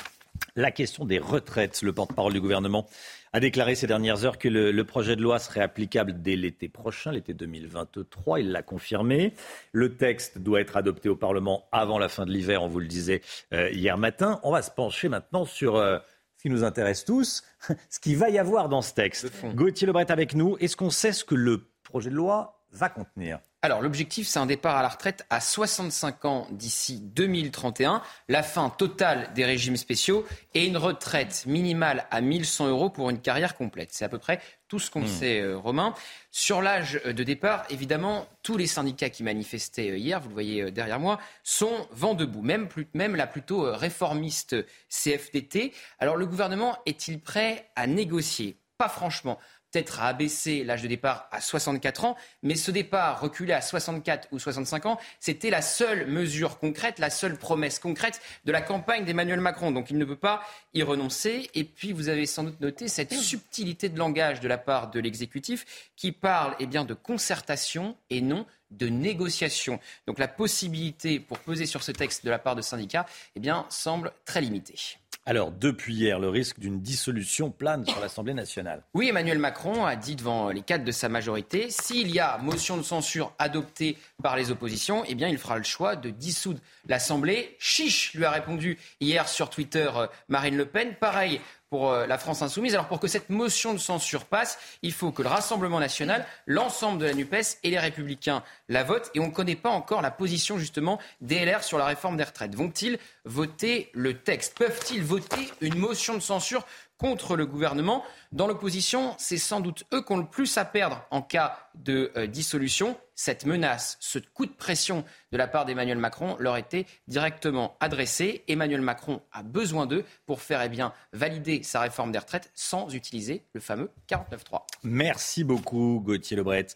[0.57, 2.87] La question des retraites, le porte-parole du gouvernement
[3.33, 7.13] a déclaré ces dernières heures que le, projet de loi serait applicable dès l'été prochain,
[7.13, 8.41] l'été 2023.
[8.41, 9.33] Il l'a confirmé.
[9.73, 12.89] Le texte doit être adopté au Parlement avant la fin de l'hiver, on vous le
[12.89, 13.23] disait
[13.55, 14.39] euh, hier matin.
[14.43, 15.77] On va se pencher maintenant sur...
[15.77, 15.99] Euh,
[16.39, 17.43] ce qui nous intéresse tous,
[17.91, 19.27] ce qu'il va y avoir dans ce texte.
[19.55, 20.57] Gauthier Lebret avec nous.
[20.59, 23.41] Est-ce qu'on sait ce que le projet de loi va contenir?
[23.61, 28.71] Alors l'objectif, c'est un départ à la retraite à 65 ans d'ici 2031, la fin
[28.71, 30.25] totale des régimes spéciaux
[30.55, 33.89] et une retraite minimale à 1100 euros pour une carrière complète.
[33.91, 35.07] C'est à peu près tout ce qu'on hmm.
[35.07, 35.95] sait, euh, Romain.
[36.31, 40.63] Sur l'âge de départ, évidemment, tous les syndicats qui manifestaient euh, hier, vous le voyez
[40.63, 44.55] euh, derrière moi, sont vent debout, même, même la plutôt réformiste
[44.89, 45.73] CFDT.
[45.99, 48.57] Alors le gouvernement est-il prêt à négocier?
[48.77, 49.39] Pas franchement
[49.71, 54.29] peut-être à abaisser l'âge de départ à 64 ans, mais ce départ reculé à 64
[54.33, 59.05] ou 65 ans, c'était la seule mesure concrète, la seule promesse concrète de la campagne
[59.05, 59.71] d'Emmanuel Macron.
[59.71, 60.43] Donc il ne peut pas
[60.75, 61.51] y renoncer.
[61.55, 65.01] Et puis vous avez sans doute noté cette subtilité de langage de la part de
[65.01, 69.81] l'exécutif qui parle eh bien, de concertation et non de négociation.
[70.07, 73.67] Donc la possibilité pour peser sur ce texte de la part de syndicats eh bien,
[73.71, 74.99] semble très limitée.
[75.29, 78.83] Alors, depuis hier, le risque d'une dissolution plane sur l'Assemblée nationale.
[78.95, 82.79] Oui, Emmanuel Macron a dit devant les cadres de sa majorité, s'il y a motion
[82.79, 87.57] de censure adoptée par les oppositions, eh bien, il fera le choix de dissoudre l'Assemblée.
[87.59, 90.95] Chiche, lui a répondu hier sur Twitter euh, Marine Le Pen.
[90.99, 92.75] Pareil pour euh, la France insoumise.
[92.75, 96.99] Alors pour que cette motion de censure passe, il faut que le Rassemblement national, l'ensemble
[96.99, 99.11] de la NUPES et les Républicains la votent.
[99.15, 102.25] Et on ne connaît pas encore la position justement des LR sur la réforme des
[102.25, 102.55] retraites.
[102.55, 104.59] Vont-ils voter le texte?
[104.59, 106.65] Peuvent-ils voter une motion de censure
[106.99, 108.05] contre le gouvernement.
[108.33, 112.13] Dans l'opposition, c'est sans doute eux qui ont le plus à perdre en cas de
[112.17, 112.97] euh, dissolution.
[113.15, 118.45] Cette menace, ce coup de pression de la part d'Emmanuel Macron leur était directement adressé.
[118.49, 122.95] Emmanuel Macron a besoin d'eux pour faire eh bien, valider sa réforme des retraites sans
[122.95, 124.63] utiliser le fameux 49.3.
[124.83, 126.67] Merci beaucoup Gauthier Lebret.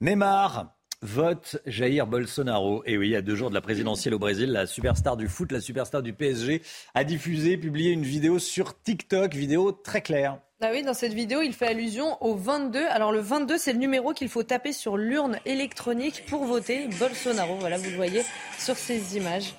[0.00, 0.75] Neymar,
[1.06, 2.82] vote Jair Bolsonaro.
[2.84, 5.28] Et oui, il y a deux jours de la présidentielle au Brésil, la superstar du
[5.28, 6.62] foot, la superstar du PSG,
[6.94, 10.38] a diffusé, publié une vidéo sur TikTok, vidéo très claire.
[10.60, 12.84] Ah oui, dans cette vidéo, il fait allusion au 22.
[12.86, 17.56] Alors le 22, c'est le numéro qu'il faut taper sur l'urne électronique pour voter Bolsonaro.
[17.60, 18.22] Voilà, vous le voyez
[18.58, 19.54] sur ces images.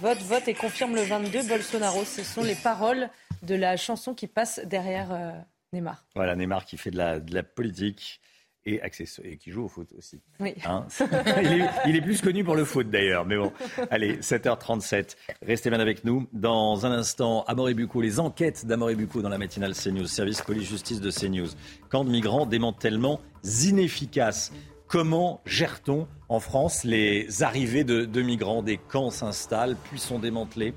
[0.00, 2.04] Vote, vote et confirme le 22 Bolsonaro.
[2.04, 3.08] Ce sont les paroles
[3.42, 5.32] de la chanson qui passe derrière euh,
[5.72, 6.04] Neymar.
[6.14, 8.20] Voilà, Neymar qui fait de la, de la politique
[8.64, 8.80] et,
[9.24, 10.20] et qui joue au foot aussi.
[10.40, 10.54] Oui.
[10.64, 10.86] Hein
[11.86, 13.26] il, est, plus connu pour le foot d'ailleurs.
[13.26, 13.52] Mais bon,
[13.90, 15.16] allez, 7h37.
[15.42, 16.28] Restez bien avec nous.
[16.32, 21.00] Dans un instant, Amaury Bucco, les enquêtes d'Amaury Bucco dans la matinale CNews, service police-justice
[21.00, 21.48] de CNews.
[21.88, 23.20] Camp de migrants démantèlement
[23.64, 24.52] inefficace.
[24.86, 28.62] Comment gère-t-on en France les arrivées de, de migrants?
[28.62, 30.74] Des camps s'installent, puis sont démantelés.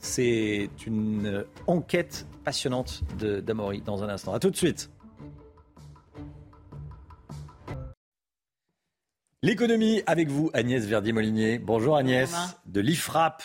[0.00, 4.32] C'est une enquête passionnante d'Amaury dans un instant.
[4.32, 4.90] A tout de suite.
[9.40, 11.60] L'économie avec vous, Agnès Verdier-Molinier.
[11.60, 12.34] Bonjour Agnès,
[12.66, 13.44] de l'IFRAP.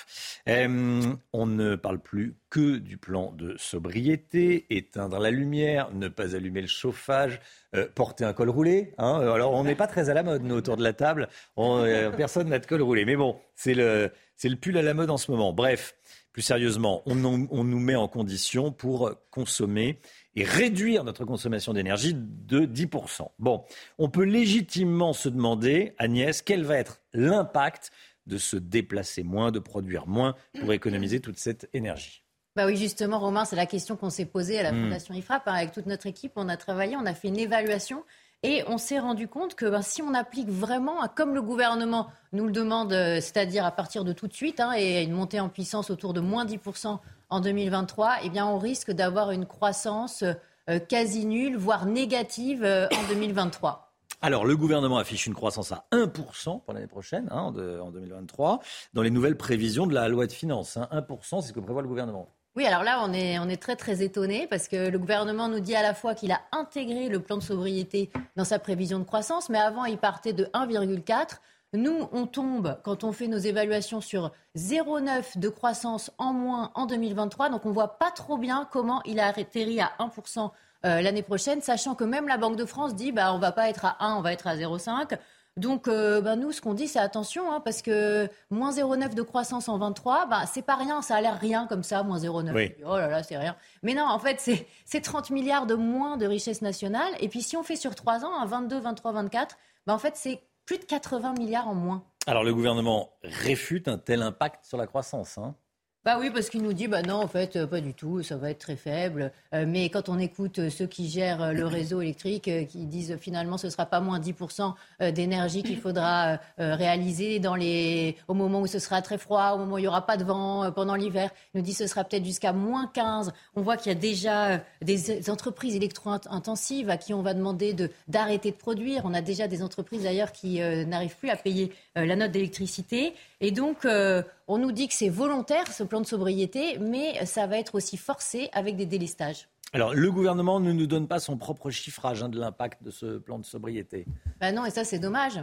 [0.49, 1.03] Euh,
[1.33, 6.61] on ne parle plus que du plan de sobriété, éteindre la lumière, ne pas allumer
[6.61, 7.39] le chauffage,
[7.75, 8.95] euh, porter un col roulé.
[8.97, 9.19] Hein.
[9.19, 11.29] Alors on n'est pas très à la mode, nous, autour de la table.
[11.59, 13.05] Euh, personne n'a de col roulé.
[13.05, 15.53] Mais bon, c'est le, c'est le pull à la mode en ce moment.
[15.53, 15.93] Bref,
[16.31, 19.99] plus sérieusement, on, on nous met en condition pour consommer
[20.35, 23.29] et réduire notre consommation d'énergie de 10%.
[23.39, 23.63] Bon,
[23.97, 27.91] on peut légitimement se demander, Agnès, quel va être l'impact
[28.25, 32.23] de se déplacer moins, de produire moins pour économiser toute cette énergie?
[32.55, 34.83] Bah oui, justement, Romain, c'est la question qu'on s'est posée à la Mm.
[34.83, 35.47] Fondation IFRAP.
[35.47, 35.53] hein.
[35.53, 38.03] Avec toute notre équipe, on a travaillé, on a fait une évaluation
[38.43, 42.45] et on s'est rendu compte que ben, si on applique vraiment, comme le gouvernement nous
[42.45, 45.49] le demande, euh, c'est-à-dire à partir de tout de suite, hein, et une montée en
[45.49, 46.99] puissance autour de moins 10%
[47.33, 50.23] en 2023, eh bien, on risque d'avoir une croissance
[50.69, 53.91] euh, quasi nulle, voire négative euh, en 2023.
[54.21, 57.89] Alors, le gouvernement affiche une croissance à 1% pour l'année prochaine, hein, en, de- en
[57.89, 58.59] 2023,
[58.93, 60.77] dans les nouvelles prévisions de la loi de finances.
[60.77, 60.87] hein.
[60.93, 62.29] 1%, c'est ce que prévoit le gouvernement.
[62.55, 65.59] Oui, alors là, on est, on est très très étonné parce que le gouvernement nous
[65.59, 69.05] dit à la fois qu'il a intégré le plan de sobriété dans sa prévision de
[69.05, 71.39] croissance, mais avant, il partait de 1,4.
[71.73, 76.85] Nous, on tombe, quand on fait nos évaluations, sur 0,9 de croissance en moins en
[76.85, 77.49] 2023.
[77.49, 80.51] Donc, on voit pas trop bien comment il a atterri à 1%
[80.85, 83.69] euh, l'année prochaine, sachant que même la Banque de France dit bah, on va pas
[83.69, 85.17] être à 1, on va être à 0,5.
[85.55, 89.21] Donc, euh, bah, nous, ce qu'on dit, c'est attention, hein, parce que moins 0,9 de
[89.21, 92.53] croissance en 23, bah, c'est pas rien, ça a l'air rien comme ça, moins 0,9.
[92.53, 92.73] Oui.
[92.85, 93.55] Oh là là, c'est rien.
[93.81, 97.13] Mais non, en fait, c'est c'est 30 milliards de moins de richesse nationale.
[97.19, 100.15] Et puis, si on fait sur 3 ans, à 22, 23, 24, bah, en fait,
[100.15, 102.03] c'est plus de 80 milliards en moins.
[102.25, 105.37] Alors, le gouvernement réfute un tel impact sur la croissance.
[105.37, 105.55] hein.
[106.05, 108.35] Bah oui, parce qu'il nous dit, bah non, en fait, euh, pas du tout, ça
[108.35, 109.31] va être très faible.
[109.53, 113.57] Euh, mais quand on écoute euh, ceux qui gèrent le réseau électrique, qui disent finalement
[113.57, 118.17] ce sera pas moins 10% euh, d'énergie qu'il faudra réaliser dans les...
[118.27, 120.25] au moment où ce sera très froid, au moment où il n'y aura pas de
[120.25, 123.31] vent pendant l'hiver, il nous dit ce sera peut-être jusqu'à moins 15.
[123.55, 127.89] On voit qu'il y a déjà des entreprises électro-intensives à qui on va demander de-
[128.07, 129.03] d'arrêter de, produire.
[129.05, 133.13] On a déjà des entreprises d'ailleurs qui n'arrivent plus à payer la note d'électricité.
[133.43, 137.45] Et donc, euh, on nous dit que c'est volontaire, ce plan de sobriété, mais ça
[137.45, 139.49] va être aussi forcé avec des délestages.
[139.73, 143.17] Alors, le gouvernement ne nous donne pas son propre chiffrage hein, de l'impact de ce
[143.17, 144.05] plan de sobriété.
[144.39, 145.41] Ben non, et ça, c'est dommage.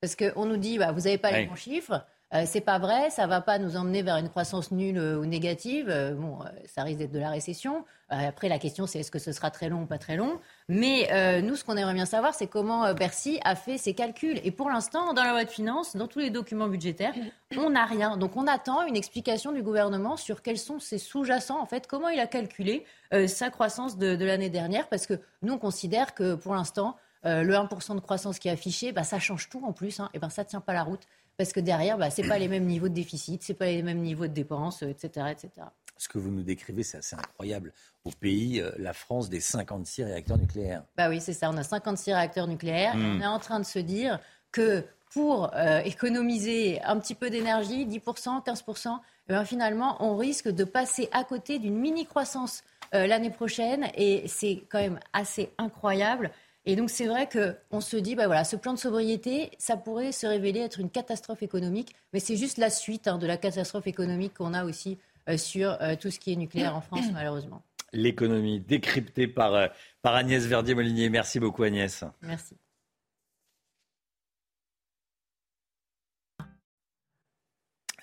[0.00, 1.40] Parce qu'on nous dit, bah, vous n'avez pas Ouais.
[1.42, 2.06] les bons chiffres.
[2.34, 5.26] Euh, c'est pas vrai, ça va pas nous emmener vers une croissance nulle euh, ou
[5.26, 5.88] négative.
[5.90, 7.84] Euh, bon, euh, ça risque d'être de la récession.
[8.08, 10.38] Après, la question, c'est est-ce que ce sera très long ou pas très long?
[10.68, 14.38] Mais nous, ce qu'on aimerait bien savoir, c'est comment Bercy a fait ses calculs.
[14.44, 17.14] Et pour l'instant, dans la loi de finances, dans tous les documents budgétaires,
[17.56, 18.18] on n'a rien.
[18.18, 22.10] Donc, on attend une explication du gouvernement sur quels sont ses sous-jacents, en fait, comment
[22.10, 22.84] il a calculé
[23.28, 24.90] sa croissance de, l'année dernière?
[24.90, 28.92] Parce que nous, on considère que pour l'instant, le 1% de croissance qui est affiché,
[28.92, 30.00] bah, ça change tout en plus.
[30.00, 31.08] Hein, et ben, ça tient pas la route.
[31.36, 34.00] Parce que derrière, bah, c'est pas les mêmes niveaux de déficit, c'est pas les mêmes
[34.00, 35.50] niveaux de dépenses, euh, etc., etc.
[35.96, 37.72] Ce que vous nous décrivez, c'est assez incroyable.
[38.04, 40.82] Au pays, euh, la France, des 56 réacteurs nucléaires.
[40.96, 41.50] Bah oui, c'est ça.
[41.50, 42.96] On a 56 réacteurs nucléaires.
[42.96, 43.04] Mm.
[43.04, 44.18] On est en train de se dire
[44.50, 48.98] que pour euh, économiser un petit peu d'énergie, 10%, 15%,
[49.28, 52.64] eh ben, finalement, on risque de passer à côté d'une mini-croissance
[52.94, 53.88] euh, l'année prochaine.
[53.94, 56.30] Et c'est quand même assez incroyable.
[56.64, 60.12] Et donc, c'est vrai qu'on se dit, bah voilà, ce plan de sobriété, ça pourrait
[60.12, 61.94] se révéler être une catastrophe économique.
[62.12, 64.98] Mais c'est juste la suite hein, de la catastrophe économique qu'on a aussi
[65.28, 67.62] euh, sur euh, tout ce qui est nucléaire en France, malheureusement.
[67.92, 69.66] L'économie décryptée par, euh,
[70.02, 71.10] par Agnès Verdier-Molinier.
[71.10, 72.04] Merci beaucoup, Agnès.
[72.22, 72.56] Merci.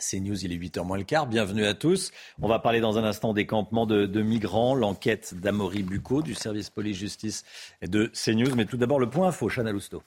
[0.01, 1.27] C'est News, il est 8h moins le quart.
[1.27, 2.11] Bienvenue à tous.
[2.41, 6.69] On va parler dans un instant des campements de, migrants, l'enquête d'Amaury Bucco du service
[6.69, 7.43] police-justice
[7.81, 8.55] de CNews.
[8.55, 10.01] Mais tout d'abord, le point info, Chana Lousteau.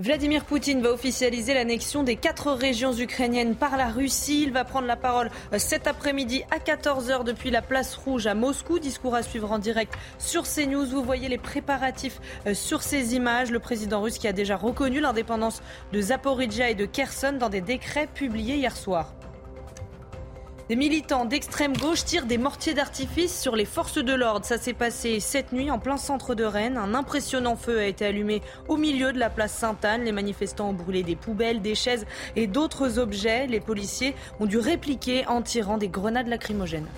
[0.00, 4.44] Vladimir Poutine va officialiser l'annexion des quatre régions ukrainiennes par la Russie.
[4.44, 8.34] Il va prendre la parole euh, cet après-midi à 14h depuis la place rouge à
[8.34, 8.78] Moscou.
[8.78, 10.86] Discours à suivre en direct sur CNews.
[10.86, 13.50] Vous voyez les préparatifs euh, sur ces images.
[13.50, 15.62] Le président russe qui a déjà reconnu l'indépendance
[15.92, 19.12] de Zaporizhia et de Kherson dans des décrets publiés hier soir.
[20.68, 24.44] Des militants d'extrême gauche tirent des mortiers d'artifice sur les forces de l'ordre.
[24.44, 26.76] Ça s'est passé cette nuit en plein centre de Rennes.
[26.76, 30.04] Un impressionnant feu a été allumé au milieu de la place Sainte-Anne.
[30.04, 32.04] Les manifestants ont brûlé des poubelles, des chaises
[32.36, 33.46] et d'autres objets.
[33.46, 36.88] Les policiers ont dû répliquer en tirant des grenades lacrymogènes.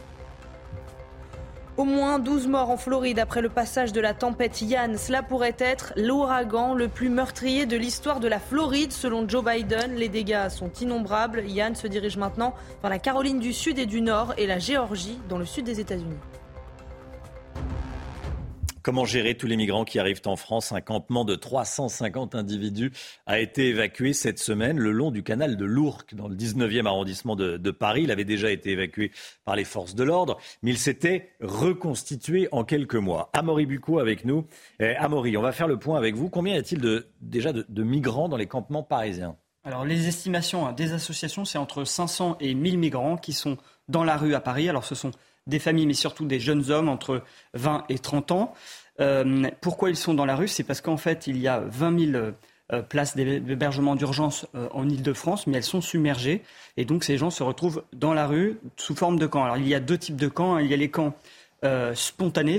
[1.81, 4.99] Au moins 12 morts en Floride après le passage de la tempête Yann.
[4.99, 9.95] Cela pourrait être l'ouragan le plus meurtrier de l'histoire de la Floride selon Joe Biden.
[9.95, 11.43] Les dégâts sont innombrables.
[11.47, 15.19] Yann se dirige maintenant vers la Caroline du Sud et du Nord et la Géorgie
[15.31, 16.19] dans le sud des États-Unis.
[18.83, 20.73] Comment gérer tous les migrants qui arrivent en France?
[20.73, 22.93] Un campement de 350 individus
[23.27, 27.37] a été évacué cette semaine le long du canal de l'Ourcq, dans le 19e arrondissement
[27.37, 28.05] de, Paris.
[28.05, 29.13] Il avait déjà été évacué
[29.45, 33.29] par les forces de l'ordre, mais il s'était reconstitué en quelques mois.
[33.35, 34.47] Amaury Bucco avec nous.
[34.81, 36.31] Eh, Amaury, on va faire le point avec vous.
[36.31, 39.37] Combien y a-t-il déjà de, de migrants dans les campements parisiens?
[39.63, 43.59] Alors les estimations hein, des associations, c'est entre 500 et 1000 migrants qui sont
[43.89, 44.71] dans la rue à Paris.
[44.71, 45.11] Alors ce sont
[45.51, 47.23] des familles, mais surtout des jeunes hommes entre
[47.55, 48.55] 20 et 30 ans.
[49.01, 50.49] Euh, pourquoi ils sont dans la rue?
[50.49, 52.33] C'est parce qu'en fait, il y a 20 000
[52.73, 56.43] euh, places d'hébergement d'urgence euh, en Ile-de-France, mais elles sont submergées.
[56.77, 59.43] Et donc, ces gens se retrouvent dans la rue sous forme de camps.
[59.43, 60.59] Alors, il y a deux types de camps.
[60.59, 61.13] Il y a les camps
[61.65, 62.59] euh, spontanés,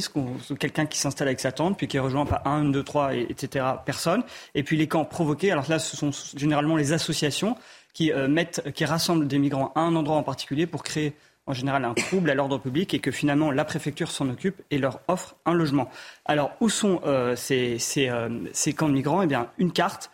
[0.60, 3.66] quelqu'un qui s'installe avec sa tente, puis qui est rejoint par un, deux, trois, etc.
[3.86, 4.24] personnes.
[4.54, 5.52] Et puis les camps provoqués.
[5.52, 7.56] Alors là, ce sont généralement les associations
[7.94, 11.14] qui mettent, qui rassemblent des migrants à un endroit en particulier pour créer
[11.52, 14.78] en général un trouble à l'ordre public et que finalement la préfecture s'en occupe et
[14.78, 15.90] leur offre un logement.
[16.24, 19.22] Alors où sont euh, ces, ces, euh, ces, camps de migrants?
[19.22, 20.12] Eh bien, une carte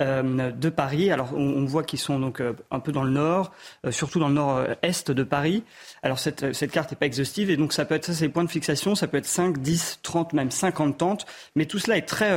[0.00, 1.10] euh, de Paris.
[1.10, 3.52] Alors on, voit qu'ils sont donc un peu dans le nord,
[3.90, 5.62] surtout dans le nord-est de Paris.
[6.02, 8.32] Alors cette, cette carte n'est pas exhaustive et donc ça peut être ça, c'est les
[8.32, 11.26] points de fixation, ça peut être 5, 10, 30, même 50 tentes.
[11.54, 12.32] Mais tout cela est très,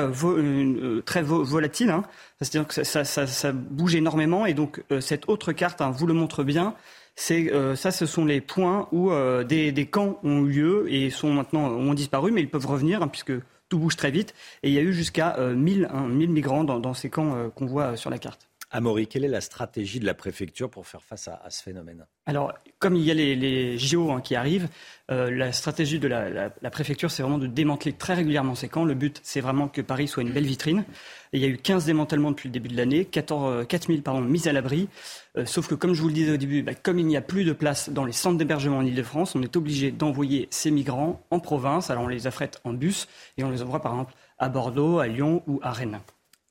[1.06, 1.92] très volatile.
[1.92, 2.04] Hein.
[2.42, 6.14] C'est-à-dire que ça, ça, ça, bouge énormément et donc cette autre carte hein, vous le
[6.14, 6.76] montre bien
[7.16, 11.10] c'est euh, ça, ce sont les points où euh, des, camps ont eu lieu et
[11.10, 13.34] sont maintenant ont disparu, mais ils peuvent revenir hein, puisque
[13.70, 14.34] tout bouge très vite.
[14.64, 18.10] Et il y a eu jusqu'à 1000, euh, migrants dans, ces camps qu'on voit sur
[18.10, 18.48] la carte.
[18.74, 22.06] Amaury, quelle est la stratégie de la préfecture pour faire face à, ce phénomène?
[22.26, 24.70] Alors, comme il y a les, les JO hein, qui arrivent,
[25.10, 28.86] la stratégie de la, préfecture, c'est vraiment de démanteler très régulièrement ces camps.
[28.86, 30.86] Le but, c'est vraiment que Paris soit une belle vitrine.
[31.34, 34.54] il y a eu 15 démantèlements depuis le début de l'année, 4000 pardon, mises à
[34.54, 34.88] l'abri.
[35.38, 37.22] Euh, sauf que, comme je vous le disais au début, bah, comme il n'y a
[37.22, 41.22] plus de place dans les centres d'hébergement en Ile-de-France, on est obligé d'envoyer ces migrants
[41.32, 41.90] en province.
[41.90, 45.08] Alors on les affrète en bus et on les envoie par exemple à Bordeaux, à
[45.08, 46.00] Lyon ou à Rennes.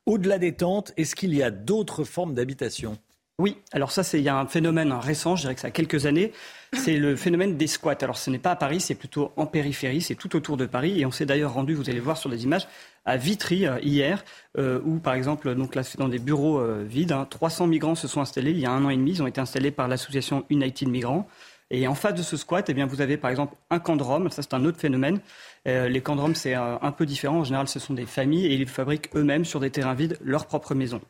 [0.07, 2.97] Au-delà des tentes, est-ce qu'il y a d'autres formes d'habitation?
[3.41, 6.05] Oui, alors ça, il y a un phénomène récent, je dirais que ça a quelques
[6.05, 6.33] années,
[6.75, 7.97] c'est le phénomène des squats.
[8.03, 11.01] Alors ce n'est pas à Paris, c'est plutôt en périphérie, c'est tout autour de Paris.
[11.01, 12.69] Et on s'est d'ailleurs rendu, vous allez voir sur des images,
[13.07, 14.25] à Vitry euh, hier,
[14.59, 17.67] euh, où par exemple, donc là c'est dans des bureaux euh, vides, 300 hein.
[17.69, 19.71] migrants se sont installés il y a un an et demi, ils ont été installés
[19.71, 21.27] par l'association United Migrants.
[21.71, 24.03] Et en face de ce squat, eh bien, vous avez par exemple un camp de
[24.03, 25.21] Rome, ça c'est un autre phénomène.
[25.67, 27.39] les camps de Rome, c'est un peu différent.
[27.39, 30.47] En général, ce sont des familles et ils fabriquent eux-mêmes sur des terrains vides leur
[30.47, 31.01] propre maison.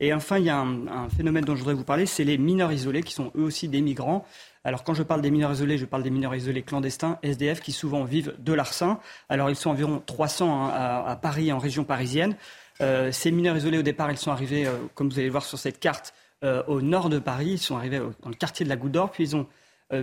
[0.00, 2.72] Et enfin, il y a un, phénomène dont je voudrais vous parler, c'est les mineurs
[2.72, 4.24] isolés, qui sont eux aussi des migrants.
[4.64, 7.72] Alors quand je parle des mineurs isolés, je parle des mineurs isolés clandestins, SDF, qui
[7.72, 8.98] souvent vivent de l'arsen.
[9.28, 12.34] Alors ils sont environ 300 hein, à, Paris, en région parisienne.
[12.80, 15.58] Euh, ces mineurs isolés, au départ, ils sont arrivés, euh, comme vous allez voir sur
[15.58, 16.14] cette carte,
[16.44, 17.50] euh, au nord de Paris.
[17.52, 19.46] Ils sont arrivés dans le quartier de la Goutte d'Or, puis ils ont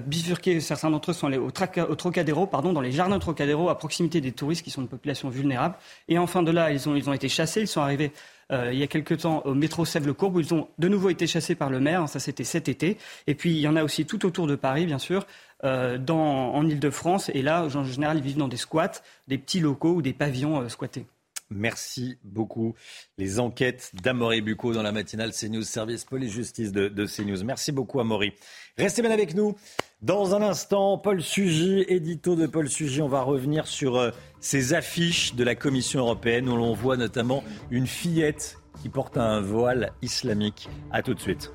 [0.06, 0.60] bifurqué.
[0.60, 4.34] Certains d'entre eux sont allés au, Trocadéro, pardon, dans les jardins Trocadéro, à proximité des
[4.34, 5.76] touristes, qui sont une population vulnérable.
[6.10, 7.62] Et enfin de là, ils ont été chassés.
[7.62, 8.12] Ils sont arrivés
[8.52, 11.28] euh, il y a quelques temps au métro Sèvres-le-Courbe, où ils ont de nouveau été
[11.28, 12.08] chassés par le maire.
[12.08, 12.98] Ça, c'était cet été.
[13.28, 15.26] Et puis, il y en a aussi tout autour de Paris, bien sûr,
[15.64, 17.30] euh, en Ile-de-France.
[17.34, 20.62] Et là, en général, ils vivent dans des squats, des petits locaux ou des pavillons
[20.62, 21.06] euh, squattés.
[21.50, 22.76] Merci beaucoup.
[23.18, 27.42] Les enquêtes d'Amaury Bucco dans la matinale CNews, service police-justice de, de CNews.
[27.46, 28.34] Merci beaucoup, Amaury.
[28.78, 29.56] Restez bien avec nous.
[30.04, 34.76] Dans un instant, Paul Sugy, édito de Paul Sugy, on va revenir sur euh, ces
[34.76, 39.94] affiches de la Commission européenne où l'on voit notamment une fillette qui porte un voile
[40.04, 40.70] islamique.
[40.92, 41.52] A tout de suite.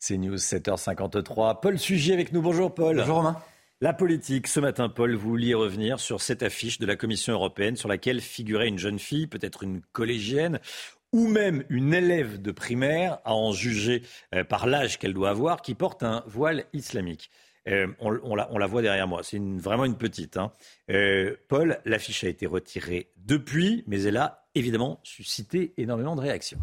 [0.00, 1.60] C'est News 7h53.
[1.60, 2.42] Paul Sugy avec nous.
[2.42, 2.96] Bonjour Paul.
[2.96, 3.36] Bonjour Romain.
[3.80, 7.76] La politique, ce matin, Paul, vous vouliez revenir sur cette affiche de la Commission européenne
[7.76, 10.60] sur laquelle figurait une jeune fille, peut-être une collégienne,
[11.12, 14.02] ou même une élève de primaire, à en juger
[14.34, 17.30] euh, par l'âge qu'elle doit avoir, qui porte un voile islamique.
[17.68, 20.36] Euh, on, la, voit derrière moi, c'est vraiment une petite.
[20.36, 20.50] Hein.
[20.90, 26.58] Euh, Paul, l'affiche a été retirée depuis, mais elle a évidemment suscité énormément de réactions.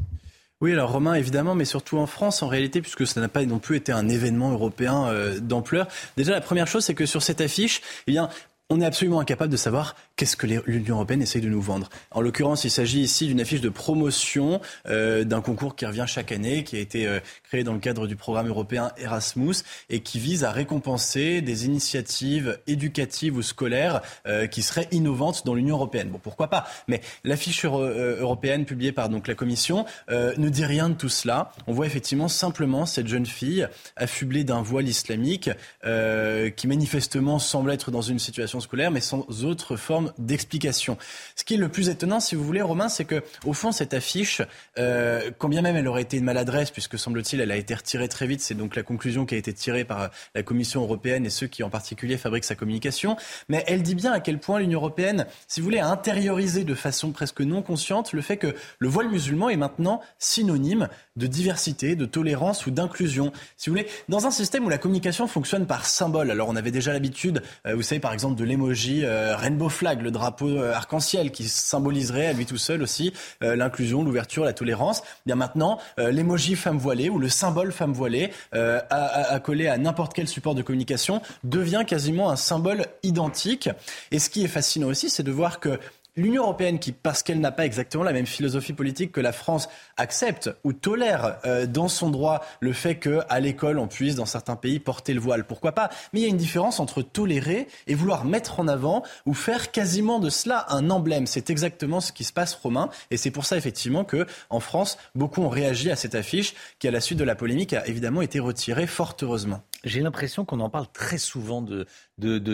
[0.60, 3.60] Oui, alors Romain, évidemment, mais surtout en France, en réalité, puisque ça n'a pas non
[3.60, 5.88] plus été un événement européen d'ampleur.
[6.18, 8.28] Déjà, la première chose, c'est que sur cette affiche, eh bien,
[8.69, 11.89] on est absolument incapable de savoir qu'est-ce que l'Union européenne essaye de nous vendre?
[12.11, 16.31] En l'occurrence, il s'agit ici d'une affiche de promotion euh, d'un concours qui revient chaque
[16.31, 19.56] année, qui a été euh, créé dans le cadre du programme européen Erasmus
[19.89, 25.53] et qui vise à récompenser des initiatives éducatives ou scolaires euh, qui seraient innovantes dans
[25.53, 26.10] l'Union européenne.
[26.10, 26.68] Bon, pourquoi pas?
[26.88, 31.52] Mais l'affiche européenne publiée par donc la Commission ne dit rien de tout cela.
[31.68, 35.49] On voit effectivement simplement cette jeune fille affublée d'un voile islamique
[35.84, 40.98] qui manifestement semble être dans une situation scolaire, mais sans autre forme d'explication.
[41.36, 43.94] Ce qui est le plus étonnant, si vous voulez, Romain, c'est que au fond, cette
[43.94, 44.42] affiche,
[44.78, 48.08] euh, quand bien même elle aurait été une maladresse, puisque semble-t-il, elle a été retirée
[48.08, 51.30] très vite, c'est donc la conclusion qui a été tirée par la Commission européenne et
[51.30, 53.18] ceux qui en particulier fabriquent sa communication,
[53.50, 56.76] mais elle dit bien à quel point l'Union européenne, si vous voulez, a intériorisé de
[56.76, 61.96] façon presque non consciente le fait que le voile musulman est maintenant synonyme de diversité,
[61.96, 63.32] de tolérance ou d'inclusion.
[63.58, 66.72] Si vous voulez, dans un système où la communication fonctionne par symbole, alors on avait
[66.72, 70.74] déjà l'habitude, euh, vous savez par exemple de l'emoji euh, rainbow flag le drapeau euh,
[70.74, 73.14] arc-en-ciel, qui symboliserait à lui tout seul aussi
[73.44, 75.03] euh, l'inclusion, l'ouverture, la tolérance.
[75.26, 80.14] Bien maintenant, euh, l'emoji femme voilée ou le symbole femme voilée, euh, accolé à n'importe
[80.14, 83.69] quel support de communication, devient quasiment un symbole identique.
[84.11, 85.80] Et ce qui est fascinant aussi, c'est de voir que
[86.18, 89.69] L'Union européenne, qui, parce qu'elle n'a pas exactement la même philosophie politique que la France,
[89.98, 94.56] accepte ou tolère euh, dans son droit le fait qu'à l'école, on puisse, dans certains
[94.56, 95.45] pays, porter le voile.
[95.45, 95.91] Pourquoi pas?
[96.11, 99.72] Mais il y a une différence entre tolérer et vouloir mettre en avant ou faire
[99.72, 101.27] quasiment de cela un emblème.
[101.27, 102.89] C'est exactement ce qui se passe, Romain.
[103.11, 106.88] Et c'est pour ça, effectivement, que en France, beaucoup ont réagi à cette affiche qui,
[106.88, 109.61] à la suite de la polémique, a évidemment été retirée, fort heureusement.
[109.88, 111.85] J'ai l'impression qu'on en parle très souvent de,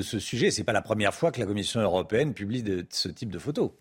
[0.01, 0.51] ce sujet.
[0.51, 3.72] Ce n'est pas la première fois que la Commission européenne publie ce type de photos.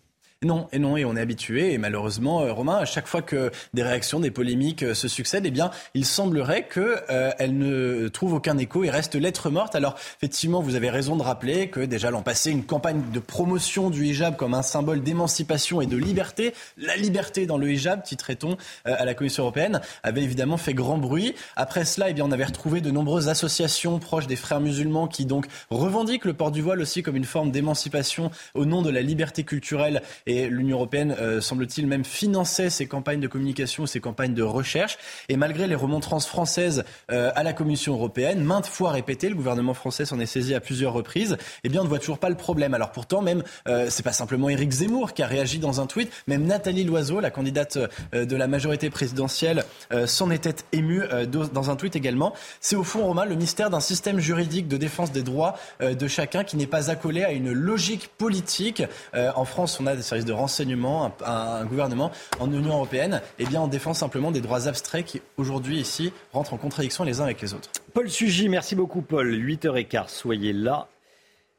[0.43, 1.73] Non, et non, et on est habitué.
[1.73, 5.45] Et malheureusement, euh, Romain, à chaque fois que des réactions, des polémiques euh, se succèdent,
[5.45, 9.75] eh bien, il semblerait qu'elles euh, ne trouvent aucun écho et restent lettres mortes.
[9.75, 13.89] Alors, effectivement, vous avez raison de rappeler que déjà l'an passé, une campagne de promotion
[13.89, 18.57] du hijab comme un symbole d'émancipation et de liberté, la liberté dans le hijab, titrait-on
[18.85, 21.35] à la Commission européenne, avait évidemment fait grand bruit.
[21.55, 25.25] Après cela, eh bien, on avait retrouvé de nombreuses associations proches des frères musulmans qui
[25.25, 29.01] donc revendiquent le port du voile aussi comme une forme d'émancipation au nom de la
[29.01, 33.99] liberté culturelle et et l'Union européenne, euh, semble-t-il, même finançait ces campagnes de communication, ces
[33.99, 34.97] campagnes de recherche.
[35.29, 39.73] Et malgré les remontrances françaises euh, à la Commission européenne, maintes fois répétées, le gouvernement
[39.73, 42.35] français s'en est saisi à plusieurs reprises, eh bien, on ne voit toujours pas le
[42.35, 42.73] problème.
[42.73, 46.11] Alors pourtant, même, euh, c'est pas simplement Éric Zemmour qui a réagi dans un tweet,
[46.27, 47.77] même Nathalie Loiseau, la candidate
[48.13, 49.63] de la majorité présidentielle,
[50.05, 52.33] s'en était émue dans un tweet également.
[52.59, 56.43] C'est au fond, Romain, le mystère d'un système juridique de défense des droits de chacun
[56.43, 58.83] qui n'est pas accolé à une logique politique.
[59.13, 63.45] en France, on a des services de renseignement, un, un, gouvernement en Union européenne, eh
[63.45, 67.25] bien, on défend simplement des droits abstraits qui, aujourd'hui, ici, rentrent en contradiction les uns
[67.25, 67.69] avec les autres.
[67.93, 69.31] Paul Sugy, merci beaucoup, Paul.
[69.31, 70.87] 8h15, soyez là.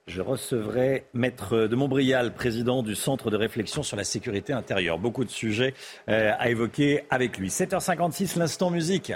[0.06, 4.98] Je recevrai Maître de Montbrial, président du Centre de réflexion sur la sécurité intérieure.
[4.98, 5.72] Beaucoup de sujets
[6.10, 7.48] euh, à évoquer avec lui.
[7.48, 9.14] 7h56, l'instant musique.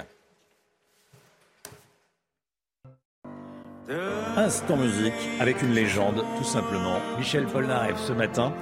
[4.37, 6.99] Instant musique avec une légende, tout simplement.
[7.17, 8.53] Michel Polnareff ce matin.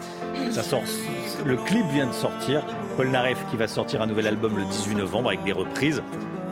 [0.51, 0.83] Ça sort,
[1.45, 2.63] le clip vient de sortir.
[2.95, 6.01] Polnareff qui va sortir un nouvel album le 18 novembre avec des reprises.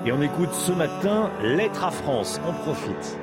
[0.05, 2.41] Et on écoute ce matin Lettre à France.
[2.45, 3.17] On profite.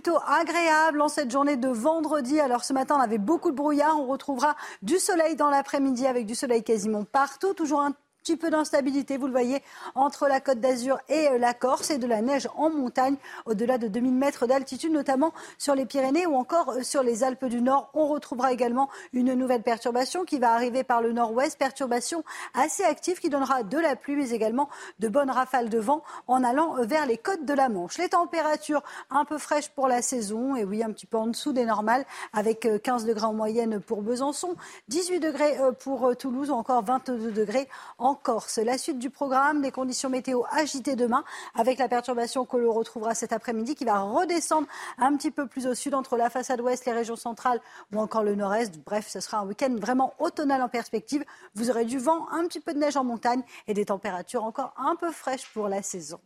[0.00, 2.40] Plutôt agréables en cette journée de vendredi.
[2.40, 4.00] Alors ce matin, on avait beaucoup de brouillard.
[4.00, 7.52] On retrouvera du soleil dans l'après-midi avec du soleil quasiment partout.
[7.52, 9.62] Toujours un petit peu d'instabilité, vous le voyez,
[9.94, 13.16] entre la Côte d'Azur et euh, la Corse et de la neige en montagne
[13.46, 17.46] au-delà de 2000 mètres d'altitude, notamment sur les Pyrénées ou encore euh, sur les Alpes
[17.46, 17.90] du Nord.
[17.94, 22.22] On retrouvera également une nouvelle perturbation qui va arriver par le nord-ouest, perturbation
[22.52, 24.68] assez active qui donnera de la pluie mais également
[24.98, 27.96] de bonnes rafales de vent en allant euh, vers les côtes de la Manche.
[27.96, 31.52] Les températures un peu fraîches pour la saison et oui, un petit peu en dessous
[31.52, 34.56] des normales avec 15 degrés en moyenne pour Besançon,
[34.88, 37.68] 18 degrés pour Toulouse ou encore 22 degrés
[37.98, 38.58] en en Corse.
[38.58, 41.22] La suite du programme, des conditions météo agitées demain,
[41.54, 44.66] avec la perturbation que l'on retrouvera cet après-midi qui va redescendre
[44.98, 47.60] un petit peu plus au sud entre la façade ouest, les régions centrales
[47.92, 48.80] ou encore le nord-est.
[48.84, 51.24] Bref, ce sera un week-end vraiment automnal en perspective.
[51.54, 54.74] Vous aurez du vent, un petit peu de neige en montagne et des températures encore
[54.76, 56.20] un peu fraîches pour la saison.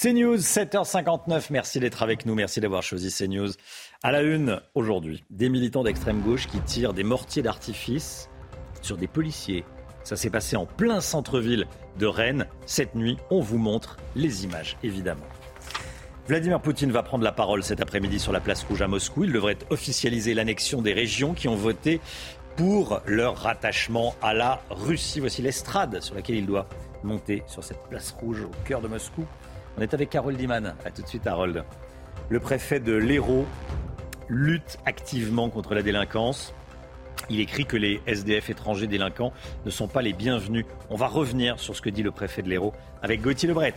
[0.00, 1.48] CNews, 7h59.
[1.50, 2.34] Merci d'être avec nous.
[2.34, 3.50] Merci d'avoir choisi CNews.
[4.02, 8.30] À la une, aujourd'hui, des militants d'extrême gauche qui tirent des mortiers d'artifice
[8.80, 9.62] sur des policiers.
[10.04, 11.66] Ça s'est passé en plein centre-ville
[11.98, 12.46] de Rennes.
[12.64, 15.26] Cette nuit, on vous montre les images, évidemment.
[16.26, 19.24] Vladimir Poutine va prendre la parole cet après-midi sur la place rouge à Moscou.
[19.24, 22.00] Il devrait officialiser l'annexion des régions qui ont voté
[22.56, 25.20] pour leur rattachement à la Russie.
[25.20, 26.66] Voici l'estrade sur laquelle il doit
[27.04, 29.26] monter sur cette place rouge au cœur de Moscou.
[29.76, 30.74] On est avec Harold Diman.
[30.86, 31.62] A tout de suite, Harold.
[32.30, 33.44] Le préfet de l'Hérault
[34.30, 36.54] lutte activement contre la délinquance.
[37.28, 39.32] Il écrit que les SDF étrangers délinquants
[39.66, 40.64] ne sont pas les bienvenus.
[40.88, 43.74] On va revenir sur ce que dit le préfet de l'Hérault avec Gauthier Lebret.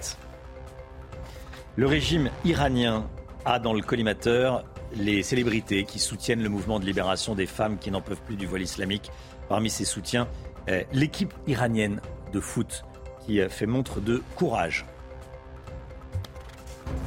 [1.75, 3.09] Le régime iranien
[3.45, 4.63] a dans le collimateur
[4.95, 8.45] les célébrités qui soutiennent le mouvement de libération des femmes qui n'en peuvent plus du
[8.45, 9.11] voile islamique.
[9.49, 10.27] Parmi ces soutiens,
[10.69, 11.99] euh, l'équipe iranienne
[12.31, 12.85] de foot
[13.25, 14.85] qui euh, fait montre de courage.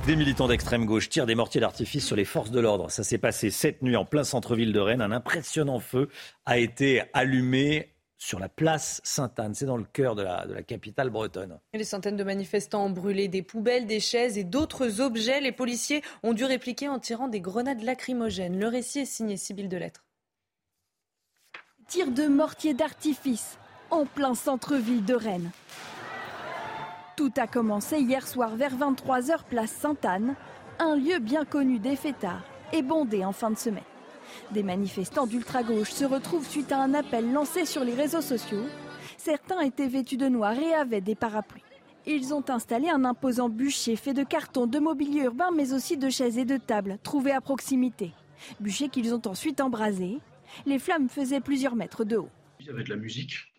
[0.06, 2.90] Des militants d'extrême gauche tirent des mortiers d'artifice sur les forces de l'ordre.
[2.90, 5.02] Ça s'est passé cette nuit en plein centre-ville de Rennes.
[5.02, 6.08] Un impressionnant feu
[6.44, 9.54] a été allumé sur la place Sainte-Anne.
[9.54, 11.58] C'est dans le cœur de la, de la capitale bretonne.
[11.74, 15.40] Les centaines de manifestants ont brûlé des poubelles, des chaises et d'autres objets.
[15.40, 18.58] Les policiers ont dû répliquer en tirant des grenades lacrymogènes.
[18.58, 20.04] Le récit est signé Sybille Delettre.
[21.88, 23.58] Tir de mortier d'artifice
[23.90, 25.50] en plein centre-ville de Rennes.
[27.16, 30.34] Tout a commencé hier soir vers 23h place Sainte-Anne,
[30.78, 32.44] un lieu bien connu des fêtards
[32.74, 33.82] et bondé en fin de semaine.
[34.51, 38.66] Des manifestants d'ultra-gauche se retrouvent suite à un appel lancé sur les réseaux sociaux.
[39.16, 41.62] Certains étaient vêtus de noir et avaient des parapluies.
[42.05, 46.10] Ils ont installé un imposant bûcher fait de carton, de mobilier urbain, mais aussi de
[46.10, 48.12] chaises et de tables trouvées à proximité.
[48.60, 50.18] Bûcher qu'ils ont ensuite embrasé.
[50.66, 52.28] Les flammes faisaient plusieurs mètres de haut.
[52.60, 53.55] Il y avait de la musique.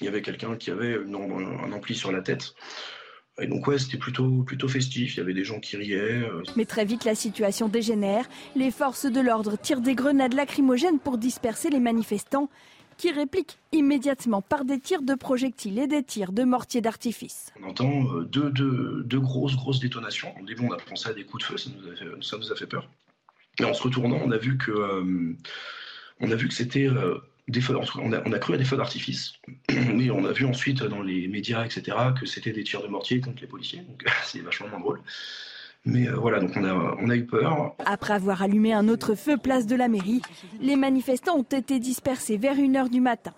[0.00, 2.54] Il y avait quelqu'un qui avait une- un ampli sur la tête.
[3.40, 5.14] Et donc ouais, c'était plutôt, plutôt festif.
[5.14, 6.22] Il y avait des gens qui riaient.
[6.22, 8.28] euh, Mais très vite, la situation dégénère.
[8.56, 12.50] Les forces de l'ordre tirent des grenades lacrymogènes pour disperser les manifestants,
[12.98, 17.50] qui répliquent immédiatement par des tirs de projectiles et des tirs de mortiers d'artifice.
[17.64, 20.34] On entend euh, deux, deux, deux grosses, grosses détonations.
[20.38, 22.36] Au début, on a pensé à des coups de feu, ça nous a fait, ça
[22.36, 22.90] nous a fait peur.
[23.58, 25.34] Et en se retournant, on a vu que, euh,
[26.20, 27.16] on a vu que c'était euh,
[27.98, 29.34] on a cru à des feux d'artifice.
[29.94, 33.20] Mais on a vu ensuite dans les médias, etc., que c'était des tirs de mortier
[33.20, 33.80] contre les policiers.
[33.80, 35.00] Donc c'est vachement moins drôle.
[35.86, 37.74] Mais euh, voilà, donc on a, on a eu peur.
[37.86, 40.20] Après avoir allumé un autre feu place de la mairie,
[40.60, 43.32] les manifestants ont été dispersés vers 1h du matin.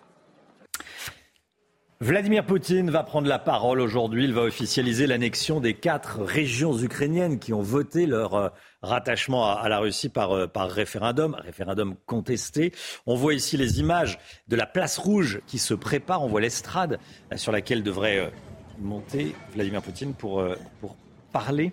[2.02, 4.24] Vladimir Poutine va prendre la parole aujourd'hui.
[4.24, 8.48] Il va officialiser l'annexion des quatre régions ukrainiennes qui ont voté leur euh,
[8.82, 12.72] rattachement à, la Russie par, euh, par référendum, référendum contesté.
[13.06, 14.18] On voit ici les images
[14.48, 16.24] de la place rouge qui se prépare.
[16.24, 16.98] On voit l'estrade
[17.32, 18.32] euh, sur laquelle devrait
[18.80, 20.44] monter Vladimir Poutine pour,
[20.80, 20.96] pour
[21.30, 21.72] parler.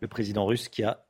[0.00, 1.04] Le président russe qui a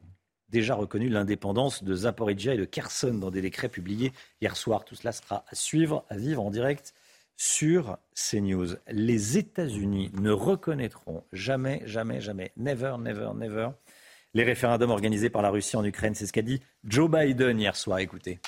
[0.48, 4.84] déjà reconnu l'indépendance de Zaporizhia et de Kherson dans des décrets publiés hier soir.
[4.84, 6.94] Tout cela sera à suivre, à vivre en direct
[7.36, 8.76] sur CNews.
[8.88, 13.68] Les États-Unis ne reconnaîtront jamais, jamais, jamais, never, never, never,
[14.34, 16.14] les référendums organisés par la Russie en Ukraine.
[16.14, 17.98] C'est ce qu'a dit Joe Biden hier soir.
[17.98, 18.40] Écoutez.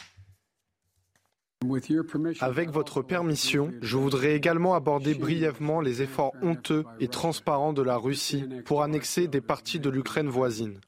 [2.40, 7.97] Avec votre permission, je voudrais également aborder brièvement les efforts honteux et transparents de la
[7.97, 10.78] Russie pour annexer des parties de l'Ukraine voisine.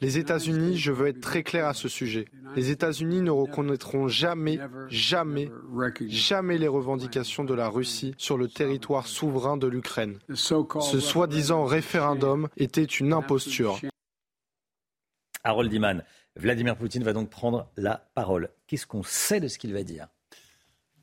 [0.00, 4.58] Les États-Unis, je veux être très clair à ce sujet, les États-Unis ne reconnaîtront jamais,
[4.88, 5.50] jamais,
[6.08, 10.18] jamais les revendications de la Russie sur le territoire souverain de l'Ukraine.
[10.34, 13.80] Ce soi-disant référendum était une imposture.
[15.44, 16.02] Harold Iman,
[16.36, 18.50] Vladimir Poutine va donc prendre la parole.
[18.66, 20.08] Qu'est-ce qu'on sait de ce qu'il va dire?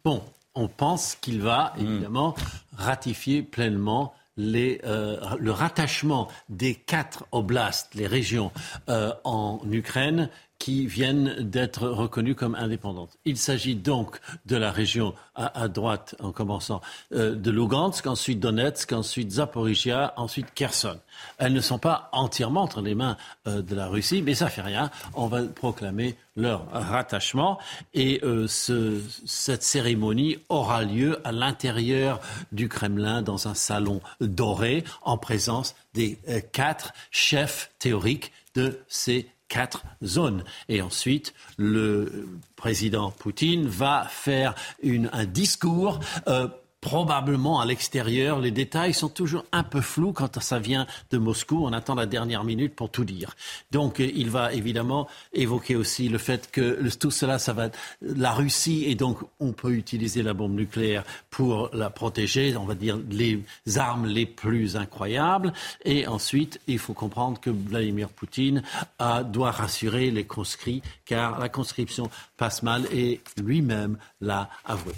[0.03, 0.21] Bon,
[0.53, 1.81] on pense qu'il va Hmm.
[1.81, 2.35] évidemment
[2.73, 8.51] ratifier pleinement les, euh, le rattachement des quatre oblasts, les régions
[8.89, 10.29] euh, en Ukraine
[10.63, 13.17] qui viennent d'être reconnues comme indépendantes.
[13.25, 16.79] Il s'agit donc de la région à, droite, en commençant
[17.11, 20.97] euh, de Lugansk, ensuite Donetsk, ensuite Zaporizhia, ensuite Kherson.
[21.37, 24.61] Elles ne sont pas entièrement entre les mains euh, de la Russie, mais ça fait
[24.61, 24.89] rien.
[25.15, 27.59] On va proclamer leur rattachement
[27.93, 32.21] et euh, ce- cette cérémonie aura lieu à l'intérieur
[32.53, 36.19] du Kremlin dans un salon doré en présence des
[36.53, 40.43] quatre chefs théoriques de ces quatre zones.
[40.67, 45.99] Et ensuite, le président Poutine va faire un discours.
[46.27, 46.47] euh,
[46.83, 51.65] Probablement à l'extérieur, les détails sont toujours un peu flous quand ça vient de Moscou.
[51.65, 53.37] On attend la dernière minute pour tout dire.
[53.71, 57.69] Donc, euh, il va évidemment évoquer aussi le fait que tout cela, ça va
[58.01, 62.57] la Russie et donc on peut utiliser la bombe nucléaire pour la protéger.
[62.57, 63.41] On va dire les
[63.77, 65.53] armes les plus incroyables.
[65.85, 68.61] Et ensuite, il faut comprendre que Vladimir Poutine
[68.99, 74.93] a- doit rassurer les conscrits car la conscription passe mal et lui-même l'a avoué.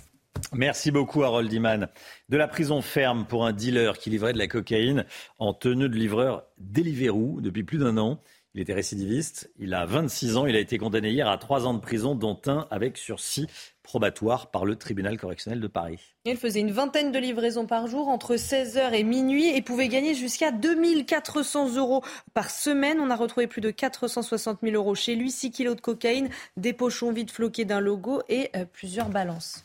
[0.53, 1.89] Merci beaucoup Harold Iman.
[2.29, 5.05] De la prison ferme pour un dealer qui livrait de la cocaïne
[5.37, 8.21] en tenue de livreur Deliveroo depuis plus d'un an.
[8.55, 9.51] Il était récidiviste.
[9.59, 10.45] Il a 26 ans.
[10.45, 13.47] Il a été condamné hier à 3 ans de prison, dont un avec sursis
[13.83, 15.99] probatoire par le tribunal correctionnel de Paris.
[16.23, 20.15] Il faisait une vingtaine de livraisons par jour entre 16h et minuit et pouvait gagner
[20.15, 22.01] jusqu'à 2400 euros
[22.33, 23.01] par semaine.
[23.01, 26.71] On a retrouvé plus de 460 000 euros chez lui, 6 kilos de cocaïne, des
[26.71, 29.64] pochons vides floqués d'un logo et euh, plusieurs balances.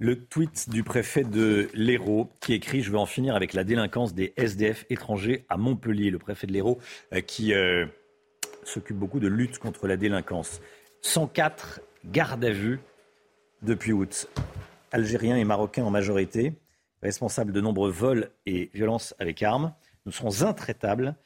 [0.00, 4.14] Le tweet du préfet de l'Hérault qui écrit Je veux en finir avec la délinquance
[4.14, 6.10] des SDF étrangers à Montpellier.
[6.10, 6.78] Le préfet de l'Hérault
[7.12, 7.84] euh, qui euh,
[8.62, 10.60] s'occupe beaucoup de lutte contre la délinquance.
[11.02, 12.78] 104 gardes à vue
[13.62, 14.28] depuis août.
[14.92, 16.52] Algériens et Marocains en majorité,
[17.02, 19.74] responsables de nombreux vols et violences avec armes.
[20.06, 21.16] Nous serons intraitables.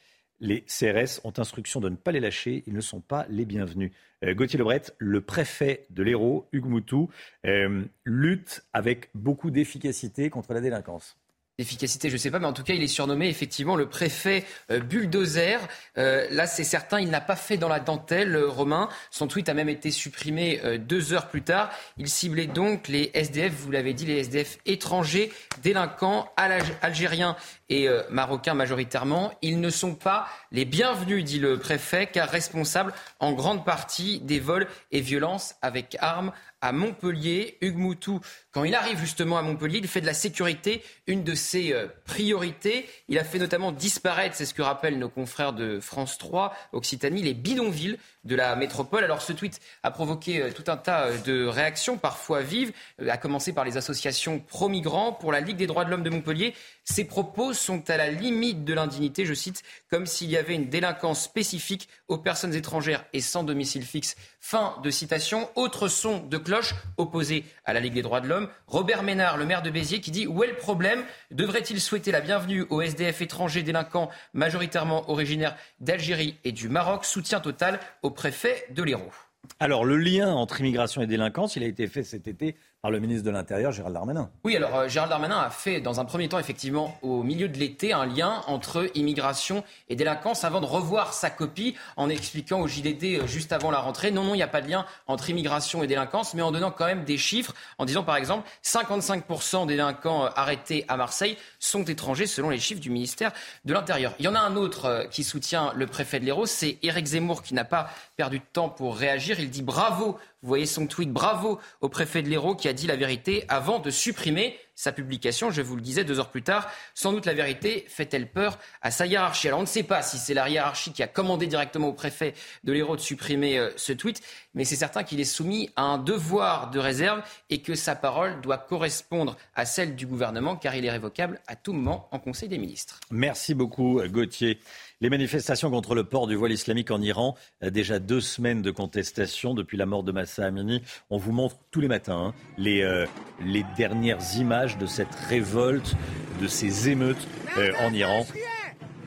[0.42, 2.64] Les CRS ont instruction de ne pas les lâcher.
[2.66, 3.92] Ils ne sont pas les bienvenus.
[4.24, 7.10] Euh, Gauthier Lebret, le préfet de l'Hérault, Hugues Moutou,
[7.46, 11.16] euh, lutte avec beaucoup d'efficacité contre la délinquance.
[11.58, 14.44] Efficacité, je ne sais pas, mais en tout cas, il est surnommé effectivement le préfet
[14.70, 15.58] euh, bulldozer.
[15.98, 18.88] Euh, là, c'est certain, il n'a pas fait dans la dentelle, euh, Romain.
[19.10, 21.70] Son tweet a même été supprimé deux heures plus tard.
[21.98, 25.30] Il ciblait donc les SDF, vous l'avez dit, les SDF étrangers,
[25.62, 27.36] délinquants, al- algériens
[27.68, 29.32] et marocains majoritairement.
[29.42, 34.40] Ils ne sont pas les bienvenus, dit le préfet, car responsables en grande partie des
[34.40, 37.58] vols et violences avec armes à Montpellier.
[37.60, 38.20] Hugues Moutou,
[38.52, 41.88] quand il arrive justement à Montpellier, il fait de la sécurité une de ses euh,
[42.06, 42.88] priorités.
[43.08, 47.22] Il a fait notamment disparaître, c'est ce que rappellent nos confrères de France 3, Occitanie,
[47.22, 49.04] les bidonvilles de la métropole.
[49.04, 52.72] Alors ce tweet a provoqué euh, tout un tas euh, de réactions, parfois vives,
[53.06, 55.12] à commencer par les associations pro-migrants.
[55.12, 56.54] Pour la Ligue des droits de l'homme de Montpellier,
[56.84, 60.68] ces propos sont à la limite de l'indignité, je cite, comme s'il y avait une
[60.68, 64.16] délinquance spécifique aux personnes étrangères et sans domicile fixe.
[64.40, 65.48] Fin de citation.
[65.54, 68.48] Autre son de cloche opposé à la Ligue des droits de l'homme.
[68.66, 71.04] Robert Ménard, le maire de Béziers, qui dit Où est le problème?
[71.30, 77.04] Devrait-il souhaiter la bienvenue aux SDF étrangers délinquants majoritairement originaires d'Algérie et du Maroc?
[77.04, 79.12] Soutien total au préfet de l'Hérault.
[79.60, 82.98] Alors, le lien entre immigration et délinquance, il a été fait cet été par le
[82.98, 84.28] ministre de l'Intérieur, Gérald Darmanin.
[84.42, 87.56] Oui, alors euh, Gérald Darmanin a fait dans un premier temps, effectivement, au milieu de
[87.56, 92.66] l'été, un lien entre immigration et délinquance avant de revoir sa copie en expliquant au
[92.66, 95.30] JDD euh, juste avant la rentrée, non, non, il n'y a pas de lien entre
[95.30, 99.66] immigration et délinquance, mais en donnant quand même des chiffres, en disant par exemple 55%
[99.66, 103.30] des délinquants euh, arrêtés à Marseille sont étrangers selon les chiffres du ministère
[103.64, 104.12] de l'Intérieur.
[104.18, 107.06] Il y en a un autre euh, qui soutient le préfet de l'Hérault, c'est Éric
[107.06, 109.38] Zemmour qui n'a pas perdu de temps pour réagir.
[109.38, 112.88] Il dit bravo vous voyez son tweet bravo au préfet de l'Hérault qui a dit
[112.88, 115.50] la vérité avant de supprimer sa publication.
[115.50, 116.68] Je vous le disais deux heures plus tard.
[116.94, 119.46] Sans doute la vérité fait-elle peur à sa hiérarchie.
[119.46, 122.34] Alors on ne sait pas si c'est la hiérarchie qui a commandé directement au préfet
[122.64, 124.20] de l'Hérault de supprimer euh, ce tweet,
[124.54, 128.40] mais c'est certain qu'il est soumis à un devoir de réserve et que sa parole
[128.40, 132.48] doit correspondre à celle du gouvernement car il est révocable à tout moment en Conseil
[132.48, 132.98] des ministres.
[133.10, 134.58] Merci beaucoup, Gauthier.
[135.02, 137.34] Les manifestations contre le port du voile islamique en Iran,
[137.64, 140.80] euh, déjà deux semaines de contestation depuis la mort de Massa Amini.
[141.10, 143.04] On vous montre tous les matins hein, les, euh,
[143.44, 145.96] les dernières images de cette révolte,
[146.40, 147.26] de ces émeutes
[147.58, 148.24] euh, en Iran.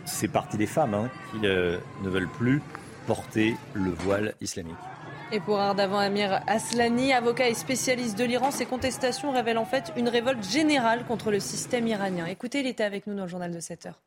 [0.04, 2.62] C'est parti des femmes hein, qui ne veulent plus
[3.08, 4.76] porter le voile islamique.
[5.32, 9.94] Et pour Ardavan Amir Aslani, avocat et spécialiste de l'Iran, ces contestations révèlent en fait
[9.96, 12.26] une révolte générale contre le système iranien.
[12.26, 14.05] Écoutez, il était avec nous dans le journal de 7 heures.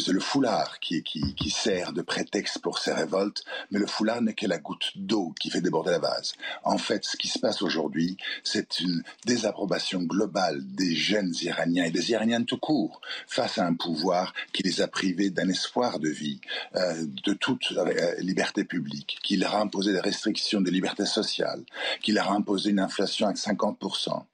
[0.00, 1.04] C'est le foulard qui,
[1.50, 5.50] sert de prétexte pour ces révoltes, mais le foulard n'est que la goutte d'eau qui
[5.50, 6.34] fait déborder la vase.
[6.64, 11.90] En fait, ce qui se passe aujourd'hui, c'est une désapprobation globale des jeunes Iraniens et
[11.90, 16.08] des Iraniens tout court face à un pouvoir qui les a privés d'un espoir de
[16.08, 16.40] vie,
[16.76, 21.62] euh, de toute euh, liberté publique, qui leur a imposé des restrictions de liberté sociale,
[22.00, 24.24] qui leur a imposé une inflation à 50%,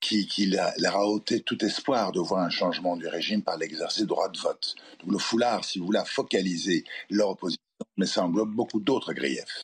[0.00, 4.02] qui, qui leur a ôté tout espoir de voir un changement du régime par l'exercice
[4.02, 4.74] du droit de vote.
[5.00, 7.62] Donc le foulard, si vous voulez, a focalisé leur opposition,
[7.96, 9.62] mais ça englobe beaucoup d'autres griefs.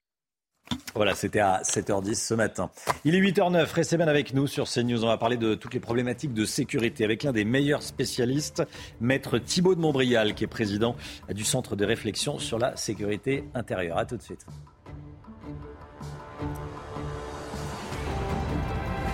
[0.95, 2.71] Voilà, c'était à 7h10 ce matin.
[3.05, 5.05] Il est 8h09, restez bien avec nous sur CNews.
[5.05, 8.63] On va parler de toutes les problématiques de sécurité avec l'un des meilleurs spécialistes,
[9.01, 10.97] maître Thibault de Montbrial, qui est président
[11.31, 13.99] du Centre de réflexion sur la sécurité intérieure.
[13.99, 14.47] A tout de suite.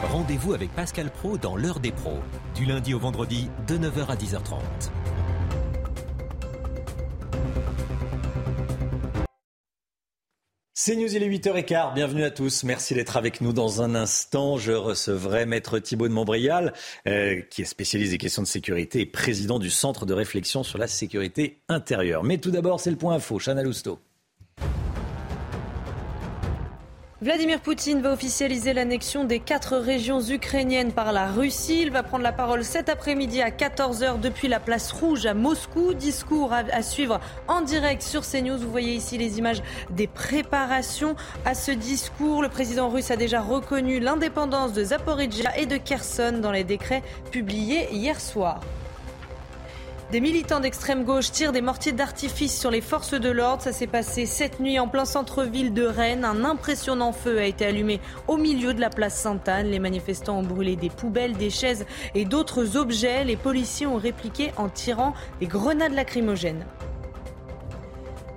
[0.02, 2.20] Rendez-vous avec Pascal Pro dans l'heure des pros,
[2.54, 4.60] du lundi au vendredi de 9h à 10h30.
[10.72, 11.94] C'est News, il est 8h15.
[11.94, 12.62] Bienvenue à tous.
[12.62, 13.52] Merci d'être avec nous.
[13.52, 16.74] Dans un instant, je recevrai Maître Thibault de Montbrial,
[17.08, 20.78] euh, qui est spécialiste des questions de sécurité et président du Centre de réflexion sur
[20.78, 22.22] la sécurité intérieure.
[22.22, 23.40] Mais tout d'abord, c'est le point info.
[23.40, 23.98] Chana Lousteau.
[27.20, 31.82] Vladimir Poutine va officialiser l'annexion des quatre régions ukrainiennes par la Russie.
[31.82, 35.94] Il va prendre la parole cet après-midi à 14h depuis la place rouge à Moscou.
[35.94, 37.18] Discours à, suivre
[37.48, 38.58] en direct sur CNews.
[38.58, 42.40] Vous voyez ici les images des préparations à ce discours.
[42.40, 47.02] Le président russe a déjà reconnu l'indépendance de Zaporizhia et de Kherson dans les décrets
[47.32, 48.60] publiés hier soir.
[50.10, 53.62] Des militants d'extrême gauche tirent des mortiers d'artifice sur les forces de l'ordre.
[53.62, 56.24] Ça s'est passé cette nuit en plein centre-ville de Rennes.
[56.24, 59.66] Un impressionnant feu a été allumé au milieu de la place Sainte-Anne.
[59.66, 63.22] Les manifestants ont brûlé des poubelles, des chaises et d'autres objets.
[63.24, 66.64] Les policiers ont répliqué en tirant des grenades lacrymogènes.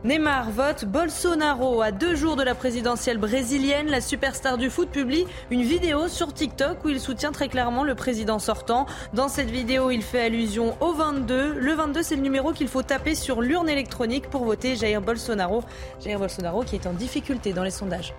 [0.03, 1.81] Neymar vote Bolsonaro.
[1.81, 6.33] À deux jours de la présidentielle brésilienne, la superstar du foot publie une vidéo sur
[6.33, 8.87] TikTok où il soutient très clairement le président sortant.
[9.13, 11.53] Dans cette vidéo, il fait allusion au 22.
[11.53, 15.63] Le 22, c'est le numéro qu'il faut taper sur l'urne électronique pour voter Jair Bolsonaro.
[16.03, 18.15] Jair Bolsonaro qui est en difficulté dans les sondages.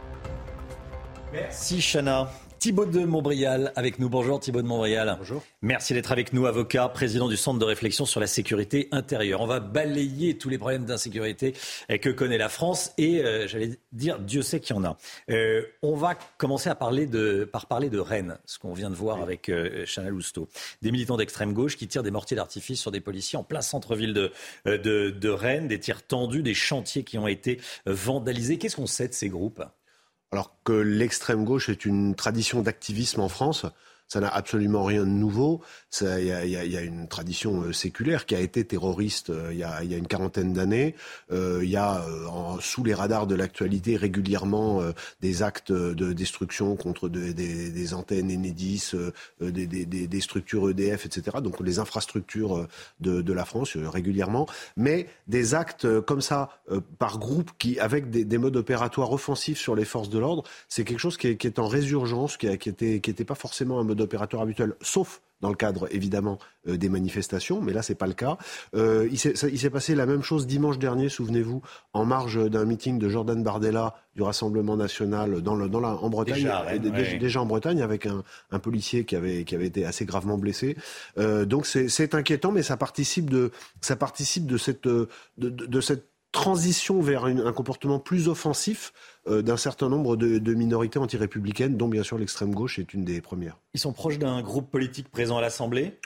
[1.33, 2.29] Merci Chana.
[2.63, 4.09] Thibaut de Montbrial avec nous.
[4.09, 5.17] Bonjour Thibaut de Montbrial.
[5.19, 5.43] Bonjour.
[5.63, 9.41] Merci d'être avec nous, avocat, président du Centre de réflexion sur la sécurité intérieure.
[9.41, 11.55] On va balayer tous les problèmes d'insécurité
[11.89, 14.97] que connaît la France et euh, j'allais dire Dieu sait qu'il y en a.
[15.29, 18.95] Euh, on va commencer à parler de, par parler de Rennes, ce qu'on vient de
[18.95, 20.49] voir avec euh, Chana Lousteau.
[20.83, 24.15] Des militants d'extrême gauche qui tirent des mortiers d'artifice sur des policiers en plein centre-ville
[24.15, 24.31] de,
[24.69, 28.57] euh, de, de Rennes, des tirs tendus, des chantiers qui ont été vandalisés.
[28.57, 29.65] Qu'est-ce qu'on sait de ces groupes?
[30.33, 33.67] Alors que l'extrême gauche est une tradition d'activisme en France,
[34.09, 35.61] ça n'a absolument rien de nouveau.
[36.01, 39.83] Il y, a- une tradition euh, séculaire qui a été terroriste euh, il y a,
[39.83, 40.95] une quarantaine d'années.
[41.31, 42.05] Euh, il y a
[42.61, 44.83] sous les radars de l'actualité régulièrement
[45.21, 48.93] des actes de destruction contre de- des, antennes Enedis,
[49.41, 51.39] des, structures EDF, etc.
[51.43, 52.67] Donc les infrastructures
[53.01, 54.47] de, la France régulièrement.
[54.77, 56.51] Mais des actes comme ça
[56.99, 60.85] par groupe qui avec des, des modes opératoires offensifs sur les forces de l'ordre, c'est
[60.85, 63.85] quelque chose qui est, en résurgence, qui, a- qui était qui était pas forcément un
[63.93, 66.39] mode opératoire habituel, sauf dans le cadre évidemment
[66.69, 68.39] euh, des manifestations, mais là c'est pas le cas.
[68.77, 71.63] Euh, il s'est passé la même chose dimanche dernier, souvenez-vous,
[71.93, 76.11] en marge d'un meeting de Jordan Bardella du Rassemblement national dans, le, dans la, en
[76.11, 79.85] Bretagne, Déjà, euh, ouais, en Bretagne avec un, un policier qui avait qui avait été
[79.85, 80.77] assez gravement blessé.
[81.19, 83.51] Euh, donc c'est inquiétant, mais ça participe de
[83.81, 85.09] ça participe de cette de,
[85.39, 88.93] de- de cette transition vers une- un comportement plus offensif
[89.29, 93.05] euh, d'un certain nombre de, de minorités antirépublicaines, dont bien sûr l'extrême gauche est une
[93.05, 93.59] des premières.
[93.75, 95.99] Ils sont proches d'un groupe politique présent à l'Assemblée?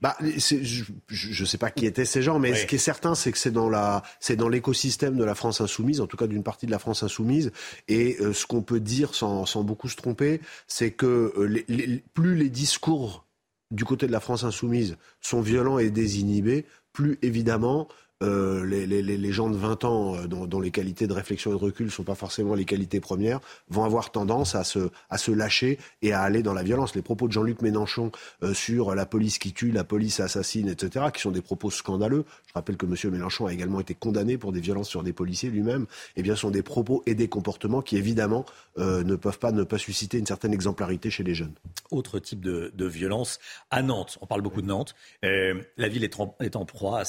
[0.00, 2.58] Bah, je ne sais pas qui étaient ces gens, mais Oui.
[2.58, 5.60] ce qui est certain, c'est que c'est dans la, c'est dans l'écosystème de la France
[5.60, 7.52] insoumise, en tout cas d'une partie de la France insoumise.
[7.88, 11.64] Et euh, ce qu'on peut dire, sans, sans beaucoup se tromper, c'est que euh, les-
[11.68, 13.26] les- plus les discours
[13.70, 17.88] du côté de la France insoumise sont violents et désinhibés, plus évidemment.
[18.22, 21.86] Euh, les, gens de 20 ans, euh, dont, les qualités de réflexion et de recul
[21.86, 26.20] ne sont pas forcément les qualités premières, vont avoir tendance à se, lâcher et à
[26.20, 26.94] aller dans la violence.
[26.94, 28.12] Les propos de Jean-Luc Mélenchon
[28.42, 32.24] euh, sur la police qui tue, la police assassine, etc., qui sont des propos scandaleux.
[32.46, 32.94] Je rappelle que M.
[33.12, 35.86] Mélenchon a également été condamné pour des violences sur des policiers lui-même.
[36.16, 38.44] Eh bien, sont des propos et des comportements qui, évidemment,
[38.78, 41.54] ne peuvent pas ne pas susciter une certaine exemplarité chez les jeunes.
[41.90, 43.38] autre type de, violence
[43.70, 44.18] à Nantes.
[44.20, 44.94] On parle beaucoup de Nantes.
[45.22, 47.02] La ville est en, proie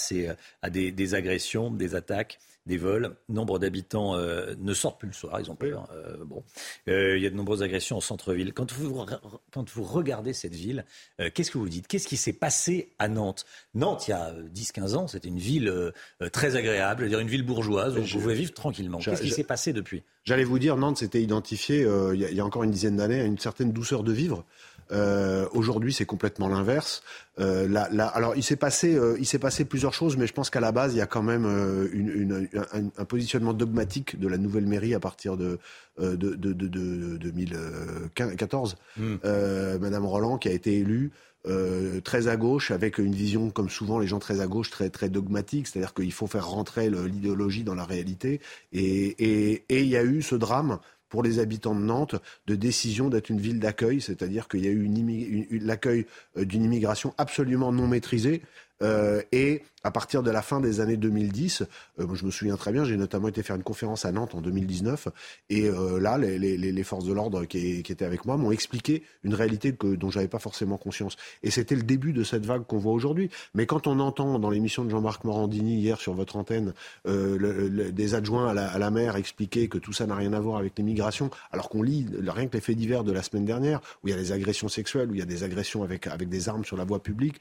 [0.62, 3.18] à, des agressions, des attaques, des vols.
[3.28, 5.90] Nombre d'habitants euh, ne sortent plus le soir, ils ont peur.
[5.94, 6.44] Euh, bon,
[6.88, 8.54] Euh, il y a de nombreuses agressions en centre-ville.
[8.54, 9.20] Quand vous, re-
[9.52, 10.86] quand vous regardez cette ville,
[11.34, 11.88] qu'est-ce que vous dites?
[11.88, 13.46] Qu'est-ce qui s'est passé à Nantes?
[13.76, 15.92] Nantes, il y a euh, 10-15 ans, c'était une ville
[16.32, 19.00] très agréable, dire une ville bourgeoise où vous pouvez vivre tranquillement.
[19.00, 20.04] Qu'est-ce qui s'est passé depuis?
[20.24, 21.82] J'allais vous dire, Nantes s'était identifié
[22.14, 24.14] il y, a- il y a encore une dizaine d'années à une certaine douceur de
[24.14, 24.46] vivre.
[24.92, 27.04] Euh, Aujourd'hui, c'est complètement l'inverse.
[27.40, 30.34] Euh, là, là, alors, il s'est passé, euh, il s'est passé plusieurs choses, mais je
[30.34, 33.54] pense qu'à la base, il y a quand même euh, une, une- un, un positionnement
[33.54, 35.58] dogmatique de la nouvelle mairie à partir de,
[36.00, 38.76] euh, de, de, de, de 2014.
[38.98, 39.16] Hmm.
[39.26, 41.12] Euh, Madame Roland, qui a été élue.
[41.46, 44.90] euh, très à gauche, avec une vision, comme souvent les gens très à gauche, très
[44.90, 48.40] très dogmatique, c'est-à-dire qu'il faut faire rentrer l'idéologie dans la réalité.
[48.72, 50.80] Et et- et il y a eu ce drame
[51.14, 52.16] pour les habitants de Nantes
[52.48, 56.08] de décision d'être une ville d'accueil, c'est-à-dire qu'il y a eu l'accueil
[56.38, 58.42] euh, d'une immigration absolument non maîtrisée.
[58.82, 61.64] euh, et à partir de la fin des années 2010,
[62.00, 64.42] euh, je me souviens très bien, j'ai notamment été faire une conférence à Nantes en
[64.42, 65.10] 2019,
[65.50, 69.74] et euh, là, les, forces de l'ordre qui, étaient avec moi m'ont expliqué une réalité
[69.74, 71.16] que, dont j'avais pas forcément conscience.
[71.44, 73.30] Et c'était le début de cette vague qu'on voit aujourd'hui.
[73.54, 76.74] Mais quand on entend dans l'émission de Jean-Marc Morandini hier sur votre antenne
[77.08, 80.58] euh, des adjoints à la, à mer expliquer que tout ça n'a rien à voir
[80.58, 84.08] avec l'immigration, alors qu'on lit rien que les faits divers de la semaine dernière, où
[84.08, 86.50] il y a des agressions sexuelles, où il y a des agressions avec, avec des
[86.50, 87.40] armes sur la voie publique,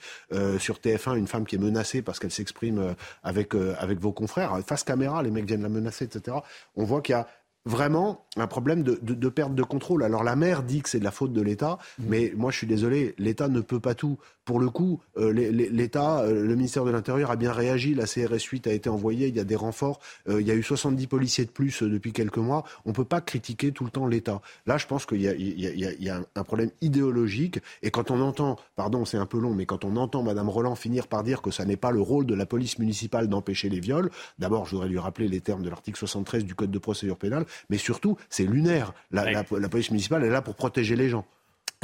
[0.58, 4.12] sur TF1, une femme qui est menacée parce qu'elle s'exprime euh, avec, euh, avec vos
[4.12, 6.36] confrères, face caméra, les mecs viennent la menacer, etc.
[6.76, 7.26] On voit qu'il y a
[7.64, 10.02] vraiment un problème de, de, de, perte de contrôle.
[10.02, 12.04] Alors la maire dit que c'est de la faute de l'État, mmh.
[12.08, 14.18] mais moi je suis désolé, l'État ne peut pas tout.
[14.44, 18.42] Pour le coup, euh, l'État, euh, le ministère de l'Intérieur a bien réagi, la CRS
[18.42, 21.06] 8 a été envoyée, il y a des renforts, euh, il y a eu 70
[21.06, 22.64] policiers de plus depuis quelques mois.
[22.84, 24.40] On ne peut pas critiquer tout le temps l'État.
[24.66, 28.58] Là, je pense qu'il y, y, y, a un problème idéologique, et quand on entend,
[28.74, 31.52] pardon, c'est un peu long, mais quand on entend Madame Roland finir par dire que
[31.52, 34.10] ça n'est pas le rôle de la police municipale d'empêcher les viols,
[34.40, 37.46] d'abord, je voudrais lui rappeler les termes de l'article 73 du Code de procédure pénale,
[37.70, 38.92] mais surtout, c'est lunaire.
[39.10, 41.24] La, la, la, police municipale est là pour protéger les gens.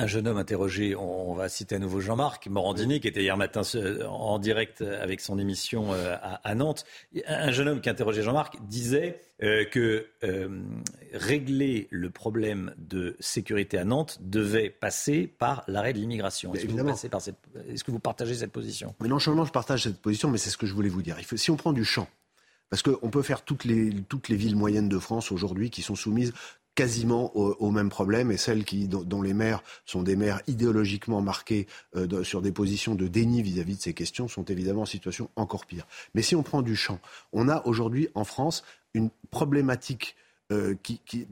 [0.00, 3.62] Un jeune homme interrogé, on va citer à nouveau Jean-Marc Morandini, qui était hier matin
[4.08, 6.84] en direct avec son émission euh, à, Nantes.
[7.26, 10.62] Un jeune homme qui interrogeait Jean-Marc disait euh, que euh,
[11.12, 16.54] régler le problème de sécurité à Nantes devait passer par l'arrêt de l'immigration.
[16.54, 16.70] Est-ce que,
[17.72, 18.94] est que, vous partagez cette position?
[19.00, 21.16] Mais Non seulement je partage cette position, mais c'est ce que je voulais vous dire.
[21.18, 22.06] Il faut, si on prend du champ,
[22.70, 25.94] parce qu'on peut faire toutes les, toutes les villes moyennes de France aujourd'hui qui sont
[25.94, 26.32] soumises
[26.74, 31.20] quasiment au, au, même problème et celles qui, dont, les maires sont des maires idéologiquement
[31.20, 31.66] marqués
[31.96, 34.86] euh, de, sur des positions de déni vis-à-vis -vis de ces questions sont évidemment en
[34.86, 35.88] situation encore pire.
[36.14, 37.00] Mais si on prend du champ,
[37.32, 38.62] on a aujourd'hui en France
[38.94, 40.14] une problématique
[40.52, 41.26] euh, qui, qui,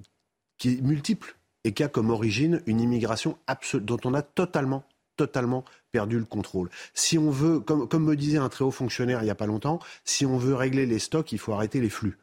[0.58, 3.38] qui, est multiple et qui a comme origine une immigration
[3.74, 4.84] dont on a totalement
[5.16, 6.70] totalement perdu le contrôle.
[6.94, 9.78] Si on veut, comme, me disait un très haut fonctionnaire il n'y a pas longtemps,
[10.04, 12.18] si on veut régler les stocks, il faut arrêter les flux.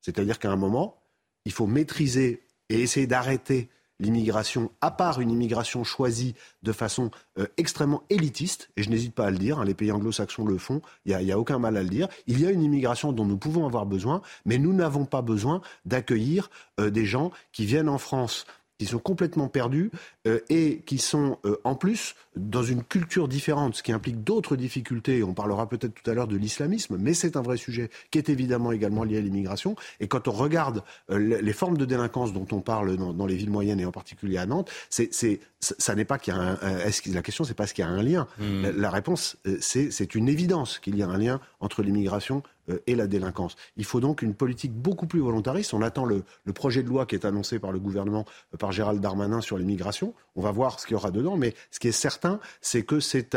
[0.00, 1.00] C'est-à-dire qu'à un moment,
[1.44, 3.68] il faut maîtriser et essayer d'arrêter
[4.00, 9.26] l'immigration, à part une immigration choisie de façon euh, extrêmement élitiste, et je n'hésite pas
[9.26, 11.76] à le dire, hein, les pays anglo-saxons le font, il n'y a, a, aucun mal
[11.76, 14.72] à le dire, il y a une immigration dont nous pouvons avoir besoin, mais nous
[14.72, 16.50] n'avons pas besoin d'accueillir
[16.80, 18.46] euh, des gens qui viennent en France
[18.84, 19.90] qui sont complètement perdus
[20.26, 24.56] euh, et qui sont euh, en plus dans une culture différente, ce qui implique d'autres
[24.56, 25.22] difficultés.
[25.22, 28.28] On parlera peut-être tout à l'heure de l'islamisme, mais c'est un vrai sujet qui est
[28.28, 29.74] évidemment également lié à l'immigration.
[30.00, 33.36] Et quand on regarde euh, les formes de délinquance dont on parle dans, dans, les
[33.36, 36.40] villes moyennes et en particulier à Nantes, c'est, c'est, ça n'est pas qu'il y a
[36.40, 36.58] un,
[37.06, 38.26] la question, c'est pas ce qu'il y a un lien?
[38.38, 38.62] Mmh.
[38.62, 42.42] La, la, réponse, c'est, c'est une évidence qu'il y a un lien entre l'immigration
[42.86, 43.56] et la délinquance.
[43.76, 45.74] Il faut donc une politique beaucoup plus volontariste.
[45.74, 46.24] On attend le,
[46.54, 48.24] projet de loi qui est annoncé par le gouvernement,
[48.54, 50.14] euh, par Gérald Darmanin sur l'immigration.
[50.36, 53.00] On va voir ce qu'il y aura dedans, mais ce qui est certain, c'est que
[53.00, 53.34] c'est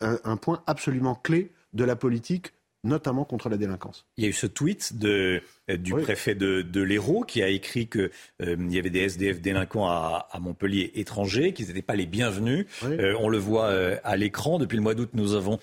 [0.00, 2.52] un point absolument clé de la politique
[2.84, 4.06] notamment contre la délinquance.
[4.16, 6.02] Il y a eu ce tweet de, euh, du oui.
[6.02, 8.10] préfet de, de l'Hérault qui a écrit qu'il
[8.42, 12.66] euh, y avait des SDF délinquants à, à Montpellier étrangers, qu'ils n'étaient pas les bienvenus.
[12.82, 12.96] Oui.
[12.98, 14.58] Euh, on le voit euh, à l'écran.
[14.58, 15.58] Depuis le mois d'août, nous avons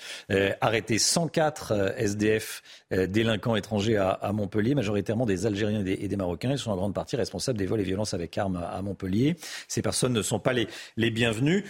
[0.61, 6.15] arrêté 104 SDF délinquants étrangers à, à, Montpellier, majoritairement des Algériens et des, et des,
[6.15, 6.51] Marocains.
[6.51, 9.35] Ils sont en grande partie responsables des vols et violences avec armes à, à Montpellier.
[9.67, 10.67] Ces personnes ne sont pas les,
[10.97, 11.65] les bienvenues.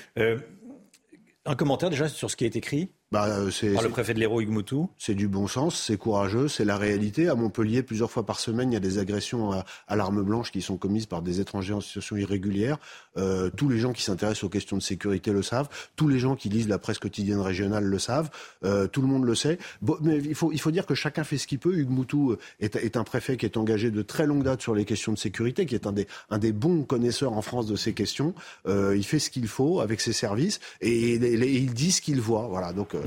[1.46, 2.90] un commentaire déjà sur ce qui est écrit?
[3.12, 6.66] Bah, c'est, Par le préfet de l'Hérault, Moutou C'est du bon sens, c'est courageux, c'est
[6.66, 7.28] la réalité.
[7.28, 10.52] À Montpellier, plusieurs fois par semaine, il y a des agressions à, à l'arme blanche
[10.52, 12.78] qui sont commises par des étrangers en situation irrégulière.
[13.20, 15.70] Euh, tous les gens qui s'intéressent aux questions de sécurité le savent.
[15.96, 18.30] Tous les gens qui lisent la presse quotidienne régionale le savent.
[18.64, 19.58] Euh, tout le monde le sait.
[19.82, 21.76] Bon, mais il faut, il faut dire que chacun fait ce qu'il peut.
[21.76, 24.86] Hugues Moutou est, est, un préfet qui est engagé de très longue date sur les
[24.86, 27.94] questions de sécurité, qui est un des, un des bons connaisseurs en France de ces
[27.94, 28.34] questions.
[28.68, 32.02] Euh, il fait ce qu'il faut avec ses services et, et, et il dit ce
[32.02, 32.48] qu'il voit.
[32.48, 33.00] Voilà, donc mmh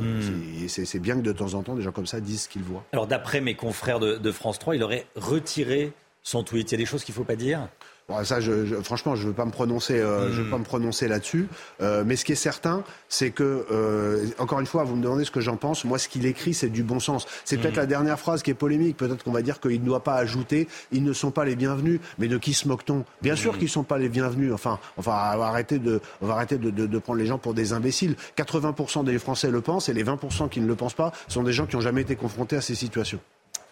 [0.69, 2.85] c'est bien que de temps en temps, des gens comme ça disent ce qu'ils voient.
[2.93, 6.71] Alors, d'après mes confrères de, de, France 3, il aurait retiré son tweet.
[6.71, 7.69] Il y a des choses qu'il ne faut pas dire?
[8.13, 10.33] Bon, ça, je, je, franchement, je ne veux pas me prononcer, euh, mmh.
[10.33, 11.49] je veux pas me prononcer là-dessus.
[11.81, 15.25] Euh, mais ce qui est certain, c'est que, euh, encore une fois, vous me demandez
[15.25, 15.85] ce que j'en pense.
[15.85, 17.27] Moi, ce qu'il écrit, c'est du bon sens.
[17.45, 17.61] C'est mmh.
[17.61, 18.99] peut-être la dernière phrase qui est polémique.
[18.99, 20.69] Peut-être qu'on va dire qu'il ne doit pas ajouter.
[20.91, 22.01] Ils ne sont pas les bienvenus.
[22.19, 23.05] Mais de qui se moque-t-on?
[23.23, 23.37] Bien mmh.
[23.37, 24.53] sûr qu'ils ne sont pas les bienvenus.
[24.53, 27.55] Enfin, on va arrêter de, on va arrêter de, de, de prendre les gens pour
[27.55, 28.17] des imbéciles.
[28.37, 31.53] 80% des Français le pensent et les 20% qui ne le pensent pas sont des
[31.55, 33.21] gens qui n'ont jamais été confrontés à ces situations.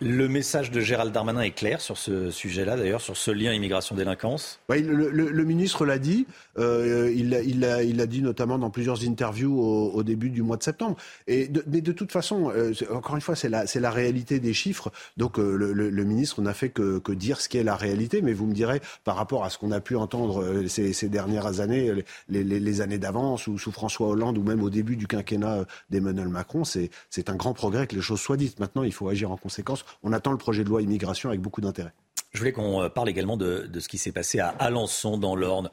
[0.02, 4.58] Le message de Gérald Darmanin est clair sur ce sujet-là, d'ailleurs, sur ce lien immigration-délinquance?
[4.70, 6.26] Oui, le, ministre l'a dit.
[6.58, 10.96] Euh, il l'a dit notamment dans plusieurs interviews au, début du mois de septembre.
[11.28, 14.90] Mais de toute façon, euh, encore une fois, c'est la, réalité des chiffres.
[15.18, 18.22] Donc euh, le, le, ministre n'a fait que, dire ce qu'est la réalité.
[18.22, 21.92] Mais vous me direz, par rapport à ce qu'on a pu entendre ces, dernières années,
[22.30, 26.28] les, les, années d'avant, sous, sous, François Hollande ou même au début du quinquennat d'Emmanuel
[26.28, 28.60] Macron, c'est un grand progrès que les choses soient dites.
[28.60, 31.60] Maintenant, il faut agir en conséquence on attend le projet de loi immigration avec beaucoup
[31.60, 31.92] d'intérêt.
[32.32, 35.70] Je voulais qu'on parle également de, de, ce qui s'est passé à Alençon dans l'Orne.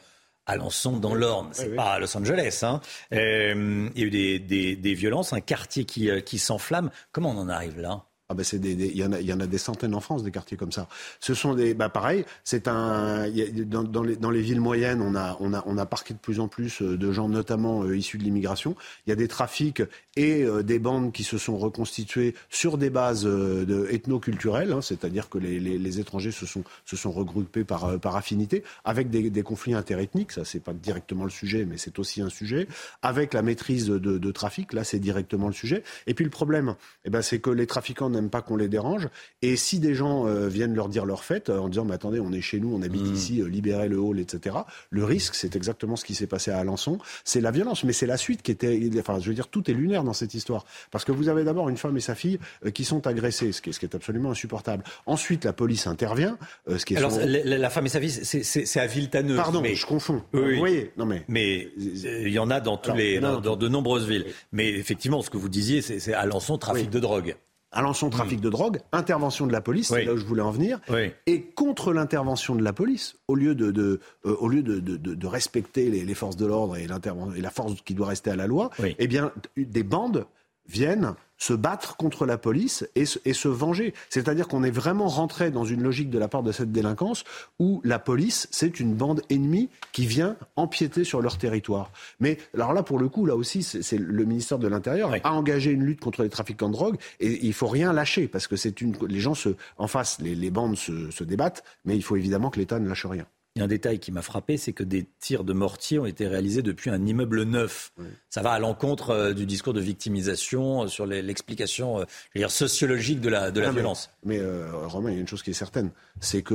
[0.48, 1.76] Alençon dans l'Orne, c'est oui, oui.
[1.76, 2.62] pas à Los Angeles.
[2.64, 2.80] Hein.
[3.14, 6.90] Euh, il y a eu des, des, des, violences, un quartier qui, euh, qui s'enflamme.
[7.12, 8.06] Comment on en arrive là?
[8.30, 10.90] Ah ben c'est il y en a, des centaines en France des quartiers comme ça.
[11.22, 13.26] Ce sont des, bah pareil, c'est un,
[13.66, 17.84] dans, les, villes moyennes, on a, parqué de plus en plus euh, de gens, notamment
[17.84, 18.76] euh, issus de l'immigration.
[19.06, 19.82] Il y a des trafics
[20.18, 24.82] et euh, des bandes qui se sont reconstituées sur des bases euh, de, ethno-culturelles, hein,
[24.82, 30.34] c'est-à-dire que les, étrangers se sont, regroupés par, par affinité, avec des, conflits interethniques.
[30.34, 32.68] Ça, c'est pas directement le sujet, mais c'est aussi un sujet.
[33.02, 35.84] Avec la maîtrise de, de trafic, là, c'est directement le sujet.
[36.08, 36.76] Et puis le problème,
[37.06, 39.08] eh ben, c'est que les trafiquants n'aiment pas qu'on les dérange.
[39.42, 42.20] Et si des gens euh, viennent leur dire leur fête euh, en disant, mais attendez,
[42.20, 44.56] on est chez nous, on habite ici, euh, libérez le hall, etc.
[44.90, 46.98] Le risque, c'est exactement ce qui s'est passé à Alençon.
[47.24, 49.74] C'est la violence, mais c'est la suite qui était, enfin, je veux dire, tout est
[49.74, 50.66] lunaire dans cette histoire.
[50.92, 52.40] Parce que vous avez d'abord une femme et sa fille
[52.74, 54.84] qui sont agressées, ce qui est, ce qui est absolument insupportable.
[55.06, 56.38] Ensuite, la police intervient,
[56.68, 59.38] ce qui est Alors, son- la, femme et sa fille, c'est- à Villetaneuse.
[59.38, 59.76] Pardon, mais...
[59.76, 60.24] je confonds.
[60.34, 60.54] Oui.
[60.54, 61.24] Vous voyez, non mais.
[61.28, 64.26] Mais il y en a dans, tous Alors, les, non, dans, dans de nombreuses villes.
[64.52, 66.90] Mais effectivement, ce que vous disiez, c'est c'est Alençon, trafic Oui.
[66.92, 67.36] de drogue.
[67.72, 70.00] Alençon, trafic de drogue, intervention de la police, Oui.
[70.00, 70.80] c'est là où je voulais en venir.
[70.90, 71.12] Oui.
[71.26, 74.96] Et contre l'intervention de la police, au lieu de, de, euh, au lieu de, de,
[74.96, 78.30] de- de respecter les, les forces de l'ordre et, et la force qui doit rester
[78.32, 80.26] à la loi, eh bien, des bandes
[80.68, 83.94] viennent se battre contre la police et se, et se venger.
[84.10, 87.24] C'est-à-dire qu'on est vraiment rentré dans une logique de la part de cette délinquance
[87.60, 91.92] où la police, c'est une bande ennemie qui vient empiéter sur leur territoire.
[92.20, 95.72] Mais alors là, pour le coup, là aussi, c'est le ministère de l'Intérieur a engagé
[95.72, 98.82] une lutte contre les trafiquants de drogue et il faut rien lâcher parce que c'est
[98.82, 102.16] une, les gens se, en face, les, les bandes se, se débattent, mais il faut
[102.16, 103.26] évidemment que l'État ne lâche rien.
[103.58, 106.06] Il y a un détail qui m'a frappé, c'est que des tirs de mortier ont
[106.06, 107.92] été réalisés depuis un immeuble neuf.
[108.30, 112.02] Ça va à l'encontre euh, du discours de victimisation euh, sur l'explication
[112.36, 114.12] euh, sociologique de la, de la Ah, violence.
[114.24, 115.90] Mais, euh, Romain, il y a une chose qui est certaine,
[116.20, 116.54] c'est que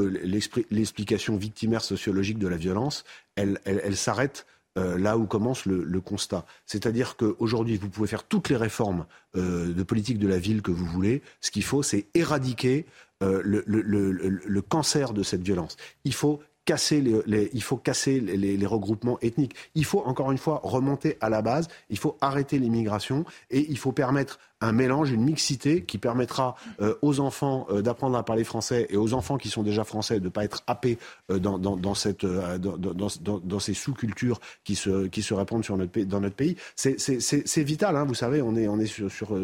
[0.71, 3.03] l'explication victimaire sociologique de la violence,
[3.35, 4.47] elle, elle, elle s'arrête
[4.79, 6.47] euh, là où commence le, le constat.
[6.67, 9.07] C'est-à-dire qu'aujourd'hui, vous pouvez faire toutes les réformes
[9.37, 11.21] euh, de politique de la ville que vous voulez.
[11.41, 12.87] Ce qu'il faut, c'est éradiquer
[13.25, 15.77] euh, le- le cancer de cette violence.
[16.05, 19.55] Il faut casser les, il faut casser les, regroupements ethniques.
[19.75, 21.69] Il faut encore une fois remonter à la base.
[21.91, 26.95] Il faut arrêter l'immigration et il faut permettre un mélange, une mixité qui permettra euh,
[27.03, 30.25] aux enfants euh, d'apprendre à parler français et aux enfants qui sont déjà français de
[30.25, 30.99] ne pas être happés
[31.31, 36.01] euh, dans, dans, cette, dans, dans, ces sous-cultures qui se, qui se répandent sur notre
[36.03, 36.57] dans notre pays.
[36.77, 39.37] C'est- vital, hein, vous savez, on est, on est sur,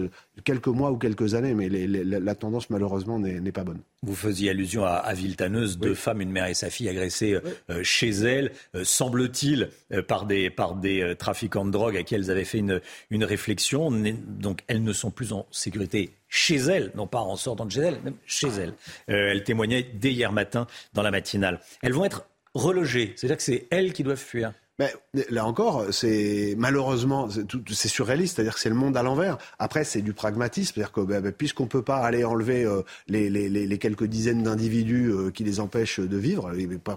[0.44, 3.80] quelques mois ou quelques années, mais les- les- la, tendance malheureusement n'est pas bonne.
[4.02, 7.40] Vous faisiez allusion à, à Villetaneuse, deux femmes, une mère et sa fille agressées euh,
[7.70, 12.02] euh, chez elles, euh, semble-t-il, euh, par des, par des euh, trafiquants de drogue à
[12.02, 13.90] qui elles avaient fait une, une réflexion.
[13.90, 17.80] Donc elles ne sont plus en sécurité chez elles, non pas en sortant de chez
[17.80, 18.74] elles, même chez elles.
[19.10, 21.60] Euh, elles témoignaient dès hier matin dans la matinale.
[21.82, 24.52] Elles vont être relogées, c'est-à-dire que c'est elles qui doivent fuir.
[24.78, 24.94] Mais
[25.30, 29.36] là encore, c'est malheureusement c'est surréaliste, c'est-à-dire que c'est le monde à l'envers.
[29.58, 33.78] Après, c'est du pragmatisme, c'est-à-dire que bah, bah, puisqu'on peut pas aller enlever euh, les,
[33.78, 36.52] quelques dizaines d'individus euh, qui les empêchent de vivre,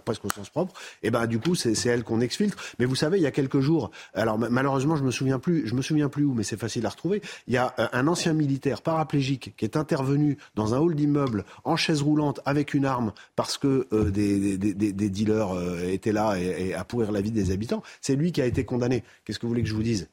[0.06, 2.56] presque au sens propre, et ben du coup c'est elles qu'on exfiltre.
[2.78, 6.10] Mais vous savez, il y a quelques jours, alors ma- malheureusement je me me souviens
[6.10, 7.22] plus où, mais c'est facile à retrouver.
[7.48, 11.46] Il y a euh, un ancien militaire paraplégique qui est intervenu dans un hall d'immeuble
[11.64, 17.12] en chaise roulante avec une arme parce que des, dealers étaient là et à pourrir
[17.12, 17.71] la vie des habitants.
[18.02, 19.04] C'est lui qui a été condamné.
[19.26, 20.08] Qu'est-ce que vous voulez que je vous dise?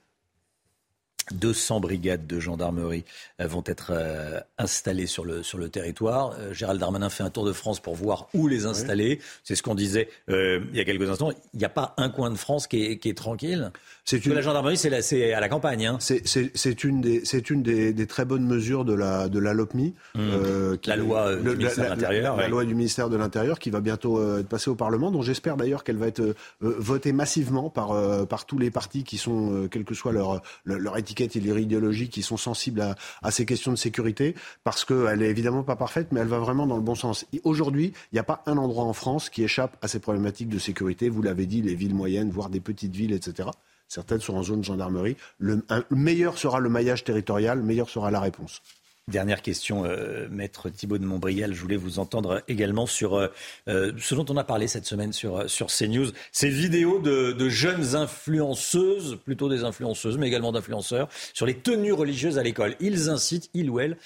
[1.32, 3.04] 200 brigades de gendarmerie
[3.40, 6.34] euh, vont être euh, installées sur le, sur le territoire.
[6.38, 9.20] Euh, Gérald Darmanin fait un tour de France pour voir où les installer.
[9.44, 11.30] C'est ce qu'on disait euh, il y a quelques instants.
[11.54, 13.72] Il n'y a pas un coin de France qui est, qui est tranquille?
[14.10, 14.32] C'est une...
[14.32, 15.84] La gendarmerie, c'est la- à la campagne.
[15.84, 15.98] Hein.
[16.00, 19.92] C'est- une, des, c'est une des, des très bonnes mesures de la, de la LOPMI.
[20.16, 20.92] euh, qui- Mmh.
[20.92, 22.48] La loi, euh, du le- ministère de l'Intérieur, La, ouais.
[22.48, 25.58] loi du ministère de l'Intérieur qui va bientôt euh, être passée au Parlement, dont j'espère
[25.58, 29.18] d'ailleurs qu'elle va être euh, euh, votée massivement par, euh, par tous les partis qui
[29.18, 32.80] sont, euh, quelle que soit leur, leur, leur étiquette et leur idéologie, qui sont sensibles
[32.80, 36.38] à, à ces questions de sécurité, parce qu'elle est évidemment pas parfaite, mais elle va
[36.38, 37.26] vraiment dans le bon sens.
[37.44, 40.58] Aujourd'hui, il n'y a pas un endroit en France qui échappe à ces problématiques de
[40.58, 41.10] sécurité.
[41.10, 43.50] Vous l'avez dit, les villes moyennes, voire des petites villes, etc.
[43.88, 45.16] Certaines sont en zone gendarmerie.
[45.38, 48.62] Le meilleur sera le maillage territorial, meilleure sera la réponse.
[49.08, 51.54] Dernière question, euh, maître Thibault de Montbrial.
[51.54, 53.28] Je voulais vous entendre également sur euh,
[53.66, 56.08] euh, ce dont on a parlé cette semaine sur, sur CNews.
[56.30, 62.38] Ces vidéos de, jeunes influenceuses, plutôt des influenceuses, mais également d'influenceurs, sur les tenues religieuses
[62.38, 62.74] à l'école.
[62.80, 63.96] Ils incitent, ils ou elles,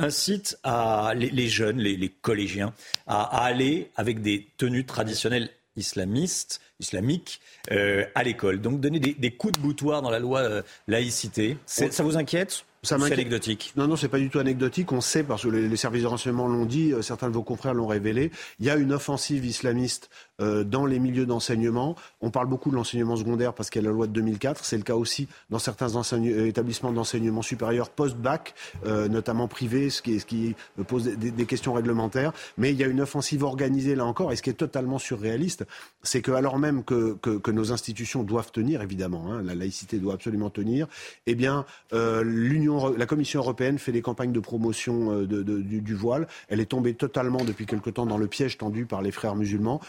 [0.00, 2.74] incitent à, les, jeunes, les, collégiens,
[3.06, 5.50] à aller avec des tenues traditionnelles
[5.80, 7.40] islamistes, islamiques,
[7.70, 8.60] euh, à l'école.
[8.60, 11.56] Donc donner des, des coups de boutoir dans la loi euh, laïcité.
[11.66, 13.72] Ça vous inquiète Ça C'est anecdotique?
[13.76, 14.92] Non, non, c'est pas du tout anecdotique.
[14.92, 17.42] On sait, parce que les, les services de renseignement l'ont dit, euh, certains de vos
[17.42, 20.08] confrères l'ont révélé, il y a une offensive islamiste
[20.40, 21.96] euh, dans les milieux d'enseignement.
[22.20, 24.64] On parle beaucoup de l'enseignement secondaire parce qu'il y a la loi de 2004.
[24.64, 28.54] C'est le cas aussi dans certains euh, établissements d'enseignement supérieur post-bac,
[28.86, 30.54] euh, notamment privés, ce qui,
[30.86, 32.32] pose des, questions réglementaires.
[32.56, 34.32] Mais il y a une offensive organisée là encore.
[34.32, 35.66] Et ce qui est totalement surréaliste,
[36.02, 37.18] c'est que alors même que,
[37.50, 40.86] nos institutions doivent tenir, évidemment, hein, la laïcité doit absolument tenir,
[41.26, 46.28] eh bien, la Commission européenne fait des campagnes de promotion du, voile.
[46.48, 49.80] Elle est tombée totalement depuis quelque temps dans le piège tendu par les frères musulmans.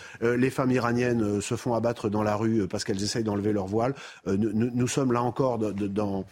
[0.42, 3.54] Les femmes iraniennes euh, se font abattre dans la rue euh, parce qu'elles essayent d'enlever
[3.54, 3.94] leur voile.
[4.26, 6.26] Nous, nous, sommes là encore dans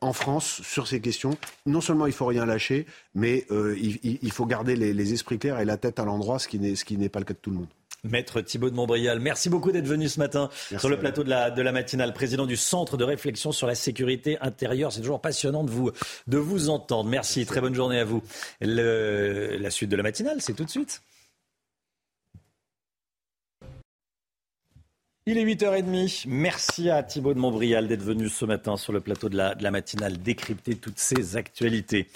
[0.00, 1.36] en France sur ces questions.
[1.66, 5.38] Non seulement il faut rien lâcher, mais euh, il, il, faut garder les, les, esprits
[5.38, 6.58] clairs et la tête à l'endroit, ce qui
[6.98, 7.68] n'est pas le cas de tout le monde.
[8.04, 11.30] Maître Thibault de Montbrial, merci beaucoup d'être venu ce matin merci sur le plateau de
[11.30, 14.92] la, de la, matinale, président du Centre de réflexion sur la sécurité intérieure.
[14.92, 15.90] C'est toujours passionnant de vous,
[16.26, 17.08] de vous entendre.
[17.08, 17.46] Merci, merci.
[17.46, 18.22] très bonne journée à vous.
[18.60, 21.00] Le, la suite de la matinale, c'est tout de suite.
[25.26, 26.24] Il est 8h30.
[26.26, 30.18] Merci à Thibault de Montbrial d'être venu ce matin sur le plateau de la, matinale
[30.18, 32.08] décrypter toutes ces actualités.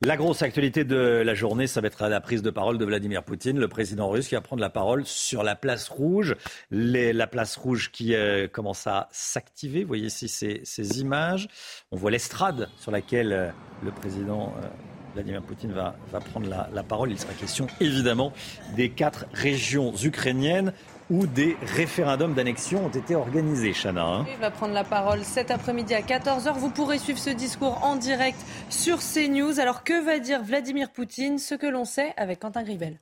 [0.00, 3.22] La grosse actualité de la journée, ça va être la prise de parole de Vladimir
[3.22, 6.34] Poutine, le président russe, qui va prendre la parole sur la place rouge.
[6.72, 9.82] La place rouge qui euh, commence à s'activer.
[9.82, 11.46] Vous voyez ici ces, images.
[11.92, 13.50] On voit l'estrade sur laquelle euh,
[13.84, 14.66] le président euh,
[15.14, 17.12] Vladimir Poutine va, va prendre la, la parole.
[17.12, 18.32] Il sera question évidemment
[18.74, 20.72] des quatre régions ukrainiennes
[21.10, 24.04] où des référendums d'annexion ont été organisés, Chana.
[24.04, 24.26] Hein.
[24.32, 26.54] Il va prendre la parole cet après-midi à 14h.
[26.54, 28.38] Vous pourrez suivre ce discours en direct
[28.70, 29.58] sur CNews.
[29.58, 31.38] Alors que va dire Vladimir Poutine?
[31.38, 33.00] Ce que l'on sait avec Quentin Gribel.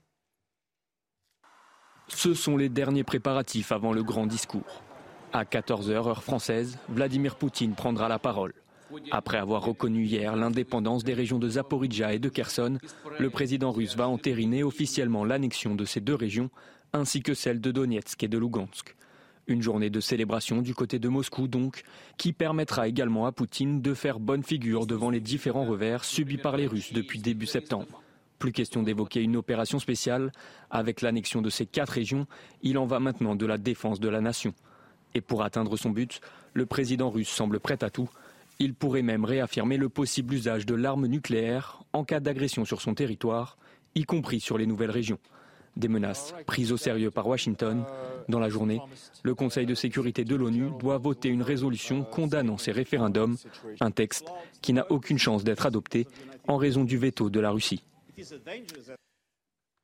[2.08, 4.82] Ce sont les derniers préparatifs avant le grand discours.
[5.34, 8.54] À 14h, heure française, Vladimir Poutine prendra la parole.
[9.10, 12.78] Après avoir reconnu hier l'indépendance des régions de Zaporizhia et de Kherson,
[13.18, 16.48] le président russe va entériner officiellement l'annexion de ces deux régions
[16.92, 18.94] ainsi que celle de Donetsk et de Lugansk.
[19.46, 21.82] Une journée de célébration du côté de Moscou donc,
[22.18, 26.56] qui permettra également à Poutine de faire bonne figure devant les différents revers subis par
[26.56, 28.02] les Russes depuis début septembre.
[28.38, 30.32] Plus question d'évoquer une opération spéciale.
[30.70, 32.26] Avec l'annexion de ces quatre régions,
[32.62, 34.54] il en va maintenant de la défense de la nation.
[35.14, 36.20] Et pour atteindre son but,
[36.52, 38.10] le président russe semble prêt à tout.
[38.58, 42.94] Il pourrait même réaffirmer le possible usage de l'arme nucléaire en cas d'agression sur son
[42.94, 43.56] territoire,
[43.94, 45.18] y compris sur les nouvelles régions
[45.76, 47.84] des menaces prises au sérieux par Washington.
[48.28, 48.80] Dans la journée,
[49.22, 53.36] le Conseil de sécurité de l'ONU doit voter une résolution condamnant ces référendums,
[53.80, 54.26] un texte
[54.60, 56.06] qui n'a aucune chance d'être adopté
[56.46, 57.82] en raison du veto de la Russie.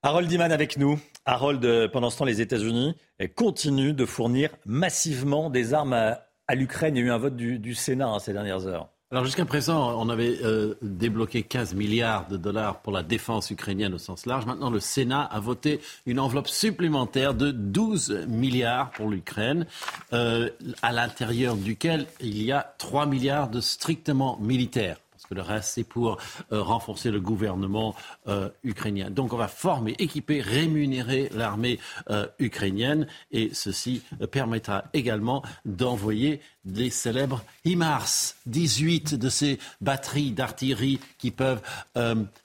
[0.03, 0.99] Harold Iman avec nous.
[1.25, 2.95] Harold, pendant ce temps, les États-Unis
[3.35, 6.97] continuent de fournir massivement des armes à, l'Ukraine.
[6.97, 8.91] Il y a eu un vote du, Sénat hein, ces dernières heures.
[9.11, 13.95] Alors jusqu'à présent, on avait euh, débloqué 15 milliards de dollars pour la défense ukrainienne
[13.95, 14.47] au sens large.
[14.47, 19.67] Maintenant, le Sénat a voté une enveloppe supplémentaire de 12 milliards pour l'Ukraine,
[20.15, 20.49] euh,
[20.83, 25.71] à l'intérieur duquel il y a 3 milliards de strictement militaires parce que le reste,
[25.75, 26.19] c'est pour
[26.53, 27.95] euh, renforcer le gouvernement
[28.29, 29.09] euh, ukrainien.
[29.09, 31.79] Donc on va former, équiper, rémunérer l'armée
[32.11, 41.01] euh, ukrainienne et ceci permettra également d'envoyer les célèbres HIMARS, 18 de ces batteries d'artillerie
[41.19, 41.63] qui peuvent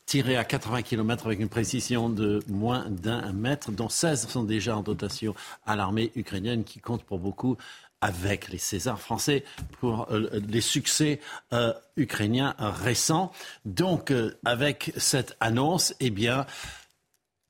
[0.05, 4.75] tirer à 80 km avec une précision de moins d'un mètre, dont 16 sont déjà
[4.75, 5.35] en dotation
[5.65, 7.57] à l'armée ukrainienne qui compte pour beaucoup
[8.01, 9.43] avec les Césars français
[9.79, 11.19] pour euh, les succès
[11.53, 13.31] euh, ukrainiens récents.
[13.65, 16.45] Donc, euh, avec cette annonce, eh bien,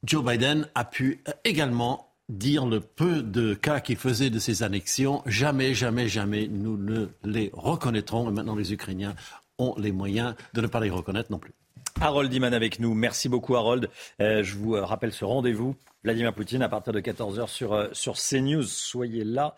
[0.03, 5.23] Joe Biden a pu également dire le peu de cas qu'il faisait de ces annexions.
[5.25, 8.29] Jamais, jamais, jamais nous ne les reconnaîtrons.
[8.29, 9.15] Et maintenant, les Ukrainiens
[9.57, 11.53] ont les moyens de ne pas les reconnaître non plus.
[12.01, 12.93] Harold Iman avec nous.
[12.93, 13.89] Merci beaucoup, Harold.
[14.21, 15.75] Euh, je vous rappelle ce rendez-vous.
[16.03, 18.63] Vladimir Poutine à partir de 14h sur, euh, sur CNews.
[18.63, 19.55] Soyez là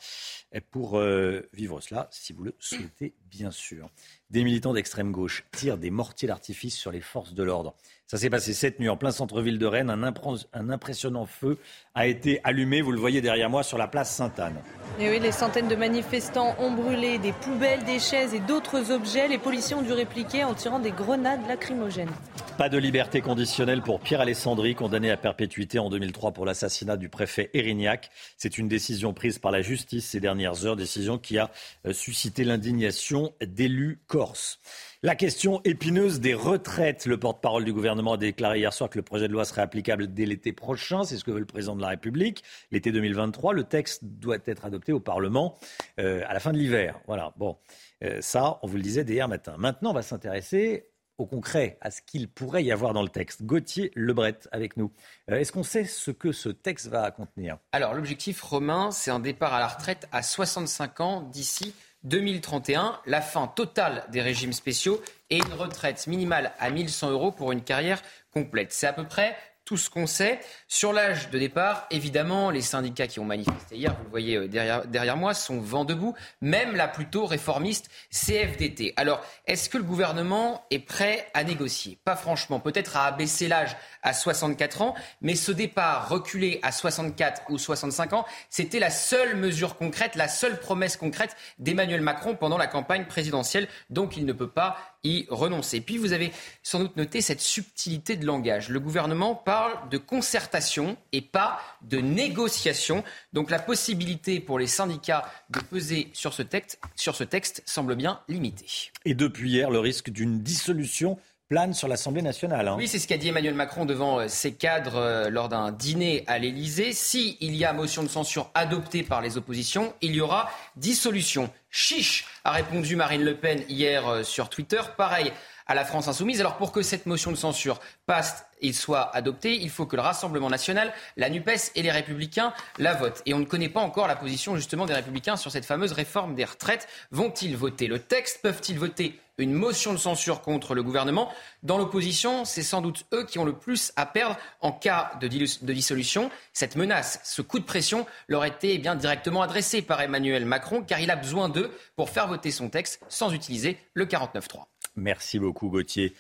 [0.72, 3.92] pour euh, vivre cela, si vous le souhaitez, bien sûr.
[4.32, 7.76] Des militants d'extrême gauche tirent des mortiers d'artifice sur les forces de l'ordre.
[8.12, 9.90] Ça s'est passé cette nuit en plein centre-ville de Rennes.
[9.90, 11.58] Un, un, impressionnant feu
[11.96, 14.58] a été allumé, vous le voyez derrière moi, sur la place Sainte-Anne.
[15.00, 19.30] Et oui, les centaines de manifestants ont brûlé des poubelles, des chaises et d'autres objets.
[19.30, 22.12] Les policiers ont dû répliquer en tirant des grenades lacrymogènes.
[22.58, 27.08] Pas de liberté conditionnelle pour Pierre Alessandri, condamné à perpétuité en 2003 pour l'assassinat du
[27.08, 28.10] préfet Erignac.
[28.36, 31.50] C'est une décision prise par la justice ces dernières heures, décision qui a
[31.88, 34.60] euh, suscité l'indignation d'élus corses.
[35.04, 37.08] La question épineuse des retraites.
[37.08, 40.14] Le porte-parole du gouvernement a déclaré hier soir que le projet de loi serait applicable
[40.14, 41.04] dès l'été prochain.
[41.06, 42.44] C'est ce que veut le président de la République.
[42.70, 45.58] L'été 2023, le texte doit être adopté au Parlement
[46.00, 47.00] euh, à la fin de l'hiver.
[47.08, 47.34] Voilà.
[47.38, 47.58] Bon,
[48.04, 49.56] euh, ça, on vous le disait dès hier matin.
[49.58, 53.44] Maintenant, on va s'intéresser au concret, à ce qu'il pourrait y avoir dans le texte.
[53.44, 54.92] Gauthier Lebret avec nous.
[55.32, 57.58] Euh, Est-ce qu'on sait ce que ce texte va contenir?
[57.72, 61.74] Alors l'objectif romain, c'est un départ à la retraite à 65 ans d'ici
[62.04, 67.52] 2031, la fin totale des régimes spéciaux et une retraite minimale à 1100 euros pour
[67.52, 68.02] une carrière
[68.34, 68.74] complète.
[68.74, 69.36] C'est à peu près
[69.72, 70.42] tout ce qu'on sait.
[70.68, 74.48] Sur l'âge de départ, évidemment, les syndicats qui ont manifesté hier, vous le voyez euh,
[74.50, 78.92] derrière, derrière moi, sont vent debout, même la plutôt réformiste CFDT.
[78.98, 81.98] Alors, est-ce que le gouvernement est prêt à négocier?
[82.04, 87.44] Pas franchement, peut-être à abaisser l'âge à 64 ans, mais ce départ reculé à 64
[87.48, 92.58] ou 65 ans, c'était la seule mesure concrète, la seule promesse concrète d'Emmanuel Macron pendant
[92.58, 95.82] la campagne présidentielle, donc il ne peut pas y renoncer.
[95.82, 96.32] Puis vous avez
[96.64, 98.70] sans doute noté cette subtilité de langage.
[98.70, 103.04] Le gouvernement parle de concertation et pas de négociation.
[103.34, 107.96] Donc la possibilité pour les syndicats de peser sur ce texte, sur ce texte semble
[107.96, 108.92] bien limitée.
[109.06, 111.18] Et depuis hier, le risque d'une dissolution
[111.52, 112.70] plane sur l'Assemblée nationale.
[112.70, 112.76] hein.
[112.78, 116.24] Oui, c'est ce qu'a dit Emmanuel Macron devant euh, ses cadres euh, lors d'un dîner
[116.28, 116.94] à l'Élysée.
[116.94, 121.50] Si il y a motion de censure adoptée par les oppositions, il y aura dissolution.
[121.70, 124.80] Chiche, a répondu Marine Le Pen hier euh, sur Twitter.
[124.96, 125.34] Pareil
[125.68, 126.40] à la France insoumise.
[126.40, 130.02] Alors pour que cette motion de censure passe et soit adoptée, il faut que le
[130.02, 133.22] Rassemblement national, la NUPES et les Républicains la votent.
[133.26, 136.36] Et on ne connaît pas encore la position justement des Républicains sur cette fameuse réforme
[136.36, 136.88] des retraites.
[137.12, 138.42] Vont-ils voter le texte?
[138.44, 141.34] Peuvent-ils voter une motion de censure contre le gouvernement?
[141.64, 145.28] Dans l'opposition, c'est sans doute eux qui ont le plus à perdre en cas de,
[145.28, 146.30] dis- de dissolution.
[146.54, 150.84] Cette menace, ce coup de pression leur était eh bien directement adressé par Emmanuel Macron
[150.84, 154.66] car il a besoin d'eux pour faire voter son texte sans utiliser le 49.3.
[154.96, 156.14] Merci beaucoup Gauthier.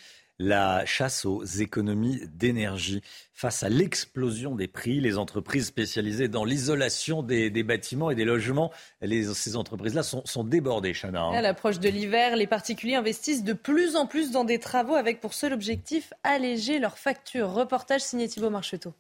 [0.43, 7.21] La chasse aux économies d'énergie face à l'explosion des prix, les entreprises spécialisées dans l'isolation
[7.21, 8.71] des, bâtiments et des logements,
[9.01, 11.21] ces entreprises-là sont, sont débordées, Chana.
[11.21, 11.33] hein.
[11.33, 15.21] À l'approche de l'hiver, les particuliers investissent de plus en plus dans des travaux avec
[15.21, 17.51] pour seul objectif alléger leurs factures.
[17.51, 18.95] Reportage signé Thibault Marcheteau.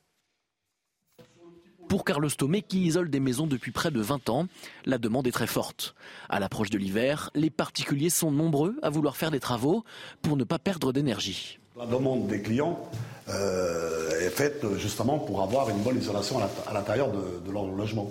[1.91, 4.47] Pour Carlos Tomé, qui isole des maisons depuis près de 20 ans,
[4.85, 5.93] la demande est très forte.
[6.29, 9.83] À l'approche de l'hiver, les particuliers sont nombreux à vouloir faire des travaux
[10.21, 11.59] pour ne pas perdre d'énergie.
[11.77, 12.79] La demande des clients
[13.27, 17.51] euh, est faite justement pour avoir une bonne isolation à l'int- à l'intérieur de, de
[17.51, 18.09] leur logement.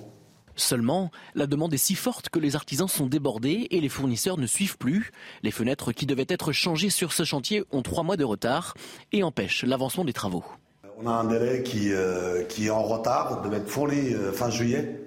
[0.57, 4.47] Seulement, la demande est si forte que les artisans sont débordés et les fournisseurs ne
[4.47, 5.11] suivent plus.
[5.43, 8.74] Les fenêtres qui devaient être changées sur ce chantier ont trois mois de retard
[9.12, 10.44] et empêchent l'avancement des travaux.
[11.02, 14.51] On a un délai qui, euh, qui est en retard, devait être fourni euh, fin
[14.51, 15.01] juillet.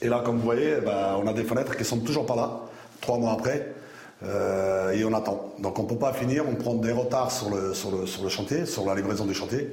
[0.00, 2.60] Et là, comme vous voyez, ben, on a des fenêtres qui sont toujours pas là,
[3.00, 3.74] trois mois après,
[4.22, 5.52] euh, et on attend.
[5.58, 8.22] Donc on ne peut pas finir, on prend des retards sur le, sur le, sur
[8.22, 9.68] le chantier, sur la livraison du chantier,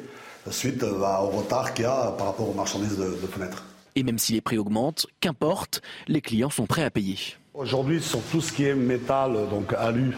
[0.50, 3.64] suite bah, au retard qu'il y a par rapport aux marchandises de, de fenêtres.
[3.96, 7.18] Et même si les prix augmentent, qu'importe, les clients sont prêts à payer.
[7.54, 10.18] Aujourd'hui, sur tout ce qui est métal, donc alu,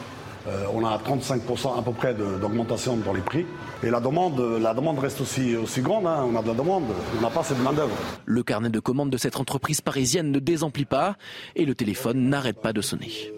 [0.74, 3.46] on a 35% à peu près d'augmentation dans les prix.
[3.84, 6.08] Et la demande, la demande reste aussi, aussi grande.
[6.08, 6.26] hein.
[6.32, 6.84] On a de la demande,
[7.18, 7.96] on n'a pas assez de main-d'œuvre.
[8.26, 11.16] Le carnet de commandes de cette entreprise parisienne ne désemplit pas
[11.56, 13.32] et le téléphone n'arrête pas de sonner.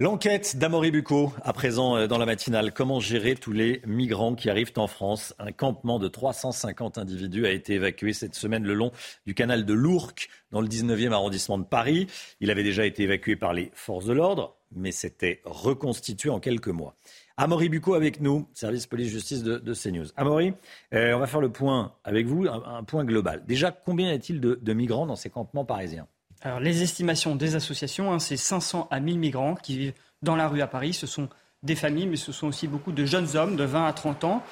[0.00, 2.74] L'enquête d'Amaury Bucco, à présent euh, dans la matinale.
[2.74, 5.36] Comment gérer tous les migrants qui arrivent en France?
[5.38, 8.90] Un campement de 350 individus a été évacué cette semaine le long
[9.24, 12.08] du canal de l'Ourcq, dans le 19e arrondissement de Paris.
[12.40, 16.66] Il avait déjà été évacué par les forces de l'ordre, mais s'était reconstitué en quelques
[16.66, 16.96] mois.
[17.36, 20.06] Amaury Bucco avec nous, service police-justice de, de CNews.
[20.16, 20.54] Amaury,
[20.92, 23.44] euh, on va faire le point avec vous, un, point global.
[23.46, 26.08] Déjà, combien y a-t-il de migrants dans ces campements parisiens?
[26.44, 30.46] Alors, les estimations des associations, hein, c'est 500 à 1000 migrants qui vivent dans la
[30.46, 30.92] rue à Paris.
[30.92, 31.30] Ce sont
[31.62, 34.42] des familles, mais ce sont aussi beaucoup de jeunes hommes de 20 à 30 ans.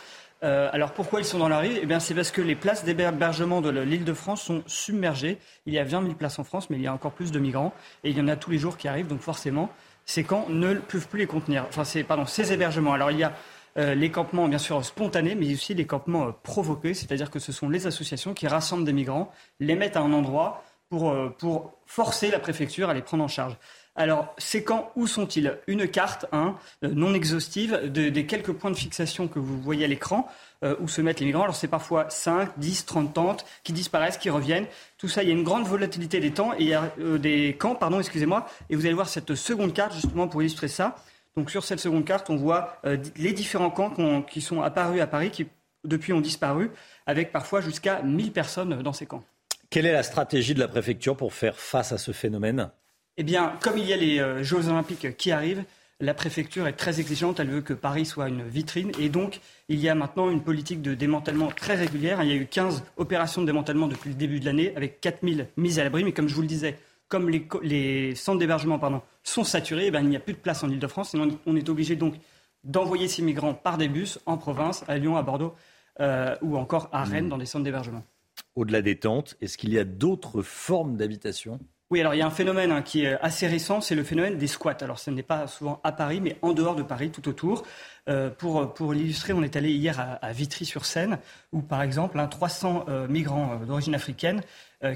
[0.43, 1.78] Euh, alors pourquoi ils sont dans la rue?
[1.82, 5.36] Eh bien, c'est parce que les places d'hébergement de l'île de France sont submergées.
[5.66, 7.39] Il y a 20 000 places en France, mais il y a encore plus de
[7.39, 7.74] migrants.
[8.05, 9.69] Et il y en a tous les jours qui arrivent, donc forcément,
[10.06, 11.66] ces camps ne peuvent plus les contenir.
[11.69, 12.94] Enfin, pardon, ces hébergements.
[12.94, 13.35] Alors il y a
[13.77, 17.52] euh, les campements, bien sûr, spontanés, mais aussi les campements euh, provoqués, c'est-à-dire que ce
[17.52, 21.73] sont les associations qui rassemblent des migrants, les mettent à un endroit pour, euh, pour
[21.86, 23.56] forcer la préfecture à les prendre en charge.
[23.97, 25.56] Alors, ces camps, où sont-ils?
[25.66, 26.55] Une carte hein,
[26.85, 30.28] euh, non exhaustive de- des quelques points de fixation que vous voyez à l'écran,
[30.62, 31.44] euh, où se mettent les migrants.
[31.44, 34.66] Alors, c'est parfois 5, 10, 30 tentes qui disparaissent, qui reviennent.
[34.98, 36.74] Tout ça, il y a une grande volatilité des temps et
[37.19, 38.47] des camps, pardon, excusez-moi.
[38.69, 40.97] Et vous allez voir cette seconde carte, justement, pour illustrer ça.
[41.39, 42.77] Donc, sur cette seconde carte, on voit
[43.16, 45.47] les différents camps qui sont apparus à Paris, qui
[45.85, 46.70] depuis ont disparu,
[47.06, 49.24] avec parfois jusqu'à 1000 personnes dans ces camps.
[49.73, 52.70] Quelle est la stratégie de la préfecture pour faire face à ce phénomène
[53.16, 55.65] Eh bien, comme il y a les euh, Jeux Olympiques qui arrivent,
[55.99, 57.40] la préfecture est très exigeante.
[57.40, 58.93] Elle veut que Paris soit une vitrine.
[59.01, 59.40] Et donc,
[59.70, 62.23] il y a maintenant une politique de démantèlement très régulière.
[62.23, 65.49] Il y a eu 15 opérations de démantèlement depuis le début de l'année, avec 4000
[65.57, 66.05] mises à l'abri.
[66.05, 66.77] Mais comme je vous le disais,
[67.09, 68.78] comme les, centres d'hébergement
[69.23, 71.16] sont saturés, eh ben, il n'y a plus de place en Ile-de-France.
[71.47, 72.16] on est obligé donc
[72.62, 75.55] d'envoyer ces migrants par des bus en province, à Lyon, à Bordeaux
[76.01, 77.31] euh, ou encore à Rennes, mmh.
[77.31, 78.05] dans des centres d'hébergement.
[78.54, 81.58] Au-delà des tentes, est-ce qu'il y a d'autres formes d'habitation?
[81.90, 84.38] Oui, alors il y a un phénomène hein, qui est assez récent, c'est le phénomène
[84.38, 84.78] des squats.
[84.80, 87.64] Alors ce n'est pas souvent à Paris, mais en dehors de Paris, tout autour.
[88.08, 91.18] Euh, pour pour l'illustrer, on est allé hier à, Vitry-sur-Seine,
[91.52, 94.40] où par exemple, 300 hein, euh, migrants d'origine africaine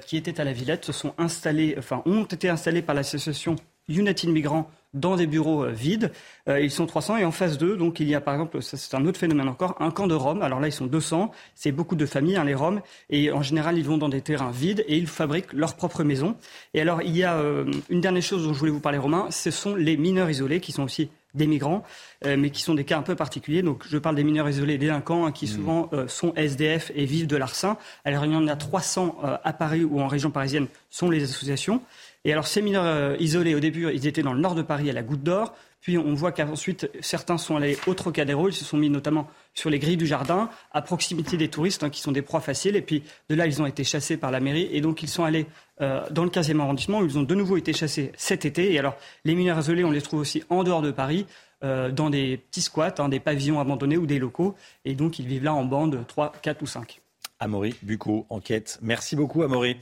[0.05, 3.55] qui étaient à la Villette se sont installés, enfin ont été installés par l'association
[3.89, 6.11] United Migrants dans des bureaux euh, vides.
[6.49, 8.95] Euh, ils sont 300 et en face d'eux, donc il y a par exemple, c'est
[8.95, 10.43] un autre phénomène encore, un camp de Roms.
[10.43, 11.31] Alors là, ils sont 200.
[11.55, 12.81] C'est beaucoup de familles, hein, les Roms.
[13.11, 16.37] Et en général, ils vont dans des terrains vides et ils fabriquent leur propre maison.
[16.75, 19.27] Et alors, il y a euh, une dernière chose dont je voulais vous parler, Romain.
[19.31, 21.83] Ce sont les mineurs isolés qui sont aussi des migrants,
[22.25, 23.61] mais qui sont des cas un peu particuliers.
[23.61, 25.49] Donc, je parle des mineurs isolés délinquants hein, qui mmh.
[25.49, 27.77] souvent sont SDF et vivent de l'arsen.
[28.07, 31.83] Alors, il y en a 300 à Paris ou en région parisienne, sont les associations.
[32.27, 34.91] Et alors, ces mineurs euh, isolés, au début, ils étaient dans le nord de Paris,
[34.91, 35.55] à la Goutte d'Or.
[35.81, 38.49] Puis on voit qu'ensuite, certains sont allés au Trocadéro.
[38.49, 41.89] Ils se sont mis notamment sur les grilles du jardin, à proximité des touristes, hein,
[41.89, 42.75] qui sont des proies faciles.
[42.75, 44.69] Et puis de là, ils ont été chassés par la mairie.
[44.73, 45.47] Et donc, ils sont allés
[45.81, 48.73] euh, dans le 15e arrondissement, où ils ont de nouveau été chassés cet été.
[48.73, 51.27] Et alors, les mineurs isolés, on les trouve aussi en dehors de Paris.
[51.63, 54.57] Euh, dans des petits squats, hein, des pavillons abandonnés ou des locaux.
[54.85, 57.01] Et donc, ils vivent là en bande 3, 4 ou 5.
[57.39, 58.81] Amaury Bucco, enquête.
[58.83, 59.77] Merci beaucoup, Amaury.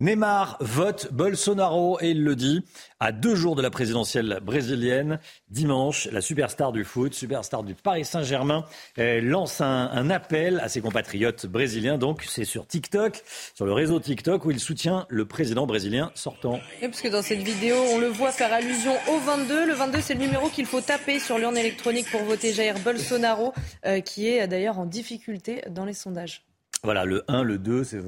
[0.00, 2.64] Neymar vote Bolsonaro et il le dit
[3.00, 5.18] à deux jours de la présidentielle brésilienne.
[5.50, 8.64] Dimanche, la superstar du foot, superstar du Paris Saint-Germain,
[8.96, 11.98] lance un, appel à ses compatriotes brésiliens.
[11.98, 13.22] Donc, c'est sur TikTok,
[13.54, 16.60] sur le réseau TikTok, où il soutient le président brésilien sortant.
[16.80, 19.66] Oui, parce que dans cette vidéo, on le voit faire allusion au 22.
[19.66, 23.52] Le 22, c'est le numéro qu'il faut taper sur l'urne électronique pour voter Jair Bolsonaro,
[23.84, 26.42] euh, qui est d'ailleurs en difficulté dans les sondages.
[26.82, 28.00] Voilà, le 1, le 2, c'est,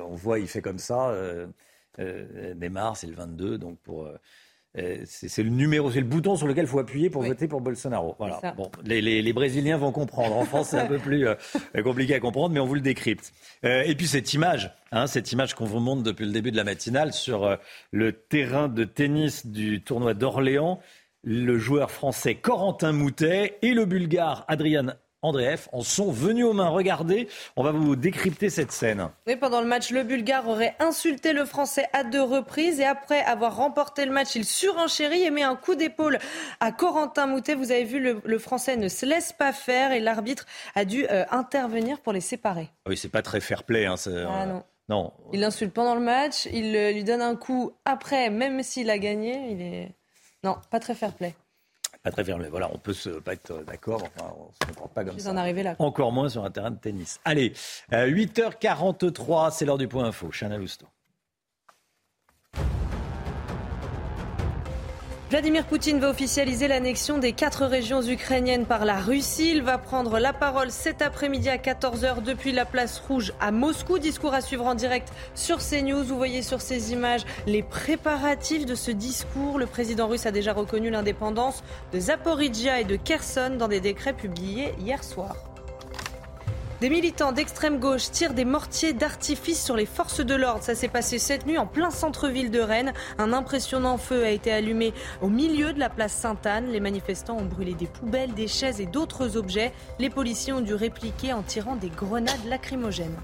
[0.00, 1.10] on voit, il fait comme ça.
[1.10, 1.46] Euh,
[1.98, 3.58] euh, Neymar, c'est le 22.
[3.58, 4.06] Donc, pour.
[4.06, 4.16] Euh,
[4.76, 7.60] euh, c'est, le numéro, c'est le bouton sur lequel il faut appuyer pour voter pour
[7.60, 8.14] Bolsonaro.
[8.18, 8.54] Voilà.
[8.56, 10.36] Bon, les, les, les, Brésiliens vont comprendre.
[10.36, 11.26] En France, c'est un peu plus
[11.82, 13.32] compliqué à comprendre, mais on vous le décrypte.
[13.62, 16.64] et puis cette image, hein, cette image qu'on vous montre depuis le début de la
[16.64, 17.58] matinale sur
[17.92, 20.80] le terrain de tennis du tournoi d'Orléans,
[21.24, 26.68] le joueur français Corentin Moutet et le bulgare Adrian Andreev en sont venus aux mains.
[26.68, 29.08] Regardez, on va vous décrypter cette scène.
[29.26, 33.20] Oui, pendant le match, le Bulgare aurait insulté le Français à deux reprises et après
[33.22, 36.18] avoir remporté le match, il surenchérit et met un coup d'épaule
[36.60, 37.54] à Corentin Moutet.
[37.54, 40.46] Vous avez vu, le, Français ne se laisse pas faire et l'arbitre
[40.76, 42.70] a dû euh, intervenir pour les séparer.
[42.86, 43.86] Oui, c'est pas très fair play.
[43.86, 44.62] Hein, ah, non.
[44.88, 45.12] non.
[45.32, 48.98] Il l'insulte pendant le match, il euh, lui donne un coup après, même s'il a
[48.98, 49.50] gagné.
[49.50, 49.94] Il est
[50.44, 51.12] non, pas très fair
[52.10, 52.48] très fermé.
[52.48, 55.30] Voilà, on peut se, pas être d'accord, enfin, on se comprend pas comme ça.
[55.30, 55.76] En là.
[55.78, 57.20] Encore moins sur un terrain de tennis.
[57.24, 57.52] Allez,
[57.92, 60.30] 8h43, euh, c'est l'heure du point info.
[60.30, 60.86] Chana Lousteau.
[65.30, 69.50] Vladimir Poutine va officialiser l'annexion des quatre régions ukrainiennes par la Russie.
[69.50, 73.98] Il va prendre la parole cet après-midi à 14h depuis la place rouge à Moscou.
[73.98, 76.02] Discours à suivre en direct sur CNews.
[76.02, 79.58] Vous voyez sur ces images les préparatifs de ce discours.
[79.58, 84.14] Le président russe a déjà reconnu l'indépendance de Zaporizhia et de Kherson dans des décrets
[84.14, 85.36] publiés hier soir.
[86.80, 90.62] Des militants d'extrême gauche tirent des mortiers d'artifice sur les forces de l'ordre.
[90.62, 92.92] Ça s'est passé cette nuit en plein centre-ville de Rennes.
[93.18, 96.70] Un impressionnant feu a été allumé au milieu de la place Sainte-Anne.
[96.70, 99.72] Les manifestants ont brûlé des poubelles, des chaises et d'autres objets.
[99.98, 103.18] Les policiers ont dû répliquer en tirant des grenades lacrymogènes.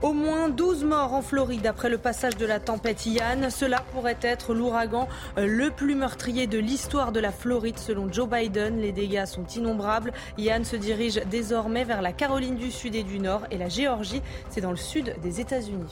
[0.00, 3.50] Au moins 12 morts en Floride après le passage de la tempête Ian.
[3.50, 5.08] Cela pourrait être l'ouragan
[5.38, 8.78] euh, le plus meurtrier de l'histoire de la Floride selon Joe Biden.
[8.78, 10.12] Les dégâts sont innombrables.
[10.36, 14.22] Ian se dirige désormais vers la Caroline du Sud et du Nord et la Géorgie.
[14.50, 15.90] C'est dans le sud des États-Unis.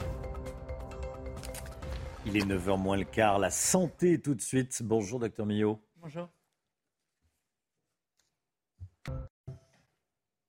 [2.26, 3.40] Il est 9h moins le quart.
[3.40, 4.82] La santé tout de suite.
[4.84, 5.80] Bonjour, docteur Millot.
[6.00, 6.28] Bonjour.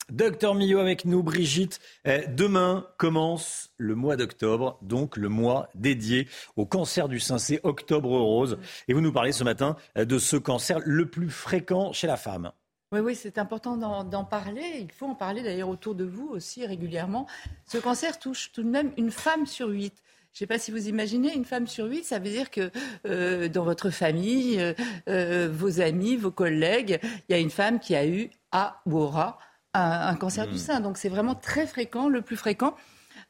[0.09, 1.81] Docteur Millot avec nous, Brigitte.
[2.05, 7.37] Eh, demain commence le mois d'octobre, donc le mois dédié au cancer du sein.
[7.39, 8.57] C'est Octobre Rose.
[8.87, 12.15] Et vous nous parlez ce matin eh, de ce cancer le plus fréquent chez la
[12.15, 12.53] femme.
[12.93, 14.79] Oui, oui, c'est important d'en parler.
[14.79, 17.27] Il faut en parler d'ailleurs autour de vous aussi régulièrement.
[17.65, 19.93] Ce cancer touche tout de même une femme sur huit.
[20.31, 22.71] Je ne sais pas si vous imaginez, une femme sur huit, ça veut dire que
[23.07, 24.73] euh, dans votre famille, euh,
[25.09, 28.99] euh, vos amis, vos collègues, il y a une femme qui a eu, a ou
[28.99, 29.39] aura
[29.77, 30.59] un, cancer du hmm.
[30.59, 30.79] sein.
[30.79, 32.75] Donc c'est vraiment très fréquent, le plus fréquent.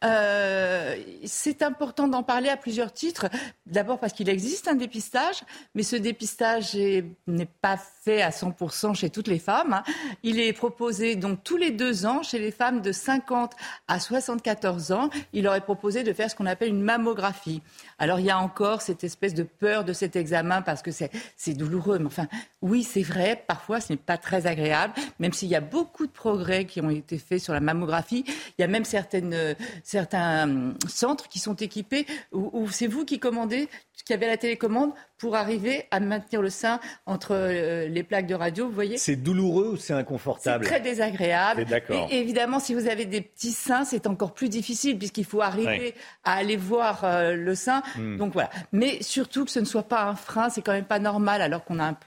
[0.03, 0.95] Euh,
[1.25, 3.27] c'est important d'en parler à plusieurs titres.
[3.65, 5.41] D'abord parce qu'il existe un dépistage,
[5.75, 9.73] mais ce dépistage n'est pas à 100% chez toutes les femmes.
[9.73, 9.83] Hein.
[10.23, 13.53] Il est proposé donc tous les deux ans chez les femmes de 50
[13.87, 15.09] à 74 ans.
[15.33, 17.61] Il leur est proposé de faire ce qu'on appelle une mammographie.
[17.99, 21.53] Alors il y a encore cette espèce de peur de cet examen parce que c'est
[21.53, 21.99] douloureux.
[21.99, 22.27] Mais enfin,
[22.61, 26.11] oui, c'est vrai, parfois ce n'est pas très agréable, même s'il y a beaucoup de
[26.11, 28.23] progrès qui ont été faits sur la mammographie.
[28.57, 33.19] Il y a même certaines, certains hum, centres qui sont équipés où, c'est vous qui
[33.19, 33.69] commandez,
[34.03, 38.35] qui avez la télécommande pour arriver à maintenir le sein entre euh, les plaques de
[38.35, 38.67] radio.
[38.67, 40.63] Vous voyez C'est douloureux ou c'est inconfortable?
[40.63, 41.65] C'est très désagréable.
[41.65, 42.07] D'accord.
[42.11, 45.93] Et évidemment, si vous avez des petits seins, c'est encore plus difficile puisqu'il faut arriver
[46.23, 47.81] à aller voir euh, le sein.
[47.95, 48.17] Hmm.
[48.17, 48.49] Donc voilà.
[48.71, 51.63] Mais surtout que ce ne soit pas un frein, c'est quand même pas normal alors
[51.65, 51.97] qu'on a un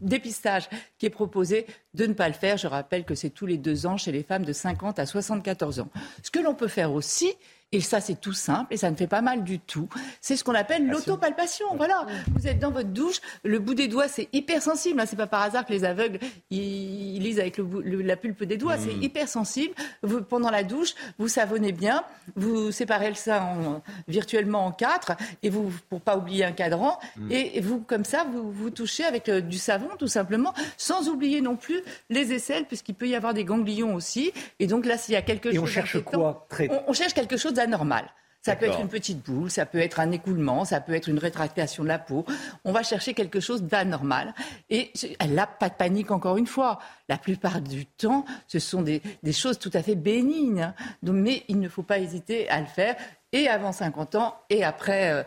[0.00, 0.68] dépistage
[0.98, 2.56] qui est proposé de ne pas le faire.
[2.56, 5.80] Je rappelle que c'est tous les deux ans chez les femmes de 50 à 74
[5.80, 5.88] ans.
[6.22, 7.32] Ce que l'on peut faire aussi,
[7.74, 9.88] et ça, c'est tout simple et ça ne fait pas mal du tout.
[10.20, 11.66] C'est ce qu'on appelle l'autopalpation.
[11.76, 12.06] Voilà.
[12.32, 15.00] Vous êtes dans votre douche, le bout des doigts, c'est hyper sensible.
[15.00, 15.06] Hein.
[15.06, 16.20] C'est pas par hasard que les aveugles,
[16.50, 18.78] ils, lisent avec le, la pulpe des doigts.
[18.78, 19.02] C'est hmm.
[19.02, 19.74] hyper sensible.
[20.04, 22.04] Vous, pendant la douche, vous savonnez bien,
[22.36, 27.00] vous séparez le sein virtuellement en quatre et vous, pour pas oublier un cadran.
[27.16, 27.32] Hmm.
[27.32, 31.40] Et, vous, comme ça, vous, vous touchez avec euh, du savon, tout simplement, sans oublier
[31.40, 34.32] non plus les aisselles, puisqu'il peut y avoir des ganglions aussi.
[34.60, 35.56] Et donc là, s'il y a quelque chose.
[35.56, 38.04] Et on cherche quoi on, on cherche quelque chose anormal.
[38.44, 41.18] Ça peut être une petite boule, ça peut être un écoulement, ça peut être une
[41.18, 42.26] rétractation de la peau.
[42.64, 44.34] On va chercher quelque chose d'anormal.
[44.68, 46.78] Et elle n'a pas de panique encore une fois.
[47.08, 49.00] La plupart du temps, ce sont des,
[49.32, 50.74] choses tout à fait bénignes.
[51.02, 52.96] Donc, mais il ne faut pas hésiter à le faire
[53.32, 55.10] et avant 50 ans et après.
[55.10, 55.22] Euh,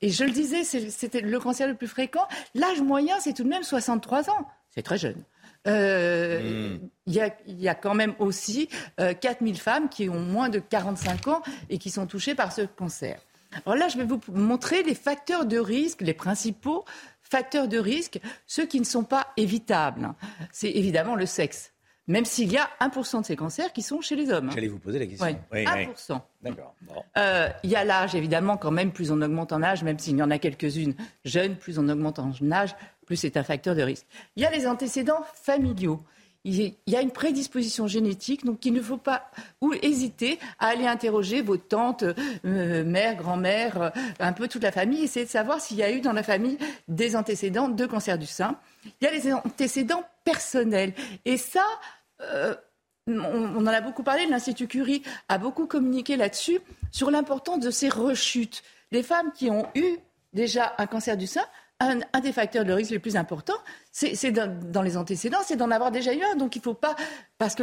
[0.00, 2.26] et je le disais, c'était le cancer le plus fréquent.
[2.54, 4.48] L'âge moyen, c'est tout de même 63 ans.
[4.70, 5.22] C'est très jeune.
[5.68, 6.88] Euh, hmm.
[7.06, 8.68] il y, a, quand même aussi
[8.98, 12.62] 4000 euh, femmes qui ont moins de 45 ans et qui sont touchées par ce
[12.62, 13.20] cancer.
[13.64, 16.84] Alors là, je vais vous montrer les facteurs de risque, les principaux
[17.22, 20.14] facteurs de risque, ceux qui ne sont pas évitables.
[20.52, 21.72] C'est évidemment le sexe.
[22.08, 24.50] Même s'il y a 1% de ces cancers qui sont chez les hommes.
[24.52, 25.38] J'allais vous poser la question.
[25.52, 26.20] Oui, 1%.
[26.42, 26.74] D'accord.
[27.16, 30.16] Euh, il y a l'âge, évidemment, quand même, plus on augmente en âge, même s'il
[30.16, 30.94] y en a quelques-unes
[31.24, 32.74] jeunes, plus on augmente en âge,
[33.16, 34.06] c'est un facteur de risque.
[34.36, 36.02] Il y a les antécédents familiaux.
[36.44, 39.30] Il y a une prédisposition génétique, donc il ne faut pas
[39.60, 44.72] ou hésiter à aller interroger vos tantes, euh, mères, grand-mères, euh, un peu toute la
[44.72, 46.58] famille, essayer de savoir s'il y a eu dans la famille
[46.88, 48.58] des antécédents de cancer du sein.
[48.84, 50.94] Il y a les antécédents personnels.
[51.24, 51.64] Et ça,
[52.22, 52.56] euh,
[53.06, 56.58] on, en a beaucoup parlé, l'Institut Curie a beaucoup communiqué là-dessus,
[56.90, 58.64] sur l'importance de ces rechutes.
[58.90, 59.96] Les femmes qui ont eu
[60.32, 61.44] déjà un cancer du sein
[61.82, 63.58] un, des facteurs de risque les plus importants,
[63.90, 66.36] c'est dans, les antécédents, c'est d'en avoir déjà eu un.
[66.36, 66.96] Donc il ne faut pas,
[67.38, 67.62] parce que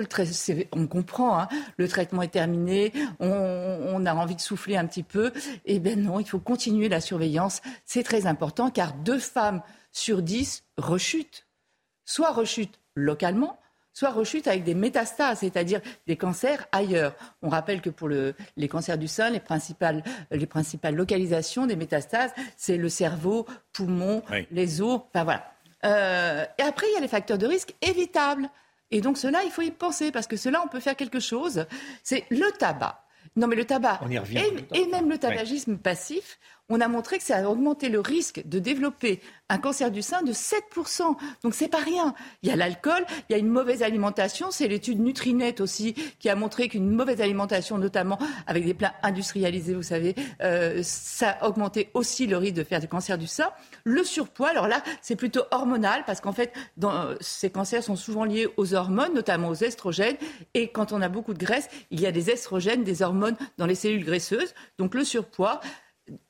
[0.74, 1.48] on comprend, hein,
[1.78, 5.32] le traitement est terminé, on, a envie de souffler un petit peu.
[5.66, 7.62] Eh bien non, il faut continuer la surveillance.
[7.86, 11.48] C'est très important car deux femmes sur dix rechutent.
[12.06, 13.60] Soit rechutent localement,
[14.00, 17.14] soit rechute avec des métastases, c'est-à-dire des cancers ailleurs.
[17.42, 22.32] On rappelle que pour les cancers du sein, les principales, les principales localisations des métastases,
[22.56, 25.52] c'est le cerveau, poumon, les os, enfin voilà.
[25.86, 28.50] Euh, et après, il y a les facteurs de risque évitables.
[28.90, 31.66] Et donc cela, il faut y penser, parce que cela, on peut faire quelque chose.
[32.02, 33.04] C'est le tabac.
[33.36, 34.00] Non, mais le tabac
[34.74, 36.40] et, même le tabagisme passif,
[36.70, 40.22] on a montré que ça a augmenté le risque de développer un cancer du sein
[40.22, 41.16] de 7%.
[41.44, 42.14] Donc c'est pas rien.
[42.44, 44.52] Il y a l'alcool, il y a une mauvaise alimentation.
[44.52, 49.74] C'est l'étude Nutrinet aussi qui a montré qu'une mauvaise alimentation, notamment avec des plats industrialisés,
[49.74, 53.50] vous savez, euh, ça a augmenté aussi le risque de faire du cancer du sein.
[53.84, 58.26] Le surpoids, alors là, c'est plutôt hormonal parce qu'en fait, dans, ces cancers sont souvent
[58.26, 60.18] liés aux hormones, notamment aux estrogènes.
[60.54, 63.66] Et quand on a beaucoup de graisse, il y a des estrogènes, des hormones dans
[63.66, 64.54] les cellules graisseuses.
[64.78, 65.60] Donc le surpoids,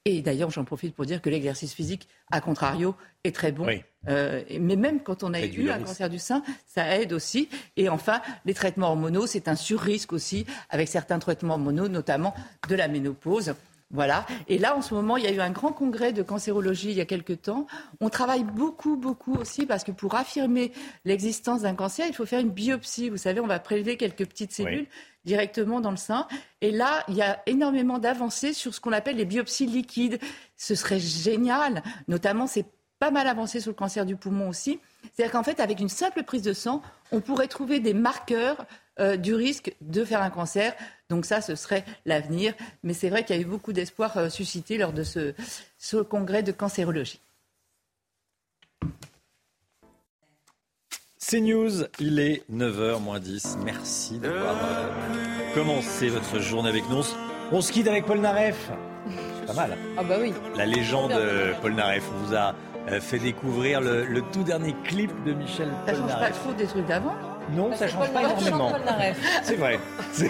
[0.06, 3.68] et d'ailleurs, j'en profite pour dire que l'exercice physique, à contrario, est très bon.
[4.08, 7.50] Euh, mais même quand on a eu un cancer du sein, ça aide aussi.
[7.78, 12.34] Et enfin, les traitements hormonaux, c'est un sur-risque aussi, avec certains traitements hormonaux, notamment
[12.68, 13.54] de la ménopause.
[13.92, 14.26] Voilà.
[14.48, 16.98] Et là, en ce moment, il y a eu un grand congrès de cancérologie il
[16.98, 17.66] y a quelques temps.
[18.00, 20.72] On travaille beaucoup, beaucoup aussi parce que pour affirmer
[21.06, 23.10] l'existence d'un cancer, il faut faire une biopsie.
[23.10, 24.86] Vous savez, on va prélever quelques petites cellules
[25.26, 26.28] directement dans le sein.
[26.62, 30.20] Et là, il y a énormément d'avancées sur ce qu'on appelle les biopsies liquides.
[30.58, 31.84] Ce serait génial.
[32.08, 32.66] Notamment, c'est
[33.00, 34.80] pas mal avancé sur le cancer du poumon aussi.
[35.14, 36.82] C'est-à-dire qu'en fait, avec une simple prise de sang,
[37.12, 38.66] on pourrait trouver des marqueurs
[39.00, 40.74] euh, du risque de faire un cancer.
[41.10, 42.54] Donc ça, ce serait l'avenir.
[42.84, 45.34] Mais c'est vrai qu'il y a eu beaucoup d'espoir euh, suscité lors de ce,
[45.78, 47.22] ce congrès de cancérologie.
[51.32, 53.60] C'est News, il est 9h moins 10.
[53.64, 57.04] Merci d'avoir euh, commencé votre journée avec nous.
[57.52, 58.72] On se quitte avec Paul Naref.
[59.46, 59.78] Pas mal.
[59.96, 60.34] Ah bah oui.
[60.56, 61.14] La légende
[61.62, 62.04] Paul Naref.
[62.16, 62.56] On vous a
[62.90, 66.66] euh, fait découvrir le, le tout dernier clip de Michel Ça change pas trop des
[66.66, 67.39] trucs d'avant Non,
[67.76, 68.72] ça change pas énormément.
[69.44, 69.80] C'est vrai.
[70.12, 70.30] C'est-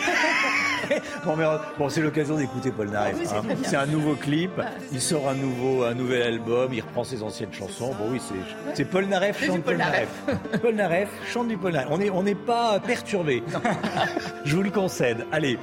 [1.26, 1.46] bon, mais,
[1.78, 3.16] bon, c'est l'occasion d'écouter Paul Naref.
[3.20, 3.44] Oui, c'est hein.
[3.64, 4.52] C'est un nouveau clip.
[4.92, 6.74] Il sort un nouveau, un nouvel album.
[6.74, 7.94] Il reprend ses anciennes chansons.
[8.00, 8.20] Bon, oui,
[8.74, 10.10] c'est, Paul Naref chante du Paul Naref.
[10.62, 11.88] Paul Naref chante du Paul Naref.
[11.92, 13.44] On n'est on n'est pas perturbé.
[14.46, 15.26] Je vous le concède.
[15.32, 15.58] Allez.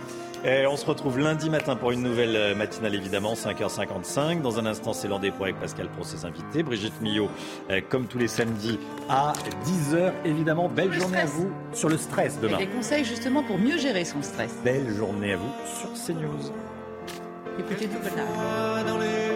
[0.68, 4.42] On se retrouve lundi matin pour une nouvelle euh, matinale, évidemment, 5h55.
[4.42, 6.62] Dans un instant, c'est l'an des pros avec Pascal pour ses invités.
[6.62, 7.28] Brigitte Millot,
[7.70, 9.32] euh, comme tous les samedis, à
[9.64, 10.68] 10h, évidemment.
[10.68, 12.58] Belle le journée à vous sur le stress Et demain.
[12.58, 14.54] des conseils justement pour mieux gérer son stress.
[14.64, 16.52] Belle journée à vous sur CNews.
[17.58, 19.35] Écoutez du Polnareff.